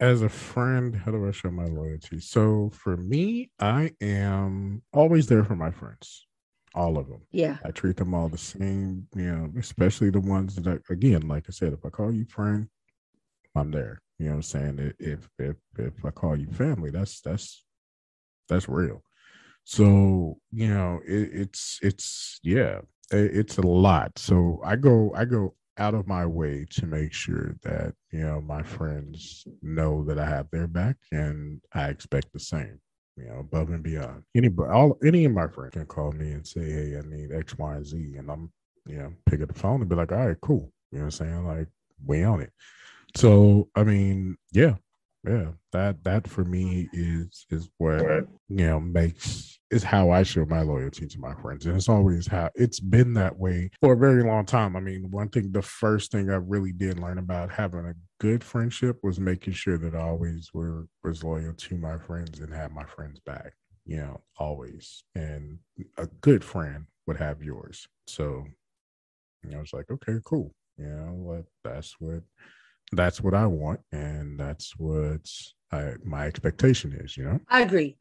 As 0.00 0.22
a 0.22 0.28
friend, 0.30 0.96
how 0.96 1.12
do 1.12 1.28
I 1.28 1.30
show 1.30 1.50
my 1.50 1.66
loyalty? 1.66 2.20
So 2.20 2.70
for 2.72 2.96
me, 2.96 3.50
I 3.60 3.92
am 4.00 4.82
always 4.92 5.26
there 5.26 5.44
for 5.44 5.54
my 5.54 5.70
friends, 5.70 6.26
all 6.74 6.98
of 6.98 7.08
them. 7.08 7.22
Yeah. 7.32 7.58
I 7.64 7.70
treat 7.70 7.96
them 7.96 8.14
all 8.14 8.28
the 8.28 8.38
same, 8.38 9.06
you 9.14 9.32
know, 9.32 9.52
especially 9.58 10.10
the 10.10 10.20
ones 10.20 10.56
that, 10.56 10.66
I, 10.66 10.92
again, 10.92 11.26
like 11.28 11.44
I 11.48 11.52
said, 11.52 11.72
if 11.72 11.84
I 11.84 11.90
call 11.90 12.12
you 12.12 12.24
friend, 12.26 12.68
I'm 13.54 13.70
there. 13.70 14.02
You 14.18 14.26
know 14.26 14.32
what 14.32 14.36
I'm 14.36 14.42
saying? 14.42 14.94
If 14.98 15.28
if 15.38 15.56
if 15.78 16.04
I 16.04 16.10
call 16.10 16.36
you 16.36 16.46
family, 16.48 16.90
that's 16.90 17.20
that's 17.22 17.64
that's 18.48 18.68
real. 18.68 19.02
So 19.64 20.38
you 20.52 20.68
know, 20.68 21.00
it, 21.06 21.30
it's 21.32 21.78
it's 21.82 22.38
yeah, 22.42 22.80
it, 23.10 23.30
it's 23.34 23.58
a 23.58 23.66
lot. 23.66 24.18
So 24.18 24.60
I 24.62 24.76
go 24.76 25.12
I 25.16 25.24
go 25.24 25.54
out 25.78 25.94
of 25.94 26.06
my 26.06 26.26
way 26.26 26.66
to 26.72 26.86
make 26.86 27.14
sure 27.14 27.56
that 27.62 27.94
you 28.10 28.20
know 28.20 28.42
my 28.42 28.62
friends 28.62 29.46
know 29.62 30.04
that 30.04 30.18
I 30.18 30.26
have 30.26 30.50
their 30.50 30.66
back 30.66 30.96
and 31.10 31.62
I 31.72 31.88
expect 31.88 32.32
the 32.34 32.40
same. 32.40 32.78
You 33.20 33.28
know, 33.28 33.40
above 33.40 33.70
and 33.70 33.82
beyond. 33.82 34.22
Anybody, 34.34 34.70
all 34.70 34.98
any 35.04 35.24
of 35.24 35.32
my 35.32 35.48
friends 35.48 35.72
can 35.72 35.86
call 35.86 36.12
me 36.12 36.32
and 36.32 36.46
say, 36.46 36.64
"Hey, 36.64 36.96
I 36.96 37.02
need 37.02 37.32
X, 37.32 37.56
Y, 37.58 37.74
and 37.74 37.86
Z," 37.86 38.16
and 38.16 38.30
I'm 38.30 38.50
you 38.86 38.98
know 38.98 39.12
pick 39.26 39.42
up 39.42 39.48
the 39.48 39.58
phone 39.58 39.80
and 39.80 39.90
be 39.90 39.96
like, 39.96 40.12
"All 40.12 40.26
right, 40.26 40.40
cool." 40.40 40.72
You 40.92 40.98
know 40.98 41.04
what 41.04 41.20
I'm 41.20 41.26
saying? 41.26 41.46
Like 41.46 41.68
we 42.04 42.24
on 42.24 42.40
it. 42.40 42.52
So 43.16 43.68
I 43.74 43.84
mean, 43.84 44.36
yeah, 44.52 44.76
yeah, 45.26 45.48
that 45.72 46.02
that 46.04 46.28
for 46.28 46.44
me 46.44 46.88
is 46.92 47.46
is 47.50 47.68
what 47.78 48.00
you 48.48 48.66
know 48.66 48.80
makes 48.80 49.58
is 49.70 49.82
how 49.84 50.10
I 50.10 50.22
show 50.22 50.44
my 50.46 50.62
loyalty 50.62 51.06
to 51.06 51.20
my 51.20 51.34
friends, 51.34 51.66
and 51.66 51.76
it's 51.76 51.88
always 51.88 52.26
how 52.26 52.50
it's 52.54 52.80
been 52.80 53.14
that 53.14 53.38
way 53.38 53.70
for 53.80 53.92
a 53.92 53.96
very 53.96 54.24
long 54.24 54.46
time. 54.46 54.76
I 54.76 54.80
mean, 54.80 55.10
one 55.10 55.28
thing, 55.28 55.52
the 55.52 55.62
first 55.62 56.10
thing 56.10 56.30
I 56.30 56.36
really 56.36 56.72
did 56.72 56.98
learn 56.98 57.18
about 57.18 57.52
having 57.52 57.86
a 57.86 57.94
good 58.20 58.44
friendship 58.44 58.98
was 59.02 59.18
making 59.18 59.54
sure 59.54 59.78
that 59.78 59.94
I 59.94 60.02
always 60.02 60.50
were 60.54 60.86
was 61.02 61.24
loyal 61.24 61.54
to 61.54 61.76
my 61.76 61.98
friends 61.98 62.38
and 62.38 62.54
have 62.54 62.70
my 62.70 62.84
friends 62.84 63.18
back. 63.20 63.54
You 63.84 63.96
know, 63.96 64.20
always, 64.38 65.02
and 65.16 65.58
a 65.96 66.06
good 66.20 66.44
friend 66.44 66.84
would 67.06 67.16
have 67.16 67.42
yours. 67.42 67.88
So, 68.06 68.44
I 69.52 69.58
was 69.58 69.72
like, 69.72 69.90
okay, 69.90 70.18
cool. 70.24 70.54
You 70.76 70.86
know, 70.86 71.12
what 71.14 71.44
that's 71.64 71.96
what 71.98 72.22
that's 72.92 73.20
what 73.20 73.34
I 73.34 73.46
want, 73.46 73.80
and 73.90 74.38
that's 74.38 74.76
what 74.76 75.26
I, 75.72 75.94
my 76.04 76.26
expectation 76.26 76.92
is. 76.92 77.16
You 77.16 77.24
know, 77.24 77.40
I 77.48 77.62
agree. 77.62 77.96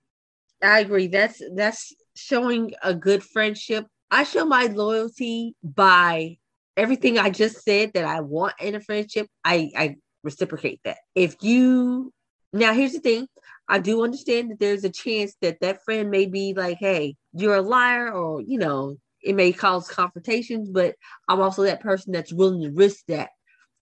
I 0.61 0.79
agree. 0.79 1.07
That's 1.07 1.41
that's 1.55 1.93
showing 2.15 2.73
a 2.83 2.93
good 2.93 3.23
friendship. 3.23 3.87
I 4.11 4.25
show 4.25 4.45
my 4.45 4.65
loyalty 4.65 5.55
by 5.63 6.37
everything 6.75 7.17
I 7.17 7.29
just 7.29 7.63
said 7.63 7.93
that 7.93 8.05
I 8.05 8.19
want 8.19 8.53
in 8.59 8.75
a 8.75 8.81
friendship. 8.81 9.27
I 9.43 9.71
I 9.75 9.95
reciprocate 10.23 10.81
that. 10.83 10.97
If 11.15 11.35
you 11.41 12.13
now, 12.51 12.73
here's 12.73 12.93
the 12.93 12.99
thing. 12.99 13.27
I 13.67 13.79
do 13.79 14.03
understand 14.03 14.49
that 14.49 14.59
there's 14.59 14.83
a 14.83 14.89
chance 14.89 15.35
that 15.41 15.59
that 15.61 15.83
friend 15.83 16.09
may 16.09 16.25
be 16.25 16.53
like, 16.55 16.77
"Hey, 16.79 17.15
you're 17.33 17.55
a 17.55 17.61
liar," 17.61 18.11
or 18.11 18.41
you 18.41 18.57
know, 18.57 18.97
it 19.21 19.35
may 19.35 19.51
cause 19.51 19.87
confrontations. 19.87 20.69
But 20.69 20.95
I'm 21.27 21.41
also 21.41 21.63
that 21.63 21.81
person 21.81 22.11
that's 22.11 22.33
willing 22.33 22.63
to 22.63 22.71
risk 22.71 23.05
that 23.07 23.29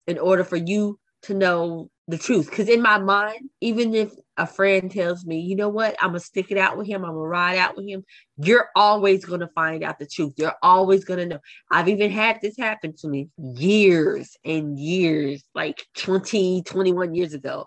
in 0.06 0.20
order 0.20 0.44
for 0.44 0.58
you 0.58 1.00
to 1.24 1.34
know 1.34 1.90
the 2.08 2.18
truth. 2.18 2.50
Because 2.50 2.70
in 2.70 2.82
my 2.82 3.00
mind, 3.00 3.50
even 3.62 3.96
if 3.96 4.12
a 4.38 4.48
friend 4.48 4.92
tells 4.92 5.26
me, 5.26 5.40
you 5.40 5.56
know 5.56 5.70
what, 5.70 5.96
I'm 6.02 6.10
gonna 6.10 6.20
stick 6.20 6.52
it 6.52 6.58
out 6.58 6.78
with 6.78 6.88
him, 6.88 7.04
I'm 7.04 7.12
gonna 7.12 7.28
ride 7.28 7.58
out 7.58 7.76
with 7.76 7.88
him, 7.88 8.04
you're 8.38 8.70
always 8.76 9.26
gonna 9.26 9.50
find 9.56 9.84
out 9.84 10.00
the 10.00 10.06
truth. 10.06 10.34
You're 10.38 10.56
always 10.62 11.04
gonna 11.04 11.26
know. 11.26 11.40
I've 11.72 11.88
even 11.88 12.12
had 12.12 12.40
this 12.42 12.58
happen 12.58 12.96
to 12.98 13.08
me 13.08 13.30
years 13.38 14.36
and 14.46 14.78
years, 14.80 15.44
like 15.56 15.84
20, 15.98 16.64
21 16.64 17.16
years 17.16 17.34
ago. 17.34 17.66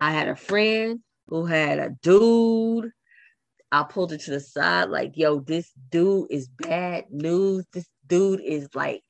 I 0.00 0.12
had 0.12 0.28
a 0.28 0.36
friend 0.36 1.00
who 1.28 1.46
had 1.46 1.78
a 1.78 1.90
dude. 2.02 2.90
I 3.72 3.82
pulled 3.82 4.12
it 4.12 4.20
to 4.22 4.30
the 4.30 4.40
side, 4.40 4.90
like, 4.90 5.12
yo, 5.16 5.40
this 5.40 5.72
dude 5.90 6.30
is 6.30 6.48
bad 6.48 7.06
news. 7.10 7.64
This 7.72 7.88
dude 8.06 8.40
is 8.40 8.68
like, 8.74 9.02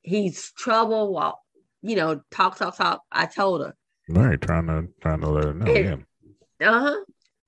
he's 0.00 0.50
trouble 0.52 1.12
while 1.12 1.40
you 1.82 1.96
know, 1.96 2.20
talk, 2.30 2.56
talk, 2.56 2.76
talk. 2.76 3.02
I 3.12 3.26
told 3.26 3.62
her. 3.62 3.74
Right, 4.08 4.40
trying 4.40 4.66
to 4.66 4.88
trying 5.00 5.20
to 5.20 5.28
let 5.28 5.44
her 5.44 5.54
know. 5.54 5.72
Yeah. 5.72 5.96
Uh 6.60 6.80
huh. 6.80 7.04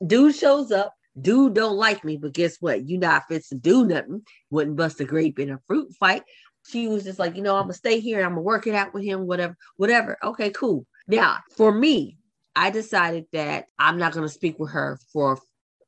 Dude 0.07 0.35
shows 0.35 0.71
up. 0.73 0.95
dude 1.21 1.55
don't 1.55 1.77
like 1.77 2.05
me, 2.05 2.17
but 2.17 2.33
guess 2.33 2.57
what? 2.61 2.89
You 2.89 2.99
not 2.99 3.25
fit 3.29 3.45
to 3.49 3.55
do 3.55 3.85
nothing. 3.85 4.23
Wouldn't 4.51 4.77
bust 4.77 5.01
a 5.01 5.05
grape 5.05 5.39
in 5.39 5.51
a 5.51 5.61
fruit 5.67 5.93
fight. 5.99 6.23
She 6.69 6.89
was 6.89 7.05
just 7.05 7.19
like, 7.19 7.37
you 7.37 7.43
know, 7.43 7.57
I'm 7.57 7.65
gonna 7.65 7.75
stay 7.75 8.01
here. 8.01 8.23
I'm 8.23 8.31
gonna 8.31 8.43
work 8.43 8.67
it 8.67 8.75
out 8.75 8.95
with 8.95 9.05
him. 9.05 9.27
Whatever, 9.27 9.57
whatever. 9.77 10.17
Okay, 10.23 10.51
cool. 10.51 10.87
Now, 11.09 11.39
for 11.57 11.73
me, 11.73 12.19
I 12.55 12.71
decided 12.71 13.27
that 13.33 13.67
I'm 13.79 13.99
not 13.99 14.13
gonna 14.13 14.29
speak 14.29 14.59
with 14.59 14.71
her 14.73 14.99
for 15.13 15.39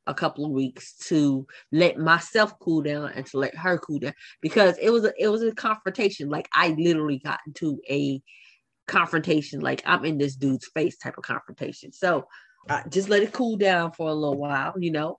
a 0.07 0.15
couple 0.15 0.45
of 0.45 0.51
weeks 0.51 0.97
to 0.97 1.47
let 1.71 1.97
myself 1.97 2.59
cool 2.59 2.83
down 2.83 3.13
and 3.15 3.25
to 3.27 3.39
let 3.39 3.55
her 3.55 3.79
cool 3.79 4.01
down 4.01 4.15
because 4.41 4.77
it 4.81 4.91
was 4.91 5.05
a, 5.05 5.13
it 5.19 5.29
was 5.29 5.43
a 5.43 5.53
confrontation. 5.53 6.29
Like 6.29 6.49
I 6.53 6.69
literally 6.77 7.19
got 7.19 7.41
into 7.47 7.81
a 7.89 8.21
confrontation, 8.89 9.61
like 9.61 9.83
I'm 9.87 10.05
in 10.05 10.19
this 10.19 10.35
dude's 10.35 10.69
face 10.75 10.97
type 10.99 11.19
of 11.19 11.25
confrontation. 11.25 11.93
So 11.93 12.27
uh, 12.69 12.83
just 12.89 13.09
let 13.09 13.23
it 13.23 13.33
cool 13.33 13.57
down 13.57 13.93
for 13.93 14.09
a 14.09 14.15
little 14.15 14.39
while, 14.39 14.75
you 14.79 14.91
know. 14.91 15.19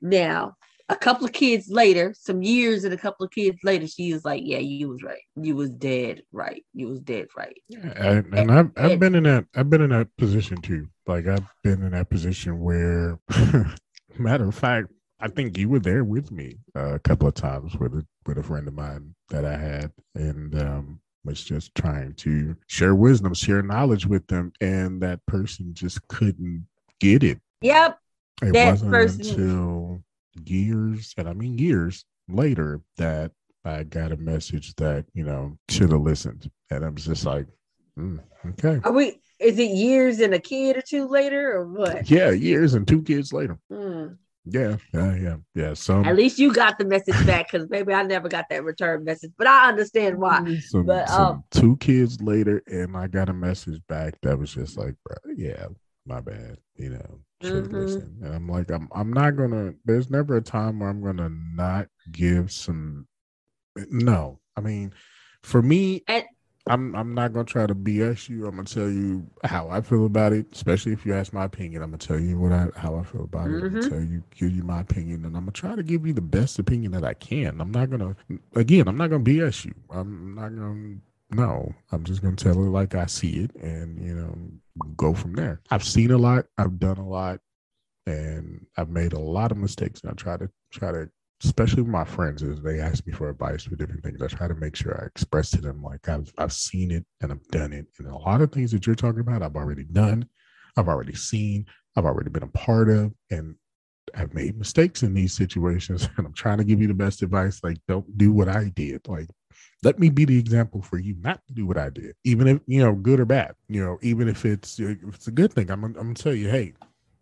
Now, 0.00 0.54
a 0.88 0.96
couple 0.96 1.24
of 1.24 1.32
kids 1.32 1.68
later, 1.68 2.14
some 2.18 2.42
years 2.42 2.84
and 2.84 2.92
a 2.92 2.98
couple 2.98 3.24
of 3.24 3.32
kids 3.32 3.58
later, 3.64 3.86
she 3.86 4.12
was 4.12 4.24
like, 4.24 4.42
"Yeah, 4.44 4.58
you 4.58 4.88
was 4.88 5.02
right. 5.02 5.22
You 5.36 5.56
was 5.56 5.70
dead 5.70 6.22
right. 6.32 6.64
You 6.74 6.88
was 6.88 7.00
dead 7.00 7.28
right." 7.36 7.56
Yeah, 7.68 7.92
and, 7.96 8.34
and 8.34 8.52
I've 8.52 8.70
I've 8.76 8.98
been 8.98 9.14
in 9.14 9.24
that 9.24 9.46
I've 9.54 9.70
been 9.70 9.80
in 9.80 9.90
that 9.90 10.14
position 10.16 10.60
too. 10.60 10.88
Like 11.06 11.26
I've 11.26 11.46
been 11.62 11.82
in 11.82 11.92
that 11.92 12.10
position 12.10 12.60
where, 12.60 13.18
matter 14.18 14.46
of 14.46 14.54
fact, 14.54 14.88
I 15.20 15.28
think 15.28 15.56
you 15.56 15.68
were 15.70 15.80
there 15.80 16.04
with 16.04 16.30
me 16.30 16.58
uh, 16.76 16.94
a 16.94 16.98
couple 16.98 17.28
of 17.28 17.34
times 17.34 17.74
with 17.76 17.94
a 17.94 18.06
with 18.26 18.38
a 18.38 18.42
friend 18.42 18.68
of 18.68 18.74
mine 18.74 19.14
that 19.30 19.44
I 19.44 19.56
had, 19.56 19.92
and 20.14 20.60
um, 20.60 21.00
was 21.24 21.42
just 21.42 21.74
trying 21.74 22.12
to 22.14 22.56
share 22.66 22.94
wisdom, 22.94 23.32
share 23.32 23.62
knowledge 23.62 24.06
with 24.06 24.26
them, 24.26 24.52
and 24.60 25.00
that 25.00 25.24
person 25.26 25.72
just 25.72 26.06
couldn't 26.08 26.66
get 27.04 27.22
it. 27.22 27.40
Yep. 27.60 27.98
It 28.42 28.52
that 28.52 28.70
wasn't 28.70 28.90
person. 28.90 29.20
until 29.20 30.02
years, 30.44 31.14
and 31.16 31.28
I 31.28 31.32
mean 31.32 31.58
years 31.58 32.04
later, 32.28 32.80
that 32.96 33.32
I 33.64 33.84
got 33.84 34.12
a 34.12 34.16
message 34.16 34.74
that 34.76 35.06
you 35.14 35.24
know 35.24 35.56
should 35.68 35.92
have 35.92 36.00
listened, 36.00 36.50
and 36.70 36.84
I 36.84 36.88
was 36.88 37.04
just 37.04 37.24
like, 37.24 37.46
mm, 37.98 38.20
okay. 38.46 38.80
Are 38.84 38.92
we? 38.92 39.20
Is 39.38 39.58
it 39.58 39.70
years 39.70 40.20
and 40.20 40.34
a 40.34 40.38
kid 40.38 40.76
or 40.76 40.82
two 40.82 41.08
later, 41.08 41.52
or 41.52 41.66
what? 41.66 42.10
Yeah, 42.10 42.30
years 42.30 42.74
and 42.74 42.86
two 42.86 43.02
kids 43.02 43.32
later. 43.32 43.58
Mm. 43.70 44.18
Yeah, 44.46 44.76
yeah, 44.92 45.14
yeah, 45.14 45.36
yeah. 45.54 45.74
So 45.74 46.04
at 46.04 46.16
least 46.16 46.38
you 46.38 46.52
got 46.52 46.78
the 46.78 46.84
message 46.84 47.14
back 47.26 47.50
because 47.50 47.68
maybe 47.70 47.94
I 47.94 48.02
never 48.02 48.28
got 48.28 48.44
that 48.50 48.62
return 48.62 49.02
message, 49.04 49.32
but 49.38 49.46
I 49.46 49.68
understand 49.68 50.18
why. 50.18 50.58
But 50.72 51.08
um, 51.08 51.44
two 51.50 51.76
kids 51.78 52.20
later, 52.20 52.62
and 52.66 52.94
I 52.94 53.06
got 53.06 53.30
a 53.30 53.32
message 53.32 53.80
back 53.88 54.20
that 54.22 54.38
was 54.38 54.52
just 54.52 54.76
like, 54.76 54.96
bro, 55.04 55.16
yeah, 55.34 55.66
my 56.06 56.20
bad, 56.20 56.58
you 56.76 56.90
know, 56.90 57.20
mm-hmm. 57.42 57.74
listen. 57.74 58.18
And 58.22 58.34
I'm 58.34 58.48
like, 58.48 58.70
I'm, 58.70 58.88
I'm 58.92 59.12
not 59.12 59.36
gonna. 59.36 59.74
There's 59.84 60.10
never 60.10 60.36
a 60.36 60.42
time 60.42 60.80
where 60.80 60.88
I'm 60.88 61.02
gonna 61.02 61.30
not 61.54 61.88
give 62.12 62.52
some. 62.52 63.06
No, 63.90 64.38
I 64.56 64.60
mean, 64.60 64.92
for 65.42 65.62
me, 65.62 66.02
and, 66.06 66.24
I'm 66.66 66.94
I'm 66.94 67.14
not 67.14 67.32
gonna 67.34 67.44
try 67.44 67.66
to 67.66 67.74
BS 67.74 68.28
you. 68.30 68.46
I'm 68.46 68.56
gonna 68.56 68.64
tell 68.64 68.88
you 68.88 69.26
how 69.44 69.68
I 69.68 69.82
feel 69.82 70.06
about 70.06 70.32
it. 70.32 70.46
Especially 70.52 70.92
if 70.92 71.04
you 71.04 71.12
ask 71.12 71.32
my 71.32 71.44
opinion, 71.44 71.82
I'm 71.82 71.90
gonna 71.90 71.98
tell 71.98 72.18
you 72.18 72.38
what 72.38 72.52
I 72.52 72.68
how 72.76 72.96
I 72.96 73.04
feel 73.04 73.24
about 73.24 73.48
mm-hmm. 73.48 73.56
it. 73.56 73.64
I'm 73.66 73.74
gonna 73.74 73.90
tell 73.90 74.00
you, 74.00 74.22
give 74.34 74.50
you 74.50 74.62
my 74.62 74.80
opinion, 74.80 75.26
and 75.26 75.36
I'm 75.36 75.42
gonna 75.42 75.52
try 75.52 75.76
to 75.76 75.82
give 75.82 76.06
you 76.06 76.14
the 76.14 76.22
best 76.22 76.58
opinion 76.58 76.92
that 76.92 77.04
I 77.04 77.14
can. 77.14 77.60
I'm 77.60 77.70
not 77.70 77.90
gonna 77.90 78.16
again, 78.54 78.88
I'm 78.88 78.96
not 78.96 79.10
gonna 79.10 79.24
BS 79.24 79.66
you. 79.66 79.74
I'm 79.90 80.34
not 80.34 80.56
gonna 80.56 80.96
no. 81.30 81.74
I'm 81.92 82.04
just 82.04 82.22
gonna 82.22 82.36
tell 82.36 82.54
it 82.54 82.70
like 82.70 82.94
I 82.94 83.06
see 83.06 83.44
it, 83.44 83.54
and 83.56 84.02
you 84.02 84.14
know, 84.14 84.34
go 84.96 85.14
from 85.14 85.34
there. 85.34 85.60
I've 85.70 85.84
seen 85.84 86.10
a 86.10 86.18
lot. 86.18 86.46
I've 86.58 86.78
done 86.78 86.98
a 86.98 87.08
lot, 87.08 87.40
and 88.06 88.66
I've 88.76 88.90
made 88.90 89.12
a 89.12 89.18
lot 89.18 89.52
of 89.52 89.58
mistakes. 89.58 90.00
And 90.02 90.10
I 90.10 90.14
try 90.14 90.36
to 90.36 90.48
try 90.72 90.92
to 90.92 91.08
especially 91.44 91.82
with 91.82 91.90
my 91.90 92.04
friends, 92.04 92.42
is 92.42 92.60
they 92.62 92.80
ask 92.80 93.06
me 93.06 93.12
for 93.12 93.28
advice 93.28 93.64
for 93.64 93.76
different 93.76 94.02
things. 94.02 94.22
I 94.22 94.28
try 94.28 94.48
to 94.48 94.54
make 94.54 94.76
sure 94.76 95.00
I 95.00 95.06
express 95.06 95.50
to 95.50 95.60
them 95.60 95.82
like 95.82 96.08
I've 96.08 96.32
I've 96.38 96.52
seen 96.52 96.90
it 96.90 97.04
and 97.20 97.32
I've 97.32 97.46
done 97.48 97.72
it. 97.72 97.86
And 97.98 98.08
a 98.08 98.16
lot 98.16 98.40
of 98.40 98.52
things 98.52 98.72
that 98.72 98.86
you're 98.86 98.94
talking 98.94 99.20
about, 99.20 99.42
I've 99.42 99.56
already 99.56 99.84
done, 99.84 100.26
I've 100.76 100.88
already 100.88 101.14
seen, 101.14 101.66
I've 101.96 102.06
already 102.06 102.30
been 102.30 102.42
a 102.42 102.48
part 102.48 102.88
of, 102.88 103.12
and 103.30 103.56
I've 104.16 104.34
made 104.34 104.58
mistakes 104.58 105.02
in 105.02 105.14
these 105.14 105.34
situations. 105.34 106.08
And 106.16 106.26
I'm 106.26 106.34
trying 106.34 106.58
to 106.58 106.64
give 106.64 106.80
you 106.80 106.88
the 106.88 106.94
best 106.94 107.22
advice. 107.22 107.60
Like, 107.62 107.78
don't 107.88 108.16
do 108.16 108.32
what 108.32 108.48
I 108.48 108.70
did. 108.74 109.06
Like, 109.08 109.28
let 109.84 109.98
me 109.98 110.10
be 110.10 110.24
the 110.24 110.38
example 110.38 110.82
for 110.82 110.98
you 110.98 111.16
not 111.20 111.46
to 111.46 111.52
do 111.52 111.66
what 111.66 111.78
I 111.78 111.90
did, 111.90 112.14
even 112.24 112.48
if 112.48 112.60
you 112.66 112.80
know, 112.80 112.94
good 112.94 113.20
or 113.20 113.24
bad. 113.24 113.54
You 113.68 113.84
know, 113.84 113.98
even 114.02 114.28
if 114.28 114.44
it's 114.44 114.80
uh, 114.80 114.94
if 115.06 115.14
it's 115.14 115.28
a 115.28 115.32
good 115.32 115.52
thing, 115.52 115.70
I'm 115.70 115.84
I'm 115.84 115.92
gonna 115.92 116.14
tell 116.14 116.34
you, 116.34 116.48
hey, 116.48 116.72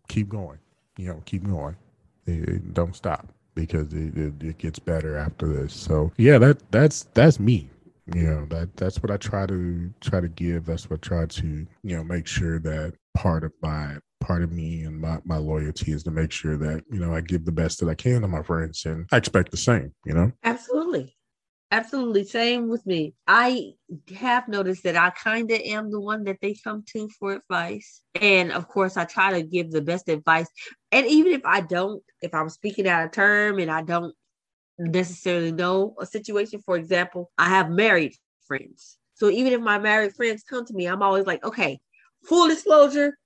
keep 0.08 0.28
going. 0.28 0.58
You 0.96 1.08
know, 1.08 1.22
keep 1.24 1.44
going. 1.46 1.76
Don't 2.72 2.94
stop 2.94 3.28
because 3.54 3.92
it, 3.92 4.16
it, 4.16 4.42
it, 4.42 4.58
gets 4.58 4.78
better 4.78 5.16
after 5.16 5.46
this. 5.46 5.74
So 5.74 6.12
yeah, 6.16 6.38
that 6.38 6.70
that's 6.70 7.04
that's 7.14 7.40
me. 7.40 7.68
You 8.14 8.22
know 8.22 8.46
that 8.46 8.76
that's 8.76 9.02
what 9.02 9.10
I 9.10 9.16
try 9.16 9.46
to 9.46 9.92
try 10.00 10.20
to 10.20 10.28
give. 10.28 10.66
That's 10.66 10.88
what 10.88 11.00
I 11.00 11.06
try 11.06 11.26
to 11.26 11.46
you 11.46 11.96
know 11.96 12.04
make 12.04 12.26
sure 12.26 12.58
that 12.60 12.94
part 13.14 13.44
of 13.44 13.52
my 13.62 13.96
part 14.20 14.42
of 14.42 14.52
me 14.52 14.82
and 14.82 15.00
my, 15.00 15.18
my 15.24 15.36
loyalty 15.36 15.92
is 15.92 16.04
to 16.04 16.10
make 16.10 16.30
sure 16.30 16.56
that 16.56 16.84
you 16.90 17.00
know 17.00 17.14
I 17.14 17.20
give 17.20 17.44
the 17.44 17.52
best 17.52 17.80
that 17.80 17.88
I 17.88 17.94
can 17.94 18.22
to 18.22 18.28
my 18.28 18.42
friends, 18.42 18.84
and 18.84 19.06
I 19.12 19.16
expect 19.16 19.50
the 19.50 19.56
same. 19.56 19.92
You 20.04 20.14
know, 20.14 20.32
absolutely. 20.44 21.16
Absolutely. 21.72 22.24
Same 22.24 22.68
with 22.68 22.84
me. 22.84 23.14
I 23.26 23.72
have 24.14 24.46
noticed 24.46 24.82
that 24.82 24.94
I 24.94 25.08
kind 25.08 25.50
of 25.50 25.58
am 25.58 25.90
the 25.90 25.98
one 26.00 26.22
that 26.24 26.36
they 26.42 26.54
come 26.62 26.84
to 26.92 27.08
for 27.18 27.32
advice. 27.32 28.02
And 28.20 28.52
of 28.52 28.68
course, 28.68 28.98
I 28.98 29.06
try 29.06 29.32
to 29.32 29.42
give 29.42 29.70
the 29.70 29.80
best 29.80 30.10
advice. 30.10 30.48
And 30.92 31.06
even 31.06 31.32
if 31.32 31.40
I 31.46 31.62
don't, 31.62 32.02
if 32.20 32.34
I'm 32.34 32.50
speaking 32.50 32.86
out 32.86 33.06
of 33.06 33.12
term 33.12 33.58
and 33.58 33.70
I 33.70 33.80
don't 33.80 34.14
necessarily 34.78 35.50
know 35.50 35.94
a 35.98 36.04
situation, 36.04 36.60
for 36.60 36.76
example, 36.76 37.32
I 37.38 37.48
have 37.48 37.70
married 37.70 38.12
friends. 38.46 38.98
So 39.14 39.30
even 39.30 39.54
if 39.54 39.62
my 39.62 39.78
married 39.78 40.14
friends 40.14 40.42
come 40.42 40.66
to 40.66 40.74
me, 40.74 40.84
I'm 40.84 41.02
always 41.02 41.24
like, 41.24 41.42
okay, 41.42 41.80
full 42.28 42.48
disclosure, 42.48 43.16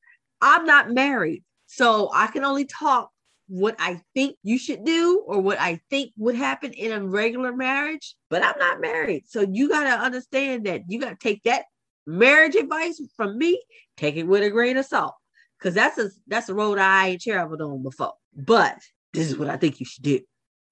I'm 0.41 0.65
not 0.65 0.93
married. 0.93 1.43
So 1.67 2.11
I 2.15 2.29
can 2.29 2.45
only 2.45 2.65
talk 2.65 3.11
what 3.49 3.77
I 3.79 4.01
think 4.15 4.37
you 4.43 4.59
should 4.59 4.85
do 4.85 5.23
or 5.27 5.41
what 5.41 5.61
I 5.61 5.81
think 5.91 6.13
would 6.17 6.35
happen 6.35 6.73
in 6.73 6.93
a 6.93 7.05
regular 7.05 7.55
marriage, 7.55 8.17
but 8.29 8.43
I'm 8.43 8.59
not 8.59 8.81
married. 8.81 9.25
So 9.29 9.41
you 9.41 9.69
got 9.69 9.85
to 9.85 10.05
understand 10.05 10.67
that 10.67 10.83
you 10.89 11.01
got 11.01 11.11
to 11.11 11.17
take 11.17 11.43
that 11.45 11.65
marriage 12.07 12.55
advice 12.55 13.01
from 13.17 13.39
me, 13.39 13.63
take 13.97 14.17
it 14.17 14.25
with 14.25 14.43
a 14.43 14.51
grain 14.51 14.77
of 14.77 14.87
salt. 14.87 15.15
Cause 15.63 15.73
that's 15.73 15.97
a 15.97 16.11
that's 16.27 16.51
a 16.51 16.55
road 16.55 16.79
I 16.79 17.09
ain't 17.09 17.23
traveled 17.23 17.63
on 17.63 17.83
before. 17.83 18.13
But 18.35 18.79
this 19.15 19.27
is 19.27 19.39
what 19.39 19.49
I 19.49 19.57
think 19.57 19.81
you 19.81 19.87
should 19.87 20.05
do. 20.05 20.21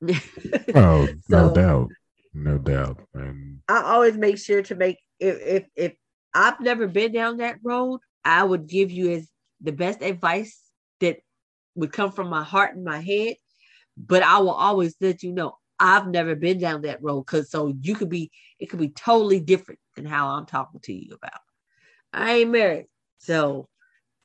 oh, 0.75 1.09
so, 1.29 1.49
no 1.49 1.55
doubt. 1.55 1.89
No 2.35 2.59
doubt. 2.59 2.99
And 3.15 3.61
I 3.67 3.83
always 3.83 4.17
make 4.19 4.37
sure 4.37 4.61
to 4.63 4.75
make 4.75 4.99
if 5.19 5.41
if 5.41 5.65
if 5.75 5.93
I've 6.35 6.61
never 6.61 6.87
been 6.87 7.13
down 7.13 7.39
that 7.39 7.57
road, 7.63 8.01
I 8.25 8.45
would 8.45 8.67
give 8.67 8.91
you 8.91 9.13
as 9.13 9.29
the 9.63 9.73
best 9.73 10.03
advice 10.03 10.61
that 11.01 11.19
would 11.75 11.93
come 11.93 12.13
from 12.13 12.29
my 12.29 12.43
heart 12.45 12.75
and 12.75 12.85
my 12.85 13.01
head. 13.01 13.37
But 13.97 14.23
I 14.23 14.39
will 14.39 14.51
always 14.51 14.97
let 15.01 15.23
you 15.23 15.33
know 15.33 15.57
I've 15.79 16.09
never 16.09 16.35
been 16.35 16.59
down 16.59 16.83
that 16.83 17.03
road 17.03 17.23
because 17.23 17.51
so 17.51 17.75
you 17.81 17.95
could 17.95 18.09
be 18.09 18.31
it 18.59 18.67
could 18.67 18.81
be 18.81 18.89
totally 18.91 19.41
different 19.41 19.81
than 19.97 20.05
how 20.05 20.29
I'm 20.29 20.47
talking 20.47 20.81
to 20.81 20.93
you 20.93 21.15
about. 21.15 21.41
I 22.13 22.35
ain't 22.35 22.51
married. 22.51 22.87
So 23.19 23.69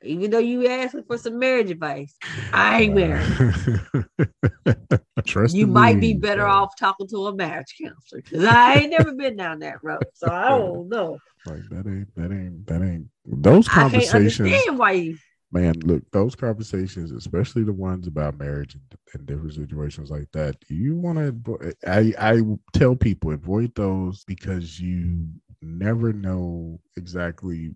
even 0.03 0.31
though 0.31 0.39
you 0.39 0.67
asked 0.67 0.95
me 0.95 1.03
for 1.05 1.17
some 1.17 1.39
marriage 1.39 1.69
advice, 1.71 2.15
I 2.53 2.83
ain't 2.83 2.95
married. 2.95 3.27
Trust 5.25 5.55
you 5.55 5.67
might 5.67 5.95
me, 5.95 6.13
be 6.13 6.13
better 6.13 6.47
off 6.47 6.73
talking 6.79 7.07
to 7.09 7.27
a 7.27 7.35
marriage 7.35 7.75
counselor 7.81 8.21
because 8.21 8.45
I 8.45 8.75
ain't 8.77 8.91
never 8.91 9.13
been 9.13 9.35
down 9.35 9.59
that 9.59 9.83
road, 9.83 10.05
so 10.13 10.29
I 10.29 10.49
don't 10.49 10.89
know. 10.89 11.19
Like 11.45 11.67
that 11.69 11.85
ain't 11.87 12.15
that 12.15 12.31
ain't 12.31 12.65
that 12.67 12.81
ain't 12.81 13.07
those 13.25 13.67
conversations. 13.67 14.39
I 14.39 14.43
can't 14.43 14.55
understand 14.55 14.79
why 14.79 14.91
you 14.91 15.17
man, 15.51 15.75
look, 15.83 16.03
those 16.11 16.35
conversations, 16.35 17.11
especially 17.11 17.63
the 17.63 17.73
ones 17.73 18.07
about 18.07 18.37
marriage 18.37 18.75
and, 18.75 18.83
and 19.13 19.25
different 19.25 19.53
situations 19.53 20.11
like 20.11 20.27
that, 20.31 20.55
you 20.67 20.95
want 20.95 21.17
to, 21.17 21.73
I, 21.87 22.13
I 22.19 22.41
tell 22.73 22.95
people 22.95 23.31
avoid 23.33 23.73
those 23.75 24.23
because 24.25 24.79
you 24.79 25.27
never 25.61 26.13
know 26.13 26.79
exactly 26.97 27.71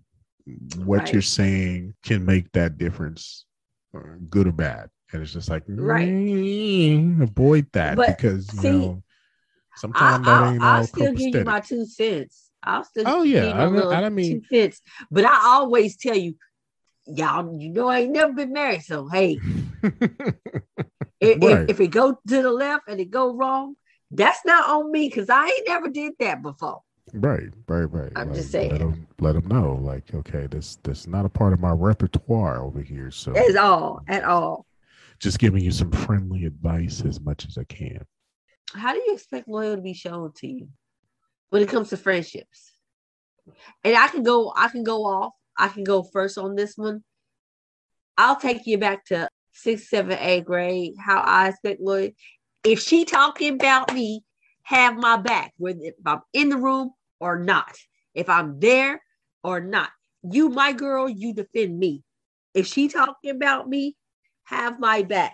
what 0.78 1.00
right. 1.00 1.14
you're 1.14 1.22
saying 1.22 1.94
can 2.04 2.26
make 2.26 2.52
that 2.52 2.78
difference, 2.78 3.46
uh, 3.96 4.18
good 4.30 4.48
or 4.48 4.52
bad. 4.52 4.90
And 5.12 5.22
it's 5.22 5.34
just 5.34 5.50
like, 5.50 5.64
right. 5.68 6.08
avoid 7.22 7.68
that 7.74 7.96
but 7.96 8.08
because, 8.08 8.54
you 8.64 8.72
know, 8.72 9.04
sometimes 9.78 10.26
that 10.26 10.54
ain't 10.54 10.62
I'll, 10.62 10.78
I'll 10.78 10.84
still 10.88 11.14
give 11.14 11.36
you 11.36 11.44
my 11.44 11.60
two 11.60 11.86
cents. 11.86 12.52
I'll 12.64 12.84
still 12.84 13.04
oh 13.08 13.24
yeah, 13.24 13.52
I, 13.52 13.66
I, 13.66 14.06
I 14.06 14.10
mean, 14.10 14.42
two 14.42 14.56
cents. 14.56 14.82
But 15.12 15.26
I 15.26 15.40
always 15.44 15.98
tell 15.98 16.16
you, 16.16 16.36
y'all, 17.06 17.60
you 17.60 17.70
know, 17.70 17.88
I 17.88 18.00
ain't 18.00 18.12
never 18.12 18.34
been 18.34 18.54
married. 18.54 18.84
So 18.84 19.08
hey, 19.08 19.40
if, 19.84 21.42
right. 21.42 21.70
if, 21.70 21.80
it 21.80 21.88
go 21.88 22.14
to 22.28 22.42
the 22.42 22.52
left 22.52 22.88
and 22.88 23.00
it 23.00 23.12
go 23.12 23.34
wrong, 23.34 23.76
that's 24.12 24.46
not 24.46 24.70
on 24.70 24.92
me 24.92 25.10
because 25.10 25.30
I 25.30 25.46
ain't 25.46 25.68
never 25.68 25.90
did 25.90 26.14
that 26.20 26.42
before. 26.42 26.82
Right, 27.14 27.50
right, 27.68 27.84
right. 27.84 28.12
I'm 28.16 28.30
like, 28.30 28.38
just 28.38 28.52
saying. 28.52 28.72
Let 28.72 28.80
them, 28.80 29.08
let 29.20 29.34
them 29.34 29.48
know, 29.48 29.80
like, 29.82 30.14
okay, 30.14 30.48
this 30.48 30.78
this 30.84 31.06
not 31.06 31.26
a 31.26 31.30
part 31.30 31.54
of 31.54 31.60
my 31.60 31.72
repertoire 31.72 32.64
over 32.64 32.82
here. 32.82 33.12
So 33.12 33.36
at 33.36 33.56
all, 33.56 34.02
at 34.08 34.24
all. 34.24 34.66
just 35.20 35.40
giving 35.40 35.64
you 35.64 35.72
some 35.72 35.92
friendly 35.92 36.46
advice 36.46 37.04
as 37.06 37.20
much 37.20 37.46
as 37.46 37.58
I 37.58 37.66
can. 37.66 38.06
How 38.74 38.94
do 38.94 39.04
you 39.06 39.14
expect 39.14 39.48
loyalty 39.48 39.76
to 39.76 39.82
be 39.82 39.94
shown 39.94 40.32
to 40.38 40.48
you 40.48 40.70
when 41.50 41.62
it 41.62 41.70
comes 41.70 41.90
to 41.90 41.98
friendships? 41.98 42.72
And 43.84 43.96
I 43.96 44.08
can 44.08 44.24
go, 44.24 44.54
I 44.56 44.70
can 44.70 44.84
go 44.84 45.06
off. 45.06 45.34
I 45.58 45.68
can 45.68 45.84
go 45.84 46.04
first 46.04 46.38
on 46.38 46.56
this 46.56 46.78
one. 46.78 47.04
I'll 48.18 48.36
take 48.36 48.66
you 48.66 48.78
back 48.78 49.06
to 49.06 49.28
sixth, 49.54 49.88
seventh, 49.88 50.20
eighth 50.22 50.46
grade. 50.46 50.94
How 51.00 51.20
I 51.20 51.50
expect 51.50 51.82
loyalty. 51.82 52.16
If 52.64 52.82
she 52.82 53.06
talking 53.06 53.54
about 53.56 53.94
me, 53.94 54.24
have 54.64 54.96
my 54.96 55.18
back, 55.18 55.52
whether 55.58 55.80
if 55.82 55.96
I'm 56.06 56.22
in 56.32 56.50
the 56.50 56.58
room 56.58 56.92
or 57.20 57.38
not, 57.40 57.76
if 58.14 58.30
I'm 58.30 58.60
there 58.60 59.02
or 59.44 59.60
not. 59.60 59.90
You, 60.24 60.50
my 60.50 60.72
girl, 60.72 61.10
you 61.10 61.34
defend 61.34 61.78
me. 61.78 62.02
If 62.54 62.68
she 62.68 62.88
talking 62.88 63.32
about 63.32 63.68
me, 63.68 63.96
have 64.46 64.80
my 64.80 65.04
back. 65.04 65.34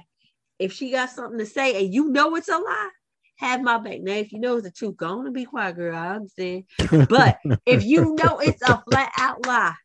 If 0.57 0.73
she 0.73 0.91
got 0.91 1.11
something 1.11 1.37
to 1.37 1.45
say 1.45 1.83
and 1.83 1.93
you 1.93 2.09
know 2.09 2.35
it's 2.35 2.49
a 2.49 2.57
lie, 2.57 2.89
have 3.37 3.61
my 3.61 3.77
back. 3.77 4.01
Now, 4.01 4.13
if 4.13 4.31
you 4.31 4.39
know 4.39 4.55
it's 4.55 4.65
the 4.65 4.71
truth, 4.71 4.97
go 4.97 5.19
on 5.19 5.25
and 5.25 5.33
be 5.33 5.45
quiet, 5.45 5.75
girl. 5.75 5.95
I 5.95 6.15
understand. 6.15 6.63
But 7.07 7.37
if 7.65 7.83
you 7.83 8.15
know 8.15 8.39
it's 8.39 8.61
a 8.61 8.81
flat 8.87 9.11
out 9.17 9.45
lie, 9.45 9.75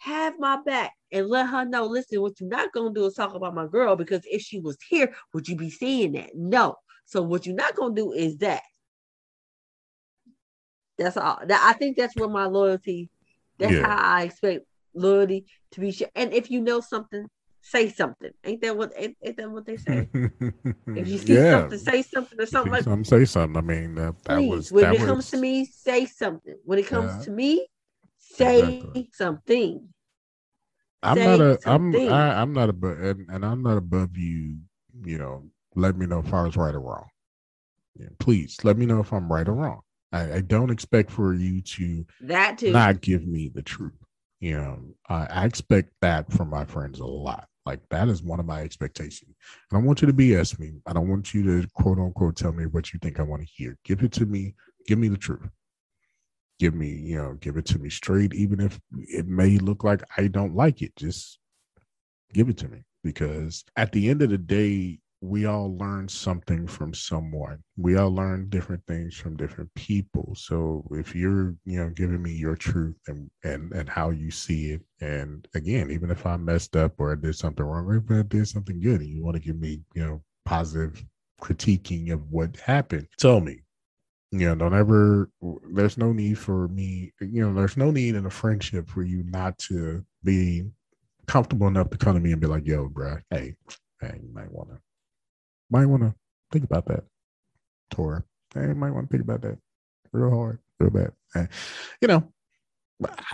have 0.00 0.38
my 0.38 0.58
back 0.64 0.92
and 1.12 1.28
let 1.28 1.48
her 1.48 1.64
know. 1.64 1.86
Listen, 1.86 2.22
what 2.22 2.40
you're 2.40 2.48
not 2.48 2.72
gonna 2.72 2.92
do 2.92 3.04
is 3.04 3.14
talk 3.14 3.34
about 3.34 3.54
my 3.54 3.66
girl 3.66 3.96
because 3.96 4.22
if 4.24 4.40
she 4.40 4.58
was 4.58 4.78
here, 4.88 5.14
would 5.32 5.46
you 5.46 5.56
be 5.56 5.70
seeing 5.70 6.12
that? 6.12 6.30
No. 6.34 6.76
So 7.04 7.22
what 7.22 7.44
you're 7.44 7.54
not 7.54 7.76
gonna 7.76 7.94
do 7.94 8.12
is 8.12 8.38
that. 8.38 8.62
That's 10.96 11.16
all. 11.16 11.40
That 11.46 11.62
I 11.62 11.74
think 11.74 11.96
that's 11.96 12.16
where 12.16 12.28
my 12.28 12.46
loyalty. 12.46 13.10
That's 13.58 13.72
yeah. 13.72 13.86
how 13.86 14.16
I 14.16 14.22
expect 14.22 14.64
loyalty 14.94 15.44
to 15.72 15.80
be. 15.80 15.94
And 16.14 16.32
if 16.32 16.50
you 16.50 16.62
know 16.62 16.80
something, 16.80 17.26
say 17.60 17.90
something. 17.90 18.30
Ain't 18.44 18.62
that 18.62 18.76
what? 18.76 18.92
Ain't, 18.96 19.18
ain't 19.22 19.36
that 19.36 19.50
what 19.50 19.66
they 19.66 19.76
say? 19.76 20.08
if 20.14 21.08
you 21.08 21.18
see 21.18 21.34
yeah. 21.34 21.60
something, 21.60 21.78
say 21.78 22.02
something 22.02 22.40
or 22.40 22.46
something 22.46 22.72
like. 22.72 22.84
Some 22.84 23.04
say 23.04 23.26
something. 23.26 23.56
I 23.58 23.60
mean, 23.60 23.96
that, 23.96 24.14
that 24.24 24.38
Please, 24.38 24.48
was. 24.50 24.72
When 24.72 24.84
that 24.84 24.94
it 24.94 25.00
was... 25.00 25.08
comes 25.10 25.30
to 25.30 25.36
me, 25.36 25.66
say 25.66 26.06
something. 26.06 26.56
When 26.64 26.78
it 26.78 26.86
comes 26.86 27.12
yeah. 27.18 27.24
to 27.24 27.30
me, 27.32 27.66
say 28.34 28.78
exactly. 28.78 29.10
something. 29.12 29.88
I'm 31.02 31.16
say 31.16 31.24
not 31.24 31.40
a. 31.40 31.60
Something. 31.60 32.08
I'm. 32.08 32.14
I, 32.14 32.40
I'm 32.40 32.52
not 32.52 32.70
a. 32.70 32.86
And, 33.10 33.28
and 33.30 33.44
I'm 33.44 33.62
not 33.62 33.76
above 33.76 34.16
you. 34.16 34.58
You 35.04 35.18
know, 35.18 35.44
let 35.74 35.96
me 35.96 36.06
know 36.06 36.18
if 36.18 36.32
I 36.32 36.42
was 36.42 36.56
right 36.56 36.74
or 36.74 36.80
wrong. 36.80 37.06
Yeah, 37.96 38.08
please 38.18 38.56
let 38.64 38.76
me 38.76 38.86
know 38.86 39.00
if 39.00 39.12
I'm 39.12 39.30
right 39.30 39.48
or 39.48 39.54
wrong. 39.54 39.80
I, 40.12 40.34
I 40.34 40.40
don't 40.40 40.70
expect 40.70 41.10
for 41.10 41.34
you 41.34 41.60
to 41.60 42.06
that 42.22 42.58
too 42.58 42.72
not 42.72 43.00
give 43.00 43.26
me 43.26 43.50
the 43.54 43.62
truth. 43.62 43.92
You 44.40 44.56
know, 44.56 44.78
I, 45.08 45.26
I 45.26 45.44
expect 45.44 45.90
that 46.00 46.32
from 46.32 46.50
my 46.50 46.64
friends 46.64 47.00
a 47.00 47.06
lot. 47.06 47.46
Like 47.66 47.80
that 47.90 48.08
is 48.08 48.22
one 48.22 48.40
of 48.40 48.46
my 48.46 48.62
expectations. 48.62 49.34
And 49.70 49.76
I 49.76 49.80
don't 49.80 49.86
want 49.86 50.00
you 50.00 50.06
to 50.06 50.14
BS 50.14 50.58
me. 50.58 50.72
I 50.86 50.92
don't 50.92 51.08
want 51.08 51.34
you 51.34 51.42
to 51.44 51.68
quote 51.74 51.98
unquote 51.98 52.36
tell 52.36 52.52
me 52.52 52.66
what 52.66 52.92
you 52.92 52.98
think 53.02 53.20
I 53.20 53.22
want 53.22 53.42
to 53.42 53.48
hear. 53.48 53.76
Give 53.84 54.02
it 54.02 54.12
to 54.12 54.26
me. 54.26 54.54
Give 54.86 54.98
me 54.98 55.08
the 55.08 55.16
truth. 55.16 55.48
Give 56.60 56.74
me, 56.74 56.88
you 56.90 57.16
know, 57.16 57.38
give 57.40 57.56
it 57.56 57.64
to 57.66 57.78
me 57.78 57.88
straight, 57.88 58.34
even 58.34 58.60
if 58.60 58.78
it 58.98 59.26
may 59.26 59.56
look 59.58 59.82
like 59.82 60.02
I 60.18 60.28
don't 60.28 60.54
like 60.54 60.82
it. 60.82 60.94
Just 60.94 61.38
give 62.34 62.50
it 62.50 62.58
to 62.58 62.68
me. 62.68 62.82
Because 63.02 63.64
at 63.76 63.92
the 63.92 64.10
end 64.10 64.20
of 64.20 64.28
the 64.28 64.36
day, 64.38 65.00
we 65.22 65.46
all 65.46 65.76
learn 65.76 66.06
something 66.06 66.66
from 66.66 66.92
someone. 66.92 67.62
We 67.78 67.96
all 67.96 68.14
learn 68.14 68.50
different 68.50 68.86
things 68.86 69.16
from 69.16 69.36
different 69.36 69.72
people. 69.74 70.34
So 70.36 70.84
if 70.92 71.14
you're, 71.14 71.54
you 71.64 71.78
know, 71.80 71.90
giving 71.90 72.22
me 72.22 72.32
your 72.32 72.56
truth 72.56 72.96
and 73.06 73.30
and 73.42 73.72
and 73.72 73.88
how 73.88 74.10
you 74.10 74.30
see 74.30 74.72
it, 74.72 74.82
and 75.00 75.48
again, 75.54 75.90
even 75.90 76.10
if 76.10 76.26
I 76.26 76.36
messed 76.36 76.76
up 76.76 76.92
or 76.98 77.12
I 77.12 77.14
did 77.16 77.36
something 77.36 77.64
wrong, 77.64 77.86
or 77.86 77.96
if 77.96 78.10
I 78.10 78.22
did 78.22 78.48
something 78.48 78.80
good, 78.80 79.00
and 79.00 79.08
you 79.10 79.24
want 79.24 79.36
to 79.36 79.42
give 79.42 79.58
me, 79.58 79.80
you 79.94 80.04
know, 80.06 80.22
positive 80.44 81.02
critiquing 81.40 82.12
of 82.12 82.30
what 82.30 82.56
happened, 82.56 83.08
tell 83.18 83.40
me. 83.40 83.62
You 84.32 84.48
know, 84.48 84.54
don't 84.54 84.74
ever. 84.74 85.28
There's 85.72 85.98
no 85.98 86.12
need 86.12 86.38
for 86.38 86.68
me. 86.68 87.12
You 87.20 87.46
know, 87.46 87.54
there's 87.54 87.76
no 87.76 87.90
need 87.90 88.14
in 88.14 88.26
a 88.26 88.30
friendship 88.30 88.88
for 88.88 89.02
you 89.02 89.24
not 89.24 89.58
to 89.58 90.04
be 90.22 90.64
comfortable 91.26 91.66
enough 91.66 91.90
to 91.90 91.98
come 91.98 92.14
to 92.14 92.20
me 92.20 92.32
and 92.32 92.40
be 92.40 92.46
like, 92.46 92.66
"Yo, 92.66 92.88
bro, 92.88 93.18
hey, 93.30 93.56
hey, 94.00 94.20
you 94.22 94.32
might 94.32 94.50
want 94.52 94.70
to." 94.70 94.78
might 95.70 95.86
want 95.86 96.02
to 96.02 96.14
think 96.50 96.64
about 96.64 96.86
that, 96.86 97.04
Tora. 97.90 98.24
Hey, 98.54 98.68
you 98.68 98.74
might 98.74 98.90
want 98.90 99.08
to 99.08 99.12
think 99.12 99.22
about 99.22 99.42
that 99.42 99.58
real 100.12 100.30
hard, 100.30 100.58
real 100.78 100.90
bad. 100.90 101.12
Hey, 101.32 101.46
you 102.00 102.08
know, 102.08 102.32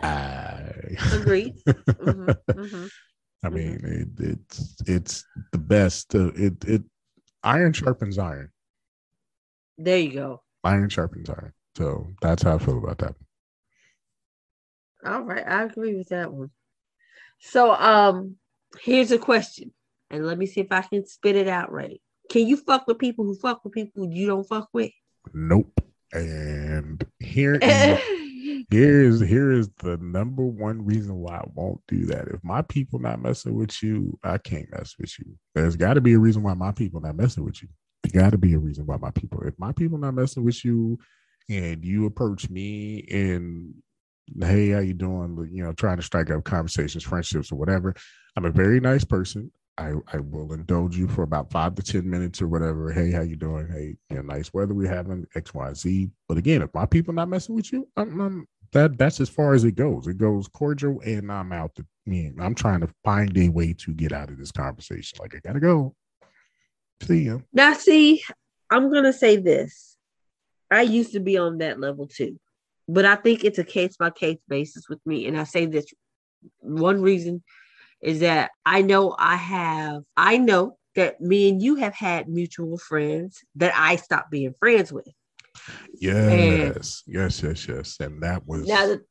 I 0.03 0.71
agree. 1.13 1.55
mm-hmm, 1.67 2.31
mm-hmm, 2.51 2.87
I 3.43 3.49
mean, 3.49 3.79
mm-hmm. 3.79 4.25
it, 4.25 4.39
it's 4.41 4.77
it's 4.87 5.25
the 5.53 5.59
best. 5.59 6.15
Uh, 6.15 6.33
it 6.35 6.65
it 6.65 6.83
iron 7.43 7.73
sharpens 7.73 8.19
iron. 8.19 8.51
There 9.79 9.99
you 9.99 10.13
go. 10.13 10.43
Iron 10.67 10.89
sharpens 10.89 11.31
iron. 11.31 11.53
So 11.77 12.09
that's 12.21 12.43
how 12.43 12.57
I 12.57 12.59
feel 12.59 12.79
about 12.79 12.99
that. 12.99 13.15
All 15.05 15.23
right, 15.23 15.47
I 15.47 15.63
agree 15.63 15.95
with 15.95 16.09
that 16.09 16.33
one. 16.33 16.51
So, 17.39 17.73
um, 17.73 18.37
here's 18.81 19.13
a 19.13 19.19
question, 19.19 19.73
and 20.11 20.27
let 20.27 20.39
me 20.39 20.47
see 20.47 20.61
if 20.61 20.73
I 20.73 20.83
can 20.83 21.07
spit 21.07 21.37
it 21.37 21.47
out 21.47 21.71
right. 21.71 22.01
Can 22.31 22.47
you 22.47 22.57
fuck 22.57 22.89
with 22.89 22.99
people 22.99 23.25
who 23.25 23.37
fuck 23.37 23.63
with 23.63 23.75
people 23.75 24.11
you 24.11 24.27
don't 24.27 24.49
fuck 24.49 24.69
with? 24.73 24.91
Nope. 25.33 25.81
And 26.13 27.07
here 27.21 27.55
is 27.63 28.01
here 28.71 29.03
is 29.03 29.21
here 29.21 29.53
is 29.53 29.69
the 29.79 29.97
number 29.99 30.45
one 30.45 30.85
reason 30.85 31.17
why 31.17 31.37
I 31.37 31.49
won't 31.55 31.81
do 31.87 32.07
that. 32.07 32.29
If 32.29 32.43
my 32.43 32.63
people 32.63 32.99
not 32.99 33.23
messing 33.23 33.55
with 33.55 33.81
you, 33.83 34.19
I 34.25 34.39
can't 34.39 34.71
mess 34.73 34.97
with 34.99 35.17
you. 35.21 35.37
There's 35.55 35.77
got 35.77 35.95
to 35.95 36.01
be 36.01 36.15
a 36.15 36.19
reason 36.19 36.43
why 36.43 36.55
my 36.55 36.73
people 36.73 37.01
not 37.01 37.17
messing 37.17 37.45
with 37.45 37.63
you. 37.63 37.69
Got 38.13 38.31
to 38.31 38.39
be 38.39 38.55
a 38.55 38.59
reason 38.59 38.87
why 38.87 38.97
my 38.97 39.11
people. 39.11 39.43
If 39.43 39.59
my 39.59 39.73
people 39.73 39.99
not 39.99 40.15
messing 40.15 40.45
with 40.45 40.65
you, 40.65 40.99
and 41.49 41.85
you 41.85 42.07
approach 42.07 42.51
me 42.51 43.07
and 43.11 43.75
hey, 44.41 44.71
how 44.71 44.81
you 44.81 44.95
doing? 44.95 45.49
You 45.53 45.65
know, 45.65 45.73
trying 45.73 45.99
to 45.99 46.03
strike 46.03 46.31
up 46.31 46.45
conversations, 46.45 47.05
friendships, 47.05 47.53
or 47.53 47.57
whatever. 47.57 47.95
I'm 48.37 48.45
a 48.45 48.51
very 48.51 48.81
nice 48.81 49.05
person. 49.05 49.51
I, 49.79 49.93
I 50.13 50.19
will 50.19 50.53
indulge 50.53 50.97
you 50.97 51.07
for 51.07 51.23
about 51.23 51.51
five 51.51 51.75
to 51.75 51.83
ten 51.83 52.09
minutes 52.09 52.41
or 52.41 52.49
whatever. 52.49 52.91
Hey, 52.91 53.11
how 53.11 53.21
you 53.21 53.37
doing? 53.37 53.69
Hey, 53.69 53.97
you 54.11 54.17
know, 54.17 54.23
nice 54.23 54.53
weather 54.53 54.75
we 54.75 54.89
having 54.89 55.27
X, 55.35 55.53
Y, 55.53 55.73
Z. 55.75 56.11
But 56.29 56.39
again, 56.39 56.63
if 56.63 56.73
my 56.75 56.87
people 56.87 57.13
not 57.13 57.29
messing 57.29 57.55
with 57.55 57.73
you, 57.73 57.87
I'm, 57.97 58.21
I'm, 58.21 58.49
that 58.73 58.99
that's 58.99 59.21
as 59.21 59.29
far 59.29 59.55
as 59.55 59.65
it 59.65 59.73
goes. 59.73 60.07
It 60.07 60.17
goes 60.17 60.49
cordial, 60.49 61.01
and 61.05 61.31
I'm 61.31 61.53
out. 61.53 61.73
I 61.79 62.33
I'm 62.41 62.55
trying 62.55 62.81
to 62.81 62.89
find 63.05 63.37
a 63.37 63.49
way 63.49 63.75
to 63.75 63.95
get 63.95 64.13
out 64.13 64.31
of 64.31 64.39
this 64.39 64.53
conversation. 64.53 65.19
Like 65.21 65.35
I 65.35 65.41
gotta 65.47 65.61
go. 65.61 65.95
See 67.03 67.25
you 67.25 67.43
now. 67.53 67.75
See, 67.75 68.23
I'm 68.71 68.93
gonna 68.93 69.13
say 69.13 69.37
this. 69.37 69.97
I 70.71 70.83
used 70.83 71.13
to 71.13 71.21
be 71.21 71.39
on 71.39 71.59
that 71.59 71.79
level 71.79 72.07
too, 72.07 72.39
but 72.89 73.05
I 73.05 73.17
think 73.17 73.45
it's 73.45 73.59
a 73.59 73.65
case 73.65 73.97
by 73.97 74.11
case 74.11 74.39
basis 74.49 74.89
with 74.89 74.99
me. 75.07 75.27
And 75.27 75.39
I 75.39 75.45
say 75.45 75.67
this 75.67 75.87
one 76.59 77.03
reason 77.03 77.43
is 78.03 78.21
that 78.21 78.51
I 78.65 78.83
know 78.83 79.15
I 79.19 79.37
have, 79.37 80.03
I 80.17 80.39
know 80.39 80.79
that 80.95 81.21
me 81.21 81.49
and 81.49 81.63
you 81.63 81.77
have 81.77 81.95
had 81.95 82.29
mutual 82.29 82.79
friends 82.79 83.45
that 83.57 83.73
I 83.77 83.97
stopped 83.97 84.31
being 84.31 84.55
friends 84.59 84.93
with. 84.93 85.09
Yes, 86.01 86.17
and 86.17 87.03
yes, 87.07 87.43
yes, 87.43 87.69
yes. 87.69 87.97
And 88.01 88.23
that 88.23 88.47
was 88.47 88.67
now 88.67 88.87
the, 88.87 89.03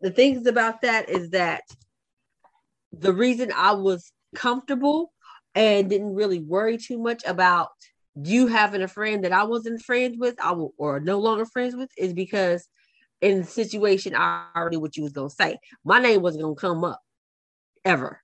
the 0.00 0.10
things 0.10 0.46
about 0.46 0.82
that 0.82 1.08
is 1.08 1.30
that 1.30 1.62
the 2.92 3.12
reason 3.12 3.52
I 3.54 3.72
was 3.72 4.10
comfortable 4.34 5.12
and 5.54 5.90
didn't 5.90 6.14
really 6.14 6.40
worry 6.40 6.78
too 6.78 6.98
much 6.98 7.22
about 7.26 7.70
you 8.14 8.46
having 8.46 8.82
a 8.82 8.88
friend 8.88 9.24
that 9.24 9.32
I 9.32 9.44
wasn't 9.44 9.82
friends 9.82 10.16
with, 10.18 10.34
I 10.42 10.52
will, 10.52 10.74
or 10.76 11.00
no 11.00 11.18
longer 11.18 11.46
friends 11.46 11.74
with, 11.74 11.90
is 11.96 12.12
because 12.12 12.68
in 13.20 13.38
the 13.38 13.46
situation 13.46 14.14
I 14.14 14.46
already 14.56 14.76
knew 14.76 14.80
what 14.80 14.96
you 14.96 15.02
was 15.02 15.12
gonna 15.12 15.30
say. 15.30 15.58
My 15.84 16.00
name 16.00 16.22
wasn't 16.22 16.44
gonna 16.44 16.54
come 16.54 16.84
up 16.84 17.00
ever. 17.84 18.20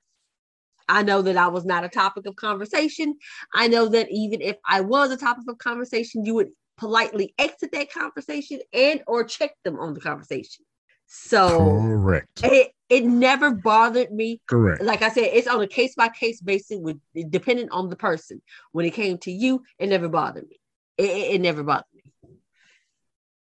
I 0.89 1.03
know 1.03 1.23
that 1.23 1.37
I 1.37 1.49
was 1.49 1.65
not 1.65 1.85
a 1.85 1.89
topic 1.89 2.27
of 2.27 2.37
conversation. 2.37 3.17
I 3.53 3.69
know 3.69 3.89
that 3.89 4.09
even 4.11 4.41
if 4.41 4.57
I 4.67 4.81
was 4.83 5.11
a 5.11 5.17
topic 5.17 5.45
of 5.49 5.59
conversation, 5.59 6.25
you 6.25 6.35
would 6.35 6.51
politely 6.77 7.35
exit 7.39 7.73
that 7.73 7.93
conversation 7.93 8.61
and 8.73 9.03
or 9.07 9.25
check 9.25 9.53
them 9.65 9.79
on 9.79 9.95
the 9.95 10.01
conversation. 10.01 10.65
So 11.07 11.49
correct. 11.59 12.45
It, 12.45 12.73
it 12.89 13.05
never 13.05 13.51
bothered 13.51 14.13
me. 14.13 14.41
Correct. 14.47 14.83
Like 14.83 15.03
I 15.03 15.09
said, 15.09 15.31
it's 15.33 15.49
on 15.49 15.61
a 15.61 15.67
case 15.67 15.95
by 15.95 16.09
case 16.09 16.41
basis 16.41 16.79
with 16.81 16.99
depending 17.31 17.71
on 17.71 17.89
the 17.89 17.97
person. 17.97 18.41
When 18.73 18.87
it 18.87 18.95
came 18.95 19.19
to 19.19 19.33
you, 19.33 19.63
it 19.79 19.89
never 19.89 20.09
bothered 20.09 20.49
me. 20.49 20.61
It, 20.97 21.11
it, 21.11 21.35
it 21.35 21.41
never 21.41 21.63
bothered 21.63 21.85
me. 21.95 22.03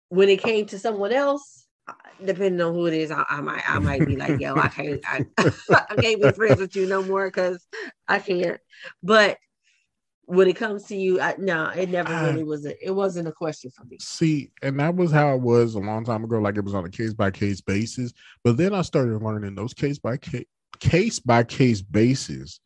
When 0.10 0.30
it 0.30 0.42
came 0.42 0.66
to 0.68 0.80
someone 0.80 1.12
else, 1.12 1.68
depending 2.24 2.62
on 2.62 2.74
who 2.74 2.88
it 2.88 2.94
is, 2.94 3.12
I, 3.12 3.24
I, 3.30 3.42
might 3.42 3.70
I 3.70 3.80
might 3.80 4.06
be 4.06 4.16
like, 4.16 4.40
yo, 4.40 4.56
I 4.56 4.68
can't 4.70 5.02
I, 5.06 5.26
I 5.90 5.96
can't 5.96 6.22
be 6.22 6.32
friends 6.32 6.60
with 6.60 6.76
you 6.76 6.88
no 6.88 7.04
more 7.04 7.28
because 7.28 7.66
I 8.08 8.20
can't. 8.20 8.60
But 9.04 9.38
when 10.28 10.48
it 10.48 10.56
comes 10.56 10.84
to 10.86 10.96
you, 10.96 11.22
I, 11.22 11.36
no, 11.38 11.70
it 11.70 11.90
never 11.90 12.12
really 12.14 12.44
was. 12.44 12.66
A, 12.66 12.86
it 12.86 12.92
wasn't 12.92 13.28
a 13.28 13.32
question 13.32 13.72
for 13.72 13.84
me. 13.86 13.98
See, 14.00 14.52
and 14.62 14.80
that 14.80 14.96
was 14.96 15.12
how 15.12 15.34
it 15.36 15.42
was 15.42 15.76
a 15.76 15.80
long 15.80 16.04
time 16.04 16.24
ago. 16.24 16.40
Like 16.40 16.58
it 16.58 16.64
was 16.64 16.74
on 16.76 16.86
a 16.86 16.90
case 16.90 17.14
by 17.14 17.32
case 17.32 17.62
basis. 17.62 18.14
But 18.44 18.58
then 18.58 18.74
I 18.74 18.82
started 18.82 19.22
learning 19.22 19.56
those 19.56 19.74
case 19.74 20.00
by 20.00 20.18
case 20.18 20.46
case 20.80 21.20
by 21.20 21.44
case 21.44 21.82
basis. 21.82 22.60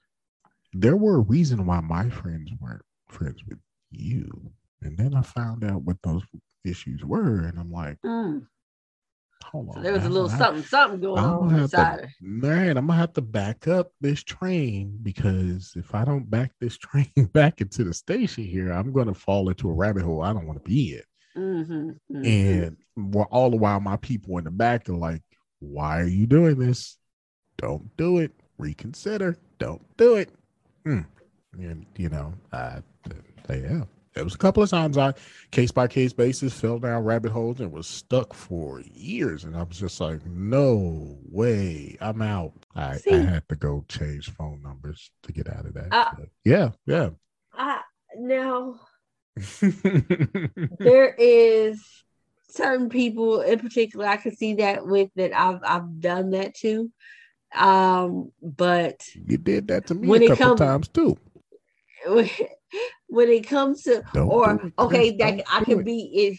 there 0.73 0.95
were 0.95 1.15
a 1.17 1.21
reason 1.21 1.65
why 1.65 1.79
my 1.81 2.09
friends 2.09 2.51
weren't 2.59 2.81
friends 3.07 3.43
with 3.47 3.59
you. 3.91 4.29
And 4.81 4.97
then 4.97 5.13
I 5.15 5.21
found 5.21 5.63
out 5.63 5.81
what 5.83 5.97
those 6.03 6.23
issues 6.63 7.03
were, 7.03 7.39
and 7.39 7.59
I'm 7.59 7.71
like, 7.71 7.97
Mm. 8.05 8.45
Hold 9.51 9.69
on. 9.69 9.75
So 9.75 9.81
there 9.81 9.93
was 9.93 10.05
a 10.05 10.09
little 10.09 10.29
something, 10.29 10.63
something 10.63 11.01
going 11.01 11.23
on 11.23 11.55
inside. 11.55 11.95
to, 11.97 12.01
her. 12.03 12.13
man, 12.21 12.77
I'm 12.77 12.87
gonna 12.87 12.99
have 12.99 13.13
to 13.13 13.21
back 13.21 13.67
up 13.67 13.91
this 14.01 14.23
train 14.23 14.97
because 15.01 15.73
if 15.75 15.93
I 15.95 16.05
don't 16.05 16.29
back 16.29 16.51
this 16.59 16.77
train 16.77 17.11
back 17.33 17.61
into 17.61 17.83
the 17.83 17.93
station 17.93 18.43
here, 18.43 18.71
I'm 18.71 18.91
gonna 18.93 19.13
fall 19.13 19.49
into 19.49 19.69
a 19.69 19.73
rabbit 19.73 20.03
hole 20.03 20.21
I 20.21 20.33
don't 20.33 20.47
want 20.47 20.63
to 20.63 20.69
be 20.69 20.95
in. 20.95 21.03
Mhm, 21.37 21.97
mhm. 22.11 22.65
And 22.65 22.77
while 22.95 23.27
all 23.31 23.49
the 23.51 23.57
while, 23.57 23.79
my 23.79 23.97
people 23.97 24.37
in 24.37 24.43
the 24.43 24.51
back 24.51 24.89
are 24.89 24.93
like, 24.95 25.23
"Why 25.59 26.01
are 26.01 26.07
you 26.07 26.25
doing 26.25 26.57
this? 26.57 26.97
Don't 27.57 27.95
do 27.97 28.17
it. 28.19 28.31
Reconsider. 28.57 29.37
Don't 29.57 29.81
do 29.97 30.15
it." 30.15 30.31
Hmm. 30.85 31.01
And 31.53 31.85
you 31.97 32.09
know, 32.09 32.33
I, 32.51 32.81
yeah, 33.49 33.83
it 34.19 34.23
was 34.23 34.35
a 34.35 34.37
couple 34.37 34.61
of 34.61 34.69
times 34.69 34.97
I, 34.97 35.13
case 35.51 35.71
by 35.71 35.87
case 35.87 36.13
basis, 36.13 36.53
fell 36.59 36.77
down 36.79 37.03
rabbit 37.03 37.31
holes 37.31 37.59
and 37.59 37.71
was 37.71 37.87
stuck 37.87 38.33
for 38.33 38.81
years, 38.81 39.43
and 39.45 39.55
I 39.55 39.63
was 39.63 39.79
just 39.79 39.99
like, 39.99 40.25
"No 40.25 41.17
way, 41.29 41.97
I'm 42.01 42.21
out." 42.21 42.53
I, 42.75 42.99
I 43.11 43.15
had 43.15 43.49
to 43.49 43.55
go 43.55 43.85
change 43.89 44.29
phone 44.31 44.61
numbers 44.61 45.11
to 45.23 45.31
get 45.31 45.49
out 45.49 45.65
of 45.65 45.73
that. 45.73 45.87
Uh, 45.91 46.11
yeah, 46.43 46.71
yeah. 46.85 47.09
I, 47.53 47.81
now 48.17 48.79
there 50.79 51.15
is 51.17 51.83
certain 52.49 52.89
people 52.89 53.41
in 53.41 53.59
particular 53.59 54.07
I 54.07 54.17
can 54.17 54.35
see 54.35 54.55
that 54.55 54.85
with 54.85 55.09
that 55.15 55.37
I've 55.37 55.59
I've 55.63 55.99
done 55.99 56.31
that 56.31 56.55
too. 56.55 56.91
Um, 57.55 58.31
but 58.41 59.03
you 59.13 59.37
did 59.37 59.67
that 59.69 59.87
to 59.87 59.95
me 59.95 60.07
When 60.07 60.23
a 60.23 60.27
couple 60.29 60.45
come- 60.45 60.57
times 60.57 60.87
too. 60.87 61.17
when 63.07 63.29
it 63.29 63.47
comes 63.47 63.83
to 63.83 64.03
Don't 64.13 64.29
or 64.29 64.71
okay, 64.79 65.11
that 65.17 65.37
don't 65.37 65.53
I 65.53 65.63
could 65.63 65.83
be 65.83 65.99
in 65.99 66.37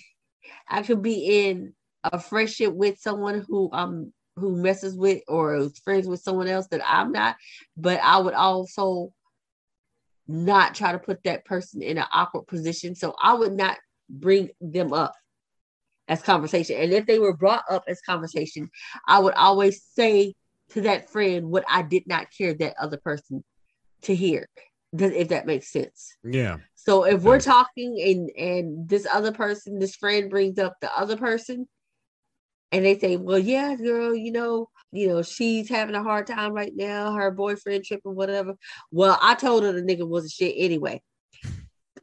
I 0.69 0.83
could 0.83 1.03
be 1.03 1.49
in 1.49 1.75
a 2.05 2.19
friendship 2.19 2.73
with 2.73 2.99
someone 2.99 3.45
who 3.49 3.71
um 3.73 4.13
who 4.37 4.57
messes 4.57 4.97
with 4.97 5.23
or 5.29 5.57
is 5.57 5.79
friends 5.81 6.07
with 6.07 6.21
someone 6.21 6.49
else 6.49 6.67
that 6.69 6.81
I'm 6.85 7.13
not, 7.13 7.37
but 7.77 8.01
I 8.03 8.19
would 8.19 8.35
also 8.35 9.13
not 10.27 10.75
try 10.75 10.93
to 10.93 10.99
put 10.99 11.23
that 11.25 11.45
person 11.45 11.83
in 11.83 11.99
an 11.99 12.07
awkward 12.13 12.47
position. 12.47 12.95
So 12.95 13.15
I 13.21 13.35
would 13.35 13.53
not 13.53 13.77
bring 14.09 14.51
them 14.61 14.93
up 14.93 15.13
as 16.09 16.23
conversation. 16.23 16.77
And 16.77 16.93
if 16.93 17.07
they 17.07 17.19
were 17.19 17.37
brought 17.37 17.65
up 17.71 17.85
as 17.89 18.01
conversation, 18.01 18.71
I 19.07 19.19
would 19.19 19.35
always 19.35 19.83
say 19.83 20.35
to 20.71 20.83
that 20.83 21.11
friend 21.11 21.51
what 21.51 21.65
I 21.69 21.83
did 21.83 22.07
not 22.07 22.29
care 22.37 22.55
that 22.55 22.75
other 22.81 22.97
person 22.97 23.45
to 24.03 24.15
hear. 24.15 24.47
If 24.93 25.29
that 25.29 25.47
makes 25.47 25.71
sense. 25.71 26.17
Yeah. 26.25 26.59
So 26.75 27.05
if 27.05 27.23
we're 27.23 27.41
talking 27.41 28.01
and 28.01 28.31
and 28.31 28.89
this 28.89 29.07
other 29.13 29.33
person, 29.33 29.79
this 29.79 29.97
friend 29.97 30.31
brings 30.31 30.59
up 30.59 30.75
the 30.81 30.91
other 30.97 31.17
person, 31.17 31.69
and 32.73 32.85
they 32.85 32.99
say, 32.99 33.17
"Well, 33.17 33.39
yeah, 33.39 33.75
girl, 33.77 34.15
you 34.15 34.33
know, 34.33 34.69
you 34.91 35.09
know, 35.09 35.23
she's 35.23 35.69
having 35.69 35.95
a 35.95 36.03
hard 36.03 36.27
time 36.27 36.53
right 36.53 36.73
now. 36.75 37.15
Her 37.15 37.31
boyfriend 37.31 37.85
tripping, 37.85 38.15
whatever." 38.15 38.55
Well, 38.91 39.19
I 39.21 39.35
told 39.35 39.63
her 39.63 39.73
the 39.73 39.83
nigga 39.83 40.09
was 40.09 40.25
a 40.25 40.29
shit 40.29 40.55
anyway. 40.57 41.03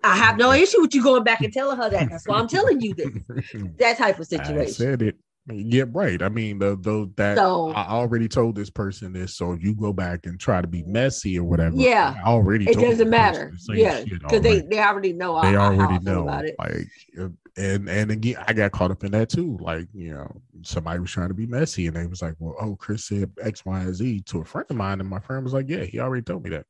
I 0.03 0.15
have 0.15 0.37
no 0.37 0.51
issue 0.53 0.81
with 0.81 0.93
you 0.95 1.03
going 1.03 1.23
back 1.23 1.41
and 1.41 1.51
telling 1.51 1.77
her 1.77 1.89
that. 1.89 2.09
That's 2.09 2.27
why 2.27 2.37
I'm 2.37 2.47
telling 2.47 2.81
you 2.81 2.93
this. 2.93 3.09
That 3.79 3.97
type 3.97 4.19
of 4.19 4.21
I 4.21 4.25
situation. 4.25 4.73
said 4.73 5.01
it. 5.03 5.17
Yeah, 5.49 5.85
right. 5.93 6.21
I 6.21 6.27
mean, 6.29 6.59
the 6.59 6.77
those 6.79 7.07
that 7.15 7.37
So- 7.37 7.69
I 7.71 7.87
already 7.87 8.27
told 8.27 8.55
this 8.55 8.69
person 8.69 9.13
this, 9.13 9.35
so 9.35 9.53
you 9.53 9.73
go 9.73 9.93
back 9.93 10.25
and 10.25 10.39
try 10.39 10.61
to 10.61 10.67
be 10.67 10.83
messy 10.83 11.39
or 11.39 11.43
whatever, 11.45 11.75
Yeah. 11.75 12.15
I 12.23 12.27
already 12.27 12.69
It 12.69 12.75
doesn't 12.77 12.97
the 12.97 13.05
matter. 13.05 13.53
Yeah, 13.69 14.03
because 14.03 14.41
they 14.41 14.49
already. 14.61 14.67
they 14.69 14.79
already 14.79 15.13
know. 15.13 15.41
they 15.41 15.55
I 15.55 15.65
already 15.65 15.99
know 16.03 16.23
about 16.23 16.45
it. 16.45 16.55
like 16.59 16.87
uh, 17.19 17.29
and 17.55 17.89
and 17.89 18.11
again 18.11 18.35
i 18.47 18.53
got 18.53 18.71
caught 18.71 18.91
up 18.91 19.03
in 19.03 19.11
that 19.13 19.29
too 19.29 19.57
like 19.59 19.87
you 19.91 20.13
know 20.13 20.29
somebody 20.61 20.99
was 20.99 21.09
trying 21.09 21.27
to 21.29 21.33
be 21.33 21.47
messy 21.47 21.87
and 21.87 21.95
they 21.95 22.05
was 22.05 22.21
like 22.21 22.35
well 22.37 22.55
oh 22.61 22.75
chris 22.75 23.05
said 23.05 23.31
x 23.41 23.65
y 23.65 23.79
and 23.81 23.95
z 23.95 24.19
to 24.21 24.41
a 24.41 24.45
friend 24.45 24.67
of 24.69 24.75
mine 24.75 24.99
and 24.99 25.09
my 25.09 25.17
friend 25.19 25.43
was 25.43 25.53
like 25.53 25.67
yeah 25.67 25.83
he 25.83 25.99
already 25.99 26.21
told 26.21 26.43
me 26.43 26.51
that 26.51 26.67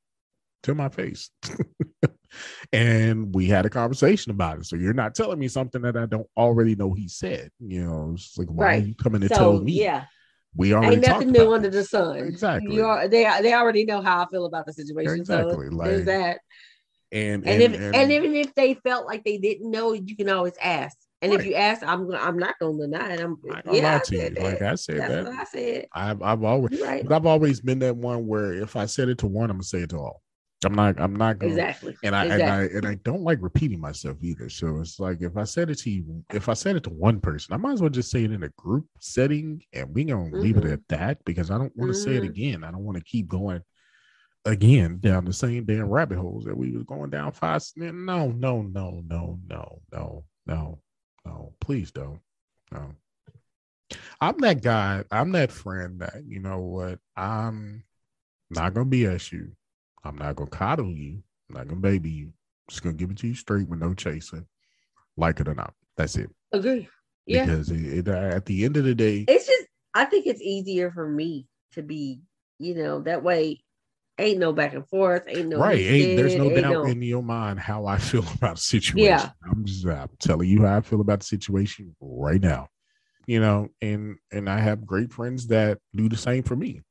to 0.63 0.73
my 0.73 0.87
face 0.87 1.29
and 2.73 3.33
we 3.33 3.47
had 3.47 3.65
a 3.65 3.69
conversation 3.69 4.31
about 4.31 4.59
it 4.59 4.65
so 4.65 4.75
you're 4.75 4.93
not 4.93 5.15
telling 5.15 5.39
me 5.39 5.47
something 5.47 5.81
that 5.81 5.97
i 5.97 6.05
don't 6.05 6.27
already 6.35 6.75
know 6.75 6.93
he 6.93 7.07
said 7.07 7.49
you 7.59 7.83
know 7.83 8.11
it's 8.13 8.37
like 8.37 8.47
why 8.47 8.65
Right. 8.65 8.83
are 8.83 8.87
you 8.87 8.95
coming 8.95 9.21
to 9.21 9.29
So 9.29 9.35
tell 9.35 9.59
me 9.61 9.73
yeah, 9.73 10.05
we 10.55 10.73
already 10.73 10.95
ain't 10.95 11.07
nothing 11.07 11.31
new 11.31 11.53
under 11.53 11.69
the 11.69 11.83
sun. 11.83 12.17
exactly 12.17 12.75
You 12.75 12.85
are, 12.85 13.07
they 13.07 13.23
they 13.41 13.53
already 13.53 13.85
know 13.85 14.01
how 14.01 14.23
I 14.23 14.27
feel 14.31 14.45
about 14.45 14.65
the 14.65 14.73
situation. 14.73 15.19
Exactly, 15.19 15.69
So 15.69 15.75
like- 15.75 15.89
there's 15.89 16.05
that. 16.05 16.39
and 17.11 17.45
And, 17.47 17.61
and, 17.61 17.75
if 17.75 17.95
and, 17.95 18.11
even 18.11 18.35
if 18.35 18.53
they 18.55 18.73
felt 18.73 19.05
like 19.05 19.23
they 19.23 19.37
didn't 19.37 19.69
know, 19.69 19.93
you 19.93 20.15
can 20.15 20.29
always 20.29 20.55
ask. 20.61 20.97
And 21.21 21.33
if 21.33 21.45
you 21.45 21.55
ask, 21.55 21.81
I'm 21.83 22.11
I'm 22.13 22.37
not 22.37 22.55
gonna 22.59 22.77
deny 22.77 23.13
it. 23.13 23.19
I'm 23.19 23.37
I'm 23.43 23.49
not 23.49 23.65
gonna 23.65 23.77
yeah, 23.77 23.93
lie 23.93 24.01
to 24.03 24.15
you 24.15 24.29
that. 24.29 24.43
like 24.43 24.61
i 24.61 24.75
said 24.75 24.97
That's 24.99 25.09
that 25.09 25.23
what 25.25 25.39
I 25.39 25.43
said. 25.45 25.87
I've, 25.93 26.21
I've 26.21 26.43
always 26.43 26.77
You're 26.77 26.87
right. 26.87 27.03
But 27.03 27.15
I've 27.15 27.25
always 27.25 27.59
been 27.61 27.79
that 27.79 27.95
one 27.95 28.27
where 28.27 28.53
if 28.53 28.75
I 28.75 28.85
said 28.85 29.09
it 29.09 29.17
to 29.19 29.27
one, 29.27 29.49
I'm 29.49 29.57
gonna 29.57 29.63
say 29.63 29.79
it 29.79 29.89
to 29.91 29.97
all. 29.97 30.21
I'm 30.65 30.73
not. 30.73 30.99
I'm 30.99 31.15
not 31.15 31.37
going. 31.37 31.51
Exactly. 31.51 31.95
And 32.03 32.15
I 32.15 32.23
exactly. 32.25 32.43
and 32.43 32.51
I 32.51 32.77
and 32.77 32.87
I 32.87 32.95
don't 33.03 33.21
like 33.21 33.37
repeating 33.41 33.79
myself 33.79 34.17
either. 34.21 34.49
So 34.49 34.79
it's 34.79 34.99
like 34.99 35.21
if 35.21 35.37
I 35.37 35.43
said 35.43 35.69
it 35.69 35.77
to 35.79 35.91
you, 35.91 36.23
if 36.33 36.49
I 36.49 36.53
said 36.53 36.75
it 36.75 36.83
to 36.85 36.89
one 36.89 37.19
person, 37.19 37.53
I 37.53 37.57
might 37.57 37.73
as 37.73 37.81
well 37.81 37.91
just 37.91 38.09
say 38.09 38.23
it 38.23 38.31
in 38.31 38.41
a 38.43 38.49
group 38.49 38.87
setting, 38.99 39.61
and 39.73 39.93
we 39.93 40.03
gonna 40.03 40.35
leave 40.35 40.57
it 40.57 40.63
Mhm. 40.63 40.73
at 40.73 40.87
that 40.87 41.23
because 41.25 41.51
I 41.51 41.59
don't 41.59 41.75
want 41.75 41.91
to 41.91 41.97
say 41.97 42.15
it 42.15 42.23
Mhm. 42.23 42.29
again. 42.29 42.63
I 42.63 42.71
don't 42.71 42.83
want 42.83 42.97
to 42.97 43.03
keep 43.03 43.27
going 43.27 43.61
again 44.45 44.97
down 44.99 45.25
the 45.25 45.33
same 45.33 45.65
damn 45.65 45.89
rabbit 45.89 46.17
holes 46.17 46.45
that 46.45 46.57
we 46.57 46.71
was 46.71 46.83
going 46.85 47.11
down 47.11 47.33
five. 47.33 47.61
No, 47.75 47.91
no, 47.91 48.31
no, 48.31 48.61
no, 48.61 49.39
no, 49.47 49.81
no, 49.91 50.23
no, 50.47 50.81
no. 51.23 51.53
Please 51.59 51.91
don't. 51.91 52.19
No. 52.71 52.95
I'm 54.19 54.37
that 54.39 54.63
guy. 54.63 55.03
I'm 55.11 55.31
that 55.33 55.51
friend 55.51 55.99
that 56.01 56.23
you 56.25 56.39
know 56.39 56.61
what. 56.61 56.99
I'm 57.15 57.83
not 58.49 58.73
gonna 58.73 58.89
BS 58.89 59.31
you. 59.31 59.51
I'm 60.07 60.17
not 60.17 60.35
gonna 60.35 60.49
coddle 60.49 60.91
you. 60.91 61.21
I'm 61.49 61.57
not 61.57 61.67
gonna 61.67 61.81
baby 61.81 62.09
you. 62.09 62.33
Just 62.69 62.83
gonna 62.83 62.95
give 62.95 63.11
it 63.11 63.17
to 63.19 63.27
you 63.27 63.35
straight 63.35 63.67
with 63.67 63.79
no 63.79 63.93
chasing, 63.93 64.45
like 65.15 65.39
it 65.39 65.47
or 65.47 65.55
not. 65.55 65.73
That's 65.95 66.15
it. 66.15 66.29
Agree. 66.51 66.87
Yeah. 67.25 67.45
Because 67.45 67.71
it, 67.71 67.85
it, 67.85 68.07
at 68.07 68.45
the 68.45 68.65
end 68.65 68.77
of 68.77 68.85
the 68.85 68.95
day, 68.95 69.25
It's 69.27 69.47
just 69.47 69.67
I 69.93 70.05
think 70.05 70.27
it's 70.27 70.41
easier 70.41 70.91
for 70.91 71.07
me 71.07 71.47
to 71.73 71.81
be, 71.81 72.21
you 72.59 72.75
know, 72.75 73.01
that 73.01 73.23
way 73.23 73.63
ain't 74.19 74.39
no 74.39 74.53
back 74.53 74.73
and 74.73 74.87
forth, 74.87 75.23
ain't 75.27 75.49
no 75.49 75.59
right? 75.59 75.79
Ain't, 75.79 76.17
there's 76.17 76.35
no 76.35 76.45
ain't 76.45 76.55
doubt 76.55 76.71
no- 76.71 76.85
in 76.85 77.01
your 77.01 77.23
mind 77.23 77.59
how 77.59 77.85
I 77.85 77.97
feel 77.97 78.25
about 78.35 78.55
the 78.55 78.61
situation. 78.61 79.05
Yeah. 79.05 79.29
I'm 79.49 79.65
just 79.65 79.85
I'm 79.85 80.09
telling 80.19 80.49
you 80.49 80.63
how 80.65 80.77
I 80.77 80.81
feel 80.81 81.01
about 81.01 81.19
the 81.21 81.25
situation 81.25 81.95
right 81.99 82.41
now. 82.41 82.67
You 83.25 83.41
know, 83.41 83.67
and 83.81 84.15
and 84.31 84.49
I 84.49 84.59
have 84.59 84.85
great 84.85 85.11
friends 85.11 85.47
that 85.47 85.79
do 85.93 86.07
the 86.07 86.15
same 86.15 86.43
for 86.43 86.55
me. 86.55 86.81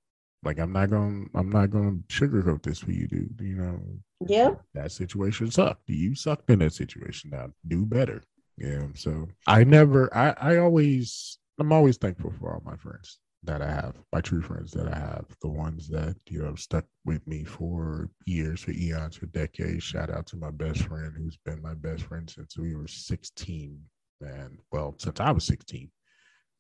Like 0.43 0.59
I'm 0.59 0.73
not 0.73 0.91
gonna 0.91 1.25
I'm 1.35 1.51
not 1.51 1.71
gonna 1.71 1.99
sugarcoat 2.09 2.63
this 2.63 2.79
for 2.79 2.93
you, 2.93 3.07
dude. 3.09 3.41
You 3.43 3.57
know, 3.57 3.81
Yeah. 4.29 4.55
that 4.75 4.93
situation 4.93 5.51
sucked. 5.51 5.89
You 5.89 6.15
sucked 6.15 6.51
in 6.51 6.61
that 6.61 6.73
situation. 6.73 7.31
Now 7.31 7.51
do 7.67 7.85
better. 7.85 8.23
Yeah. 8.57 8.87
So 8.95 9.29
I 9.47 9.65
never 9.65 10.15
I 10.17 10.35
I 10.39 10.57
always 10.59 11.39
I'm 11.59 11.73
always 11.73 11.97
thankful 11.97 12.33
for 12.39 12.53
all 12.53 12.63
my 12.65 12.77
friends 12.77 13.19
that 13.43 13.63
I 13.63 13.71
have, 13.71 13.95
my 14.13 14.21
true 14.21 14.43
friends 14.43 14.73
that 14.73 14.89
I 14.89 14.99
have, 14.99 15.25
the 15.41 15.49
ones 15.49 15.89
that, 15.89 16.17
you 16.29 16.43
know, 16.43 16.55
stuck 16.57 16.85
with 17.05 17.25
me 17.29 17.45
for 17.45 18.11
years, 18.25 18.61
for 18.63 18.73
eons, 18.73 19.17
for 19.17 19.27
decades. 19.27 19.85
Shout 19.85 20.11
out 20.11 20.27
to 20.29 20.37
my 20.37 20.51
best 20.51 20.83
friend 20.83 21.13
who's 21.17 21.39
been 21.45 21.63
my 21.63 21.75
best 21.75 22.03
friend 22.05 22.29
since 22.29 22.59
we 22.59 22.75
were 22.75 22.89
16. 22.89 23.81
And 24.21 24.59
well, 24.73 24.95
since 24.99 25.21
I 25.21 25.31
was 25.31 25.45
16. 25.45 25.91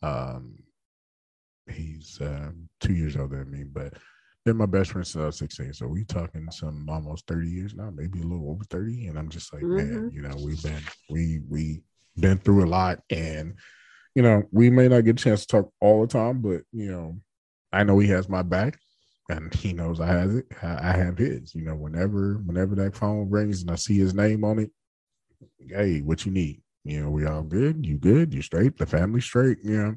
Um 0.02 0.58
he's 1.68 2.18
um, 2.20 2.68
two 2.80 2.92
years 2.94 3.16
older 3.16 3.38
than 3.38 3.50
me, 3.50 3.64
but 3.64 3.94
been 4.44 4.56
my 4.56 4.66
best 4.66 4.92
friend 4.92 5.06
since 5.06 5.22
I 5.22 5.26
was 5.26 5.38
16. 5.38 5.72
So 5.72 5.86
we 5.88 6.04
talking 6.04 6.48
some 6.50 6.88
almost 6.88 7.26
30 7.26 7.48
years 7.48 7.74
now, 7.74 7.90
maybe 7.90 8.20
a 8.20 8.24
little 8.24 8.50
over 8.50 8.64
30. 8.64 9.08
And 9.08 9.18
I'm 9.18 9.28
just 9.28 9.52
like, 9.52 9.62
man, 9.62 10.10
Mhm. 10.10 10.14
you 10.14 10.22
know, 10.22 10.36
we've 10.36 10.62
been 10.62 10.82
we 11.10 11.40
we 11.48 11.82
been 12.18 12.38
through 12.38 12.64
a 12.64 12.68
lot 12.70 13.00
and 13.10 13.54
you 14.14 14.22
know, 14.22 14.44
we 14.50 14.70
may 14.70 14.88
not 14.88 15.04
get 15.04 15.20
a 15.20 15.22
chance 15.22 15.42
to 15.42 15.46
talk 15.46 15.72
all 15.80 16.00
the 16.00 16.06
time, 16.06 16.40
but 16.40 16.62
you 16.72 16.90
know, 16.90 17.20
I 17.72 17.84
know 17.84 17.98
he 17.98 18.08
has 18.08 18.28
my 18.28 18.42
back 18.42 18.78
and 19.28 19.52
he 19.52 19.72
knows 19.74 20.00
I 20.00 20.06
have 20.06 20.30
it. 20.30 20.46
I 20.62 20.90
I 20.90 20.96
have 20.96 21.18
his. 21.18 21.54
You 21.54 21.64
know, 21.64 21.74
whenever 21.74 22.34
whenever 22.44 22.74
that 22.76 22.96
phone 22.96 23.28
rings 23.28 23.62
and 23.62 23.70
I 23.70 23.74
see 23.74 23.98
his 23.98 24.14
name 24.14 24.44
on 24.44 24.60
it, 24.60 24.70
hey, 25.58 26.00
what 26.00 26.24
you 26.24 26.32
need? 26.32 26.62
You 26.84 27.02
know, 27.02 27.10
we 27.10 27.26
all 27.26 27.42
good. 27.42 27.84
You 27.84 27.98
good? 27.98 28.32
You 28.32 28.42
straight? 28.42 28.78
The 28.78 28.86
family 28.86 29.20
straight? 29.20 29.58
You 29.64 29.76
know, 29.82 29.96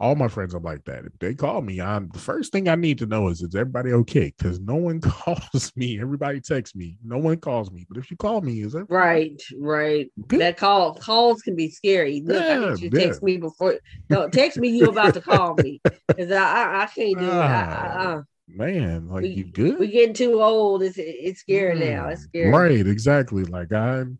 all 0.00 0.14
my 0.16 0.28
friends 0.28 0.54
are 0.54 0.60
like 0.60 0.84
that. 0.84 1.04
If 1.04 1.18
they 1.20 1.34
call 1.34 1.62
me, 1.62 1.80
I'm 1.80 2.08
the 2.08 2.18
first 2.18 2.52
thing 2.52 2.68
I 2.68 2.74
need 2.74 2.98
to 2.98 3.06
know 3.06 3.28
is 3.28 3.42
is 3.42 3.54
everybody 3.54 3.92
okay? 3.92 4.32
Because 4.36 4.60
no 4.60 4.74
one 4.74 5.00
calls 5.00 5.72
me. 5.76 6.00
Everybody 6.00 6.40
texts 6.40 6.74
me. 6.74 6.96
No 7.04 7.18
one 7.18 7.36
calls 7.38 7.70
me. 7.70 7.86
But 7.88 7.98
if 7.98 8.10
you 8.10 8.16
call 8.16 8.40
me, 8.40 8.62
is 8.62 8.74
it 8.74 8.86
Right, 8.88 9.40
right. 9.58 10.10
good? 10.26 10.40
That 10.40 10.56
call 10.56 10.94
calls 10.94 11.42
can 11.42 11.54
be 11.56 11.70
scary. 11.70 12.22
Look, 12.24 12.44
I 12.48 12.54
Yeah, 12.54 12.70
need 12.70 12.80
you 12.80 12.90
yeah. 12.92 13.06
text 13.06 13.22
me 13.22 13.36
before. 13.36 13.78
No, 14.10 14.28
text 14.28 14.58
me. 14.58 14.68
You 14.68 14.88
about 14.88 15.14
to 15.14 15.20
call 15.20 15.54
me 15.54 15.80
because 16.16 16.32
I, 16.32 16.42
I 16.42 16.82
I 16.82 16.86
can't 16.86 17.18
do 17.18 17.26
it. 17.26 17.50
I, 17.50 17.62
I, 17.62 17.86
Ah. 17.86 18.14
uh, 18.16 18.22
man, 18.48 19.08
like 19.08 19.22
we, 19.22 19.28
you 19.30 19.44
good? 19.44 19.78
We 19.78 19.88
getting 19.88 20.14
too 20.14 20.42
old. 20.42 20.82
It's 20.82 20.96
it's 20.98 21.40
scary 21.40 21.76
mm, 21.76 21.92
now. 21.92 22.08
It's 22.08 22.22
scary. 22.22 22.52
Right, 22.52 22.86
exactly. 22.86 23.44
Like 23.44 23.72
I'm 23.72 24.18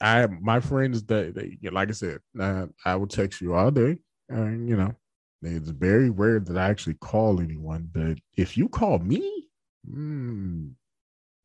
I 0.00 0.26
my 0.26 0.60
friends 0.60 1.02
that 1.04 1.34
they, 1.34 1.58
like 1.70 1.88
I 1.88 1.92
said, 1.92 2.18
uh, 2.38 2.66
I 2.84 2.96
will 2.96 3.06
text 3.06 3.40
you 3.40 3.54
all 3.54 3.70
day. 3.70 3.98
And 4.28 4.68
you 4.68 4.76
know, 4.76 4.94
it's 5.42 5.68
very 5.70 6.10
rare 6.10 6.40
that 6.40 6.56
I 6.56 6.68
actually 6.68 6.94
call 6.94 7.40
anyone. 7.40 7.88
But 7.92 8.18
if 8.36 8.56
you 8.56 8.68
call 8.68 8.98
me, 8.98 9.48
mm, 9.88 10.72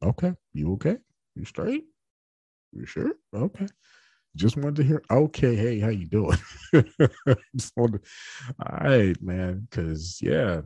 okay, 0.04 0.34
you 0.54 0.74
okay? 0.74 0.98
You 1.36 1.46
straight? 1.46 1.86
You 2.72 2.86
sure? 2.86 3.14
Okay. 3.34 3.68
Just 4.36 4.58
wanted 4.58 4.78
to 4.78 4.84
hear. 4.84 5.02
Okay, 5.12 5.56
hey, 5.56 5.80
how 5.80 5.90
you 5.90 6.06
doing? 6.06 6.38
Just 7.56 7.74
wanted, 7.76 8.02
all 8.60 8.90
right, 8.90 9.22
man. 9.22 9.68
Because 9.70 10.20
yeah, 10.22 10.62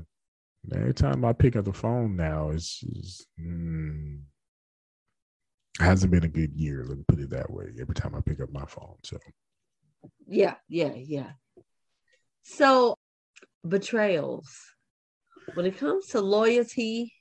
every 0.73 0.93
time 0.93 1.23
I 1.25 1.33
pick 1.33 1.55
up 1.55 1.65
the 1.65 1.73
phone 1.73 2.15
now, 2.15 2.49
it's 2.49 2.79
just, 2.81 3.27
mm, 3.39 4.19
hasn't 5.79 6.11
been 6.11 6.25
a 6.25 6.29
good 6.29 6.53
year. 6.53 6.85
Let 6.85 6.97
me 6.97 7.05
put 7.07 7.19
it 7.19 7.29
that 7.31 7.49
way. 7.49 7.65
Every 7.79 7.95
time 7.95 8.15
I 8.15 8.21
pick 8.21 8.41
up 8.41 8.51
my 8.51 8.65
phone, 8.65 8.95
so 9.03 9.17
yeah, 10.27 10.55
yeah, 10.67 10.93
yeah. 10.93 11.31
So 12.43 12.97
betrayals. 13.67 14.55
When 15.55 15.65
it 15.65 15.77
comes 15.77 16.07
to 16.07 16.21
loyalty 16.21 17.13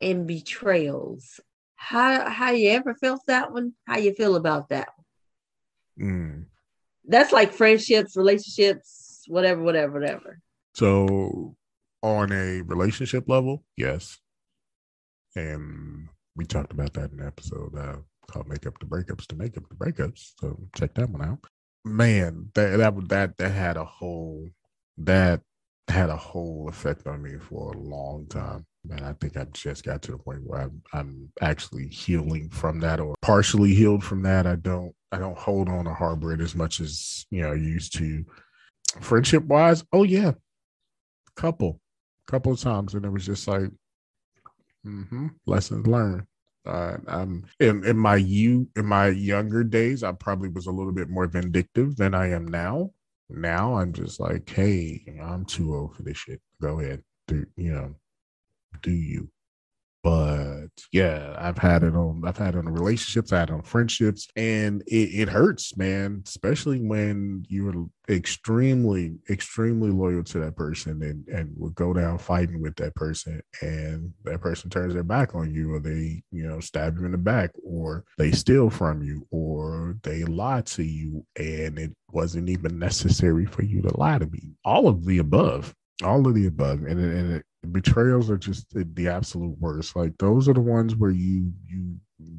and 0.00 0.26
betrayals, 0.26 1.40
how 1.76 2.28
how 2.28 2.50
you 2.52 2.70
ever 2.70 2.94
felt 2.94 3.22
that 3.26 3.52
one? 3.52 3.74
How 3.86 3.98
you 3.98 4.14
feel 4.14 4.36
about 4.36 4.68
that? 4.70 4.88
Mm. 6.00 6.46
That's 7.06 7.32
like 7.32 7.52
friendships, 7.52 8.16
relationships, 8.16 9.24
whatever, 9.28 9.62
whatever, 9.62 10.00
whatever. 10.00 10.40
So 10.74 11.56
on 12.02 12.32
a 12.32 12.62
relationship 12.62 13.28
level, 13.28 13.64
yes. 13.76 14.18
And 15.34 16.08
we 16.36 16.44
talked 16.44 16.72
about 16.72 16.94
that 16.94 17.12
in 17.12 17.20
an 17.20 17.26
episode 17.26 17.76
uh, 17.76 17.96
called 18.30 18.48
"Make 18.48 18.66
Up 18.66 18.78
the 18.78 18.86
Breakups" 18.86 19.26
to 19.26 19.36
make 19.36 19.56
up 19.56 19.68
the 19.68 19.74
breakups. 19.74 20.32
So 20.40 20.58
check 20.74 20.94
that 20.94 21.10
one 21.10 21.22
out. 21.22 21.40
Man, 21.84 22.50
that 22.54 22.76
that 22.78 23.08
that 23.08 23.36
that 23.38 23.50
had 23.50 23.76
a 23.76 23.84
whole 23.84 24.48
that 24.98 25.40
had 25.88 26.10
a 26.10 26.16
whole 26.16 26.68
effect 26.68 27.06
on 27.06 27.22
me 27.22 27.38
for 27.38 27.72
a 27.72 27.78
long 27.78 28.26
time. 28.26 28.66
And 28.90 29.00
I 29.00 29.12
think 29.14 29.36
I 29.36 29.44
just 29.52 29.84
got 29.84 30.02
to 30.02 30.12
the 30.12 30.18
point 30.18 30.42
where 30.44 30.62
I'm, 30.62 30.82
I'm 30.92 31.32
actually 31.40 31.88
healing 31.88 32.48
from 32.48 32.80
that 32.80 33.00
or 33.00 33.14
partially 33.22 33.74
healed 33.74 34.04
from 34.04 34.22
that. 34.22 34.46
I 34.46 34.56
don't 34.56 34.94
I 35.12 35.18
don't 35.18 35.38
hold 35.38 35.68
on 35.68 35.84
to 35.84 35.94
harbor 35.94 36.32
it 36.32 36.40
as 36.40 36.54
much 36.54 36.80
as 36.80 37.26
you 37.30 37.42
know 37.42 37.52
I 37.52 37.56
used 37.56 37.96
to. 37.98 38.24
Friendship 39.00 39.44
wise, 39.44 39.84
oh 39.92 40.02
yeah, 40.02 40.32
couple, 41.36 41.78
couple 42.26 42.52
of 42.52 42.60
times, 42.60 42.94
and 42.94 43.04
it 43.04 43.10
was 43.10 43.26
just 43.26 43.46
like 43.46 43.70
Mm-hmm. 44.86 45.28
Lessons 45.46 45.86
learned. 45.86 46.24
Uh, 46.68 46.98
I'm 47.08 47.46
in, 47.60 47.84
in 47.84 47.98
my 47.98 48.16
you 48.16 48.68
in 48.76 48.86
my 48.86 49.08
younger 49.08 49.64
days, 49.64 50.04
I 50.04 50.12
probably 50.12 50.50
was 50.50 50.66
a 50.66 50.72
little 50.72 50.92
bit 50.92 51.08
more 51.08 51.26
vindictive 51.26 51.96
than 51.96 52.14
I 52.14 52.30
am 52.30 52.46
now. 52.46 52.92
Now 53.30 53.76
I'm 53.78 53.92
just 53.94 54.20
like, 54.20 54.48
hey, 54.50 55.02
I'm 55.22 55.46
too 55.46 55.74
old 55.74 55.96
for 55.96 56.02
this 56.02 56.18
shit. 56.18 56.42
Go 56.62 56.80
ahead, 56.80 57.02
do 57.26 57.46
you 57.56 57.72
know, 57.72 57.94
do 58.82 58.92
you? 58.92 59.30
But 60.02 60.68
yeah, 60.92 61.34
I've 61.38 61.58
had 61.58 61.82
it 61.82 61.94
on 61.94 62.22
I've 62.24 62.38
had 62.38 62.54
it 62.54 62.58
on 62.58 62.68
relationships, 62.68 63.32
I 63.32 63.40
had 63.40 63.50
on 63.50 63.62
friendships, 63.62 64.28
and 64.36 64.82
it, 64.86 65.20
it 65.20 65.28
hurts, 65.28 65.76
man, 65.76 66.22
especially 66.26 66.80
when 66.80 67.44
you're 67.48 67.88
extremely, 68.08 69.16
extremely 69.28 69.90
loyal 69.90 70.22
to 70.24 70.38
that 70.40 70.56
person 70.56 71.02
and, 71.02 71.26
and 71.28 71.52
will 71.56 71.70
go 71.70 71.92
down 71.92 72.18
fighting 72.18 72.62
with 72.62 72.76
that 72.76 72.94
person 72.94 73.40
and 73.60 74.12
that 74.24 74.40
person 74.40 74.70
turns 74.70 74.94
their 74.94 75.02
back 75.02 75.34
on 75.34 75.52
you 75.52 75.74
or 75.74 75.80
they, 75.80 76.22
you 76.30 76.46
know, 76.46 76.60
stab 76.60 76.98
you 76.98 77.04
in 77.04 77.12
the 77.12 77.18
back 77.18 77.50
or 77.62 78.04
they 78.16 78.30
steal 78.30 78.70
from 78.70 79.02
you 79.02 79.26
or 79.30 79.96
they 80.04 80.24
lie 80.24 80.62
to 80.62 80.82
you 80.82 81.24
and 81.36 81.78
it 81.78 81.92
wasn't 82.12 82.48
even 82.48 82.78
necessary 82.78 83.44
for 83.44 83.62
you 83.62 83.82
to 83.82 83.94
lie 83.98 84.18
to 84.18 84.26
me. 84.26 84.52
All 84.64 84.88
of 84.88 85.04
the 85.04 85.18
above 85.18 85.74
all 86.04 86.26
of 86.26 86.34
the 86.34 86.46
above 86.46 86.84
and, 86.84 87.00
and 87.00 87.32
it, 87.34 87.44
betrayals 87.66 88.30
are 88.30 88.38
just 88.38 88.66
the, 88.72 89.08
absolute 89.08 89.58
worst. 89.58 89.96
Like 89.96 90.16
those 90.18 90.48
are 90.48 90.54
the 90.54 90.60
ones 90.60 90.94
where 90.94 91.10
you 91.10 91.52
you 91.66 91.96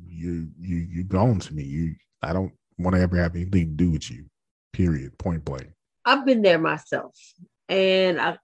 you 0.07 0.47
you 0.59 0.75
you 0.89 1.03
gone 1.03 1.39
to 1.39 1.53
me. 1.53 1.63
You 1.63 1.95
i 2.21 2.33
don't 2.33 2.51
want 2.77 2.95
to 2.95 3.01
ever 3.01 3.17
have 3.17 3.35
anything 3.35 3.65
to 3.65 3.83
do 3.85 3.91
with 3.91 4.09
you 4.09 4.25
period 4.73 5.17
point 5.17 5.43
blank. 5.43 5.71
I've 6.05 6.25
been 6.25 6.41
there 6.41 6.59
myself 6.59 7.15
and 7.67 8.19
i 8.19 8.37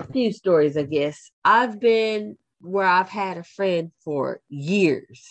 a 0.00 0.12
few 0.12 0.32
stories 0.32 0.76
i 0.76 0.82
guess. 0.82 1.30
I've 1.44 1.80
been 1.80 2.36
where 2.60 2.86
i've 2.86 3.08
had 3.08 3.36
a 3.36 3.44
friend 3.44 3.90
for 4.04 4.40
years 4.48 5.28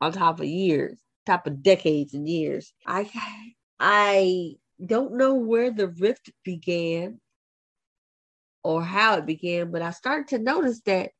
on 0.00 0.12
top 0.12 0.40
of 0.40 0.46
years 0.46 0.96
top 1.26 1.46
of 1.46 1.62
decades 1.62 2.14
and 2.14 2.28
years. 2.28 2.72
I 2.86 3.10
i 3.78 4.54
don't 4.84 5.14
know 5.14 5.34
where 5.34 5.70
the 5.70 5.88
rift 5.88 6.30
began 6.44 7.20
or 8.66 8.82
how 8.82 9.16
it 9.16 9.24
began, 9.24 9.70
but 9.70 9.80
I 9.80 9.92
started 9.92 10.26
to 10.28 10.42
notice 10.42 10.80
that 10.86 11.10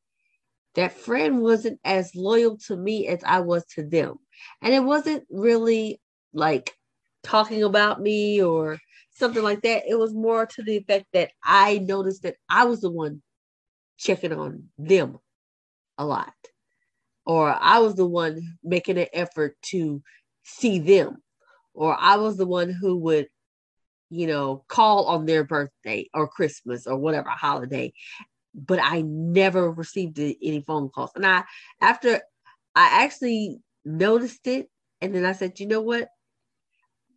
that 0.75 0.93
friend 0.93 1.41
wasn't 1.41 1.79
as 1.85 2.13
loyal 2.17 2.59
to 2.67 2.77
me 2.77 3.07
as 3.07 3.21
I 3.25 3.39
was 3.39 3.65
to 3.77 3.85
them. 3.85 4.17
And 4.63 4.75
it 4.75 4.83
wasn't 4.83 5.23
really 5.31 6.01
like 6.33 6.73
talking 7.23 7.63
about 7.63 8.03
me 8.03 8.43
or 8.43 8.81
something 9.15 9.45
like 9.45 9.63
that. 9.63 9.85
It 9.89 9.97
was 9.97 10.13
more 10.13 10.45
to 10.45 10.63
the 10.65 10.77
effect 10.77 11.07
that 11.13 11.31
I 11.45 11.79
noticed 11.79 12.25
that 12.25 12.35
I 12.51 12.65
was 12.65 12.81
the 12.81 12.91
one 12.91 13.23
checking 13.97 14.33
on 14.33 14.65
them 14.77 15.21
a 15.99 16.05
lot, 16.05 16.35
or 17.25 17.57
I 17.59 17.79
was 17.79 17.95
the 17.95 18.07
one 18.07 18.59
making 18.65 18.99
an 18.99 19.07
effort 19.13 19.57
to 19.67 20.03
see 20.43 20.81
them, 20.81 21.23
or 21.75 21.97
I 21.97 22.17
was 22.17 22.39
the 22.39 22.47
one 22.47 22.71
who 22.71 22.97
would 22.97 23.29
you 24.11 24.27
know, 24.27 24.65
call 24.69 25.07
on 25.07 25.27
their 25.27 25.45
birthday 25.45 26.09
or 26.15 26.29
Christmas 26.29 26.87
or 26.87 26.97
whatever 26.97 27.29
holiday, 27.31 27.93
but 28.55 28.79
I 28.83 29.03
never 29.03 29.71
received 29.71 30.19
any 30.19 30.63
phone 30.67 30.89
calls. 30.89 31.11
And 31.15 31.27
I, 31.27 31.45
after 31.81 32.21
I 32.75 33.05
actually 33.05 33.59
noticed 33.85 34.47
it, 34.47 34.69
and 35.01 35.15
then 35.15 35.25
I 35.25 35.33
said, 35.33 35.61
you 35.61 35.67
know 35.67 35.83
what? 35.83 36.09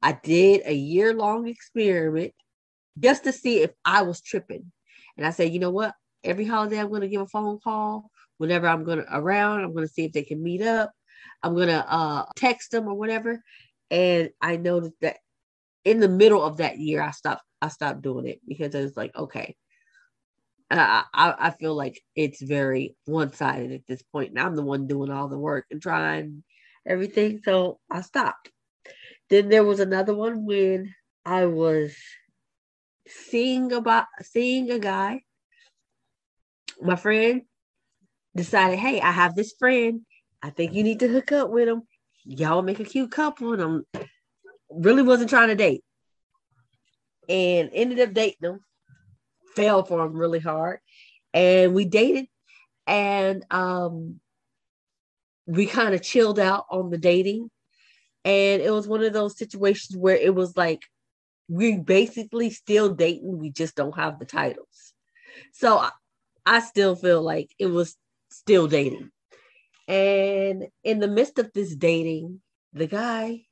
I 0.01 0.13
did 0.13 0.61
a 0.65 0.73
year 0.73 1.13
long 1.13 1.47
experiment 1.47 2.33
just 2.99 3.23
to 3.25 3.31
see 3.31 3.61
if 3.61 3.71
I 3.85 4.01
was 4.01 4.21
tripping. 4.21 4.71
And 5.17 5.25
I 5.25 5.31
said, 5.31 5.53
you 5.53 5.59
know 5.59 5.71
what? 5.71 5.93
Every 6.23 6.45
holiday, 6.45 6.79
I'm 6.79 6.89
going 6.89 7.01
to 7.01 7.07
give 7.07 7.21
a 7.21 7.27
phone 7.27 7.59
call. 7.63 8.09
Whenever 8.37 8.67
I'm 8.67 8.83
going 8.83 8.99
to 8.99 9.05
around, 9.17 9.63
I'm 9.63 9.73
going 9.73 9.85
to 9.85 9.93
see 9.93 10.05
if 10.05 10.13
they 10.13 10.23
can 10.23 10.41
meet 10.41 10.61
up. 10.61 10.91
I'm 11.43 11.55
going 11.55 11.67
to 11.67 11.93
uh, 11.93 12.25
text 12.35 12.71
them 12.71 12.87
or 12.87 12.95
whatever. 12.95 13.41
And 13.91 14.29
I 14.41 14.57
noticed 14.57 14.95
that 15.01 15.17
in 15.85 15.99
the 15.99 16.09
middle 16.09 16.43
of 16.43 16.57
that 16.57 16.77
year, 16.77 17.01
I 17.01 17.11
stopped. 17.11 17.43
I 17.61 17.67
stopped 17.67 18.01
doing 18.01 18.25
it 18.27 18.39
because 18.47 18.73
it 18.73 18.81
was 18.81 18.95
like, 18.95 19.13
okay, 19.15 19.55
I, 20.71 21.03
I, 21.13 21.35
I 21.37 21.49
feel 21.51 21.75
like 21.75 22.01
it's 22.15 22.41
very 22.41 22.95
one 23.05 23.33
sided 23.33 23.71
at 23.71 23.87
this 23.87 24.01
point, 24.01 24.31
and 24.31 24.39
I'm 24.39 24.55
the 24.55 24.63
one 24.63 24.87
doing 24.87 25.11
all 25.11 25.27
the 25.27 25.37
work 25.37 25.65
and 25.71 25.81
trying 25.81 26.43
everything. 26.85 27.41
So 27.43 27.79
I 27.89 28.01
stopped. 28.01 28.51
Then 29.29 29.49
there 29.49 29.63
was 29.63 29.79
another 29.79 30.15
one 30.15 30.45
when 30.45 30.93
I 31.25 31.45
was 31.45 31.95
seeing 33.07 33.71
about 33.71 34.05
seeing 34.21 34.71
a 34.71 34.79
guy. 34.79 35.21
My 36.81 36.95
friend 36.95 37.41
decided, 38.35 38.79
hey, 38.79 39.01
I 39.01 39.11
have 39.11 39.35
this 39.35 39.53
friend. 39.57 40.01
I 40.41 40.51
think 40.51 40.73
you 40.73 40.83
need 40.83 41.01
to 41.01 41.07
hook 41.07 41.31
up 41.31 41.49
with 41.49 41.67
him. 41.67 41.83
Y'all 42.23 42.61
make 42.61 42.79
a 42.79 42.85
cute 42.85 43.11
couple, 43.11 43.53
and 43.53 43.61
I'm 43.61 43.85
really 44.69 45.03
wasn't 45.03 45.29
trying 45.29 45.49
to 45.49 45.55
date 45.55 45.83
and 47.27 47.69
ended 47.73 47.99
up 47.99 48.13
dating 48.13 48.37
him. 48.41 48.59
Fell 49.55 49.83
for 49.83 50.05
him 50.05 50.13
really 50.13 50.39
hard. 50.39 50.79
And 51.33 51.73
we 51.73 51.85
dated 51.85 52.27
and 52.87 53.45
um 53.51 54.19
we 55.45 55.65
kind 55.65 55.93
of 55.95 56.01
chilled 56.01 56.39
out 56.39 56.65
on 56.71 56.89
the 56.89 56.97
dating. 56.97 57.49
And 58.25 58.61
it 58.61 58.71
was 58.71 58.87
one 58.87 59.03
of 59.03 59.13
those 59.13 59.37
situations 59.37 59.97
where 59.97 60.15
it 60.15 60.33
was 60.35 60.55
like 60.55 60.83
we 61.47 61.77
basically 61.77 62.51
still 62.51 62.93
dating, 62.93 63.39
we 63.39 63.49
just 63.49 63.75
don't 63.75 63.95
have 63.95 64.19
the 64.19 64.25
titles. 64.25 64.93
So 65.53 65.77
I, 65.77 65.91
I 66.45 66.59
still 66.59 66.95
feel 66.95 67.21
like 67.21 67.49
it 67.57 67.67
was 67.67 67.95
still 68.29 68.67
dating. 68.67 69.09
And 69.87 70.67
in 70.83 70.99
the 70.99 71.07
midst 71.07 71.39
of 71.39 71.51
this 71.53 71.75
dating, 71.75 72.41
the 72.73 72.85
guy 72.85 73.45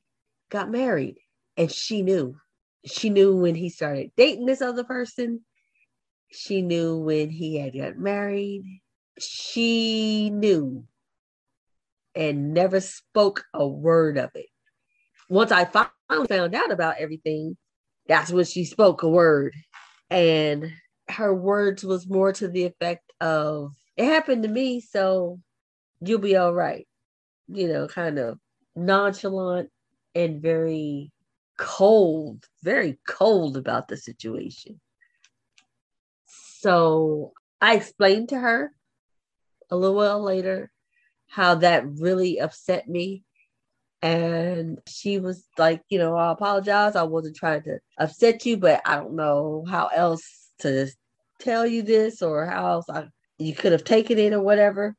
got 0.50 0.70
married 0.70 1.18
and 1.56 1.72
she 1.72 2.02
knew. 2.02 2.36
She 2.86 3.10
knew 3.10 3.36
when 3.36 3.56
he 3.56 3.70
started 3.70 4.12
dating 4.16 4.46
this 4.46 4.62
other 4.62 4.84
person. 4.84 5.42
She 6.32 6.62
knew 6.62 6.98
when 6.98 7.30
he 7.30 7.58
had 7.58 7.74
got 7.74 7.98
married. 7.98 8.64
She 9.20 10.30
knew 10.30 10.86
and 12.16 12.54
never 12.54 12.80
spoke 12.80 13.46
a 13.54 13.68
word 13.68 14.18
of 14.18 14.32
it. 14.36 14.48
Once 15.30 15.52
I 15.52 15.66
finally 15.66 16.28
found 16.28 16.56
out 16.56 16.72
about 16.72 16.98
everything, 17.00 17.58
that's 18.08 18.32
when 18.32 18.46
she 18.46 18.66
spoke 18.66 19.04
a 19.04 19.10
word. 19.10 19.54
And 20.10 20.72
her 21.10 21.34
words 21.34 21.84
was 21.84 22.08
more 22.08 22.32
to 22.34 22.48
the 22.48 22.66
effect 22.66 23.12
of 23.20 23.72
it 23.98 24.06
happened 24.06 24.44
to 24.44 24.50
me, 24.50 24.80
so 24.80 25.40
you'll 26.02 26.20
be 26.20 26.36
all 26.38 26.54
right. 26.54 26.88
You 27.48 27.68
know, 27.68 27.88
kind 27.88 28.20
of 28.20 28.40
nonchalant 28.76 29.70
and 30.18 30.42
very 30.42 31.12
cold, 31.58 32.44
very 32.64 32.98
cold 33.08 33.56
about 33.56 33.88
the 33.88 33.98
situation. 33.98 34.82
So 36.26 37.34
I 37.62 37.76
explained 37.76 38.30
to 38.30 38.40
her 38.40 38.72
a 39.70 39.76
little 39.76 39.96
while 39.96 40.22
later 40.22 40.72
how 41.28 41.56
that 41.56 41.86
really 41.88 42.40
upset 42.40 42.90
me. 42.90 43.24
And 44.02 44.80
she 44.88 45.20
was 45.20 45.46
like, 45.58 45.84
you 45.90 46.00
know, 46.00 46.16
I 46.16 46.32
apologize. 46.32 46.96
I 46.96 47.04
wasn't 47.04 47.36
trying 47.36 47.64
to 47.64 47.80
upset 48.00 48.46
you, 48.46 48.58
but 48.58 48.82
I 48.86 48.96
don't 48.96 49.16
know 49.16 49.66
how 49.70 49.88
else 49.88 50.50
to 50.60 50.88
tell 51.40 51.66
you 51.66 51.84
this 51.84 52.24
or 52.24 52.46
how 52.48 52.68
else 52.68 52.90
I, 52.90 53.08
you 53.38 53.54
could 53.54 53.72
have 53.72 53.84
taken 53.84 54.18
it 54.18 54.34
or 54.34 54.42
whatever. 54.42 54.96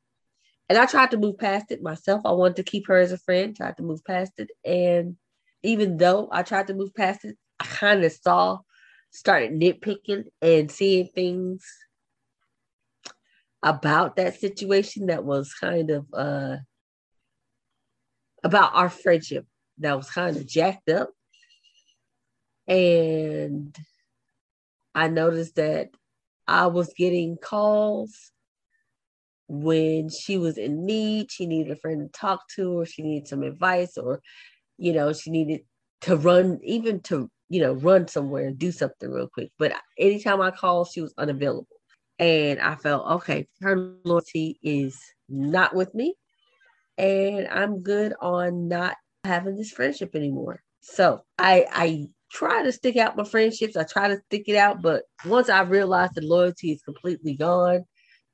And 0.69 0.77
I 0.77 0.87
tried 0.87 1.11
to 1.13 1.17
move 1.17 1.39
past 1.39 1.71
it 1.71 1.83
myself. 1.83 2.23
I 2.25 2.33
wanted 2.33 2.57
to 2.57 2.63
keep 2.63 2.87
her 2.89 2.99
as 2.99 3.13
a 3.13 3.19
friend, 3.19 3.57
tried 3.57 3.77
to 3.79 3.83
move 3.83 4.05
past 4.05 4.33
it. 4.39 4.51
And 4.65 5.17
even 5.63 5.97
though 5.97 6.29
I 6.31 6.43
tried 6.43 6.67
to 6.67 6.75
move 6.75 6.95
past 6.95 7.25
it, 7.25 7.37
I 7.59 7.65
kind 7.65 8.05
of 8.05 8.13
saw, 8.13 8.59
started 9.11 9.53
nitpicking 9.53 10.25
and 10.43 10.71
seeing 10.71 11.09
things 11.15 11.65
about 13.63 14.17
that 14.17 14.39
situation 14.39 15.07
that 15.07 15.25
was 15.25 15.53
kind 15.55 15.91
of 15.91 16.07
uh 16.13 16.57
about 18.45 18.73
our 18.75 18.89
friendship 18.89 19.45
that 19.79 19.97
was 19.97 20.09
kind 20.11 20.37
of 20.37 20.47
jacked 20.47 20.89
up. 20.89 21.11
And 22.69 23.77
I 24.95 25.09
noticed 25.09 25.57
that 25.57 25.91
I 26.47 26.67
was 26.67 26.93
getting 26.97 27.37
calls 27.37 28.31
when 29.49 30.11
she 30.11 30.39
was 30.39 30.59
in 30.59 30.85
need, 30.87 31.31
she 31.31 31.47
needed 31.47 31.73
a 31.73 31.77
friend 31.77 32.01
to 32.01 32.19
talk 32.19 32.43
to, 32.57 32.79
or 32.79 32.87
she 32.87 33.03
needed 33.03 33.29
some 33.29 33.43
advice, 33.43 33.97
or 33.97 34.21
you 34.79 34.93
know, 34.93 35.13
she 35.13 35.31
needed 35.31 35.61
to 36.03 36.17
run, 36.17 36.61
even 36.63 37.01
to, 37.01 37.29
you 37.49 37.61
know, 37.61 37.73
run 37.73 38.07
somewhere 38.09 38.47
and 38.47 38.59
do 38.59 38.71
something 38.71 39.11
real 39.11 39.29
quick. 39.29 39.51
But 39.59 39.73
anytime 39.99 40.41
I 40.41 40.53
called, 40.53 40.89
she 40.93 41.01
was 41.01 41.13
unavailable. 41.19 41.67
And 42.19 42.61
I 42.61 42.77
felt, 42.77 43.07
okay, 43.23 43.47
her 43.61 43.77
loyalty 44.05 44.59
is 44.63 44.99
not 45.29 45.75
with 45.75 45.95
me. 45.95 46.15
And 46.97 47.49
I'm 47.49 47.83
good 47.83 48.15
on 48.21 48.69
not 48.69 48.97
having 49.25 49.57
this 49.57 49.71
friendship 49.71 50.15
anymore. 50.15 50.63
So 50.81 51.23
I 51.39 51.67
I 51.73 52.07
try 52.31 52.63
to 52.63 52.73
stick 52.73 52.97
out 52.97 53.17
my 53.17 53.25
friendships. 53.25 53.77
I 53.77 53.85
try 53.85 54.09
to 54.09 54.21
stick 54.27 54.45
it 54.47 54.57
out, 54.57 54.83
but 54.83 55.05
once 55.25 55.49
I 55.49 55.63
realized 55.63 56.15
the 56.15 56.23
loyalty 56.23 56.73
is 56.73 56.83
completely 56.83 57.35
gone, 57.35 57.85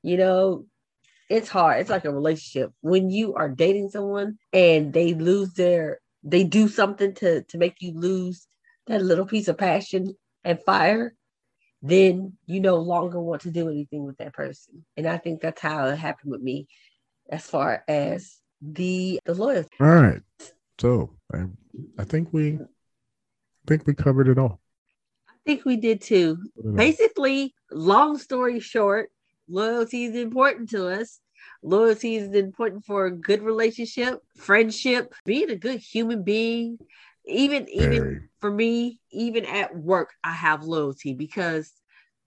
you 0.03 0.17
know, 0.17 0.65
it's 1.29 1.49
hard. 1.49 1.81
It's 1.81 1.89
like 1.89 2.05
a 2.05 2.13
relationship. 2.13 2.71
When 2.81 3.09
you 3.09 3.33
are 3.35 3.49
dating 3.49 3.89
someone 3.89 4.37
and 4.53 4.93
they 4.93 5.13
lose 5.13 5.53
their 5.53 5.99
they 6.23 6.43
do 6.43 6.67
something 6.67 7.13
to 7.15 7.43
to 7.43 7.57
make 7.57 7.81
you 7.81 7.93
lose 7.93 8.47
that 8.87 9.03
little 9.03 9.25
piece 9.25 9.47
of 9.47 9.57
passion 9.57 10.15
and 10.43 10.61
fire, 10.63 11.15
then 11.81 12.33
you 12.45 12.59
no 12.59 12.77
longer 12.77 13.19
want 13.19 13.41
to 13.43 13.51
do 13.51 13.69
anything 13.69 14.05
with 14.05 14.17
that 14.17 14.33
person. 14.33 14.85
And 14.97 15.07
I 15.07 15.17
think 15.17 15.41
that's 15.41 15.61
how 15.61 15.87
it 15.87 15.97
happened 15.97 16.31
with 16.31 16.41
me 16.41 16.67
as 17.29 17.45
far 17.45 17.83
as 17.87 18.37
the 18.61 19.19
the 19.25 19.33
loyalty. 19.33 19.69
All 19.79 19.87
right. 19.87 20.21
So 20.79 21.15
I, 21.33 21.45
I 21.97 22.03
think 22.03 22.29
we 22.31 22.55
I 22.55 23.67
think 23.67 23.87
we 23.87 23.93
covered 23.93 24.27
it 24.27 24.37
all. 24.37 24.59
I 25.29 25.33
think 25.45 25.65
we 25.65 25.77
did 25.77 26.01
too. 26.01 26.37
Basically, 26.75 27.53
long 27.71 28.17
story 28.17 28.59
short, 28.59 29.09
loyalty 29.47 30.05
is 30.05 30.15
important 30.15 30.69
to 30.69 30.87
us. 30.87 31.19
Loyalty 31.61 32.15
is 32.15 32.33
important 32.33 32.85
for 32.85 33.05
a 33.05 33.11
good 33.11 33.41
relationship, 33.41 34.19
friendship, 34.37 35.13
being 35.25 35.49
a 35.49 35.55
good 35.55 35.79
human 35.79 36.23
being. 36.23 36.77
Even 37.25 37.67
even 37.69 38.29
for 38.39 38.51
me, 38.51 38.99
even 39.11 39.45
at 39.45 39.75
work, 39.75 40.13
I 40.23 40.31
have 40.31 40.63
loyalty 40.63 41.13
because 41.13 41.71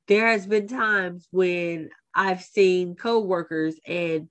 there 0.08 0.26
has 0.26 0.46
been 0.46 0.66
times 0.66 1.28
when 1.30 1.90
I've 2.14 2.42
seen 2.42 2.96
coworkers 2.96 3.78
and 3.86 4.28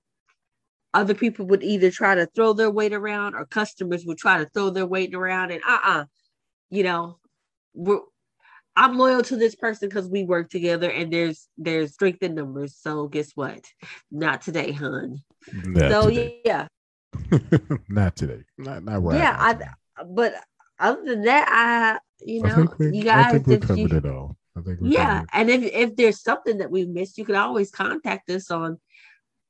other 0.92 1.14
people 1.14 1.46
would 1.46 1.62
either 1.62 1.90
try 1.90 2.14
to 2.14 2.26
throw 2.26 2.52
their 2.52 2.70
weight 2.70 2.92
around 2.92 3.34
or 3.34 3.46
customers 3.46 4.04
would 4.04 4.18
try 4.18 4.38
to 4.38 4.50
throw 4.50 4.70
their 4.70 4.86
weight 4.86 5.14
around 5.14 5.50
and 5.50 5.62
uh-uh 5.66 6.04
you 6.70 6.82
know 6.82 7.18
we're 7.74 8.00
I'm 8.78 8.96
loyal 8.96 9.22
to 9.22 9.36
this 9.36 9.56
person 9.56 9.88
because 9.88 10.08
we 10.08 10.22
work 10.22 10.50
together 10.50 10.88
and 10.88 11.12
there's 11.12 11.48
there's 11.58 11.94
strength 11.94 12.22
in 12.22 12.36
numbers. 12.36 12.76
So 12.80 13.08
guess 13.08 13.32
what? 13.34 13.66
Not 14.10 14.42
today, 14.42 14.70
hun. 14.70 15.20
Not 15.52 15.90
so 15.90 16.08
today. 16.08 16.40
yeah. 16.44 16.68
not 17.88 18.14
today. 18.14 18.44
Not 18.56 18.84
not 18.84 19.02
right. 19.02 19.18
Yeah, 19.18 19.36
I 19.36 20.04
but 20.04 20.34
other 20.78 21.04
than 21.04 21.22
that, 21.24 21.48
I 21.50 22.24
you 22.24 22.42
know 22.42 22.68
we, 22.78 22.96
you 22.98 23.02
guys 23.02 23.26
I 23.26 23.38
think 23.38 23.46
we 23.48 23.56
covered 23.58 23.90
you, 23.90 23.98
it 23.98 24.06
all. 24.06 24.36
I 24.56 24.60
think 24.60 24.78
yeah, 24.82 25.24
and 25.32 25.50
if 25.50 25.62
if 25.64 25.96
there's 25.96 26.22
something 26.22 26.58
that 26.58 26.70
we 26.70 26.86
missed, 26.86 27.18
you 27.18 27.24
can 27.24 27.34
always 27.34 27.72
contact 27.72 28.30
us 28.30 28.48
on 28.48 28.78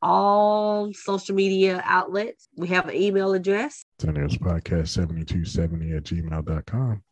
all 0.00 0.90
social 0.94 1.34
media 1.34 1.82
outlets. 1.84 2.48
We 2.56 2.68
have 2.68 2.88
an 2.88 2.94
email 2.94 3.34
address. 3.34 3.84
Xennials 4.00 4.38
Podcast 4.38 4.88
7270 4.88 5.92
at 5.92 6.04
gmail.com. 6.04 7.02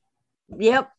Yep. 0.59 0.91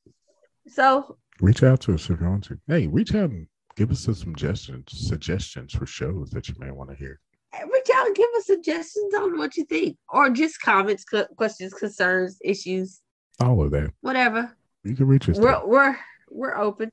So 0.68 1.18
reach 1.42 1.64
out 1.64 1.82
to 1.82 1.94
us 1.94 2.10
if 2.10 2.20
you 2.20 2.28
want 2.28 2.44
to. 2.46 2.60
Hey, 2.68 2.88
reach 2.88 3.16
out 3.16 3.30
and 3.30 3.48
give 3.76 3.92
us 3.92 4.02
some 4.02 4.16
suggestions 4.16 4.86
suggestions 4.92 5.74
for 5.74 5.86
shows 5.86 6.30
that 6.32 6.48
you 6.50 6.56
may 6.60 6.72
want 6.72 6.90
to 6.90 6.96
hear. 6.96 7.20
Reach 7.54 7.90
out 7.96 8.08
and 8.08 8.16
give 8.16 8.30
us 8.38 8.46
suggestions 8.46 9.14
on 9.16 9.38
what 9.38 9.56
you 9.56 9.66
think, 9.66 9.98
or 10.10 10.30
just 10.30 10.62
comments, 10.62 11.06
questions, 11.38 11.74
concerns, 11.74 12.38
issues. 12.44 13.02
All 13.40 13.64
of 13.64 13.72
that. 13.72 13.92
Whatever. 14.02 14.56
You 14.84 14.96
can 14.96 15.08
reach 15.08 15.30
us. 15.30 15.38
We're 15.38 15.52
there. 15.52 15.66
we're 15.66 15.98
we're 16.30 16.58
open. 16.58 16.92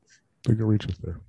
You 0.48 0.54
can 0.54 0.66
reach 0.66 0.86
us 0.86 0.96
there. 1.02 1.20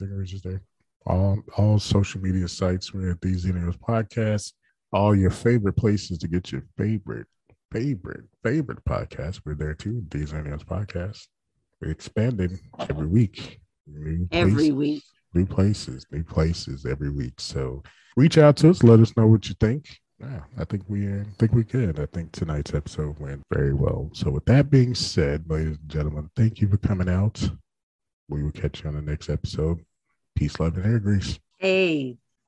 You 0.00 0.06
can 0.06 0.16
reach 0.16 0.34
us 0.34 0.42
there. 0.42 0.62
All 1.06 1.38
all 1.56 1.78
social 1.78 2.20
media 2.20 2.48
sites. 2.48 2.94
We're 2.94 3.10
at 3.10 3.20
the 3.20 3.34
Xennials 3.34 3.78
Podcast. 3.78 4.52
All 4.92 5.14
your 5.14 5.30
favorite 5.30 5.76
places 5.76 6.18
to 6.18 6.28
get 6.28 6.52
your 6.52 6.62
favorite 6.78 7.26
favorite 7.72 8.24
favorite 8.42 8.84
podcast. 8.84 9.40
We're 9.44 9.56
there 9.56 9.74
too. 9.74 10.04
The 10.10 10.18
Xennials 10.18 10.64
Podcast 10.64 11.26
expanding 11.90 12.58
every 12.88 13.06
week. 13.06 13.60
New 13.86 14.28
every 14.32 14.54
places, 14.54 14.72
week. 14.72 15.02
New 15.34 15.46
places, 15.46 16.06
new 16.10 16.24
places 16.24 16.86
every 16.86 17.10
week. 17.10 17.34
So 17.38 17.82
reach 18.16 18.38
out 18.38 18.56
to 18.58 18.70
us. 18.70 18.82
Let 18.82 19.00
us 19.00 19.16
know 19.16 19.26
what 19.26 19.48
you 19.48 19.54
think. 19.60 20.00
Yeah, 20.20 20.40
I 20.58 20.64
think 20.64 20.84
we 20.88 21.08
uh, 21.08 21.24
think 21.38 21.52
we 21.52 21.64
could. 21.64 21.98
I 21.98 22.06
think 22.06 22.32
tonight's 22.32 22.72
episode 22.72 23.18
went 23.18 23.42
very 23.52 23.74
well. 23.74 24.10
So 24.14 24.30
with 24.30 24.44
that 24.46 24.70
being 24.70 24.94
said, 24.94 25.44
ladies 25.48 25.76
and 25.76 25.88
gentlemen, 25.88 26.30
thank 26.36 26.60
you 26.60 26.68
for 26.68 26.78
coming 26.78 27.08
out. 27.08 27.46
We 28.28 28.42
will 28.42 28.52
catch 28.52 28.82
you 28.82 28.88
on 28.88 28.94
the 28.94 29.02
next 29.02 29.28
episode. 29.28 29.84
Peace, 30.36 30.58
love, 30.58 30.76
and 30.76 30.84
hair 30.84 30.98
grease. 30.98 31.38
Hey, 31.58 32.16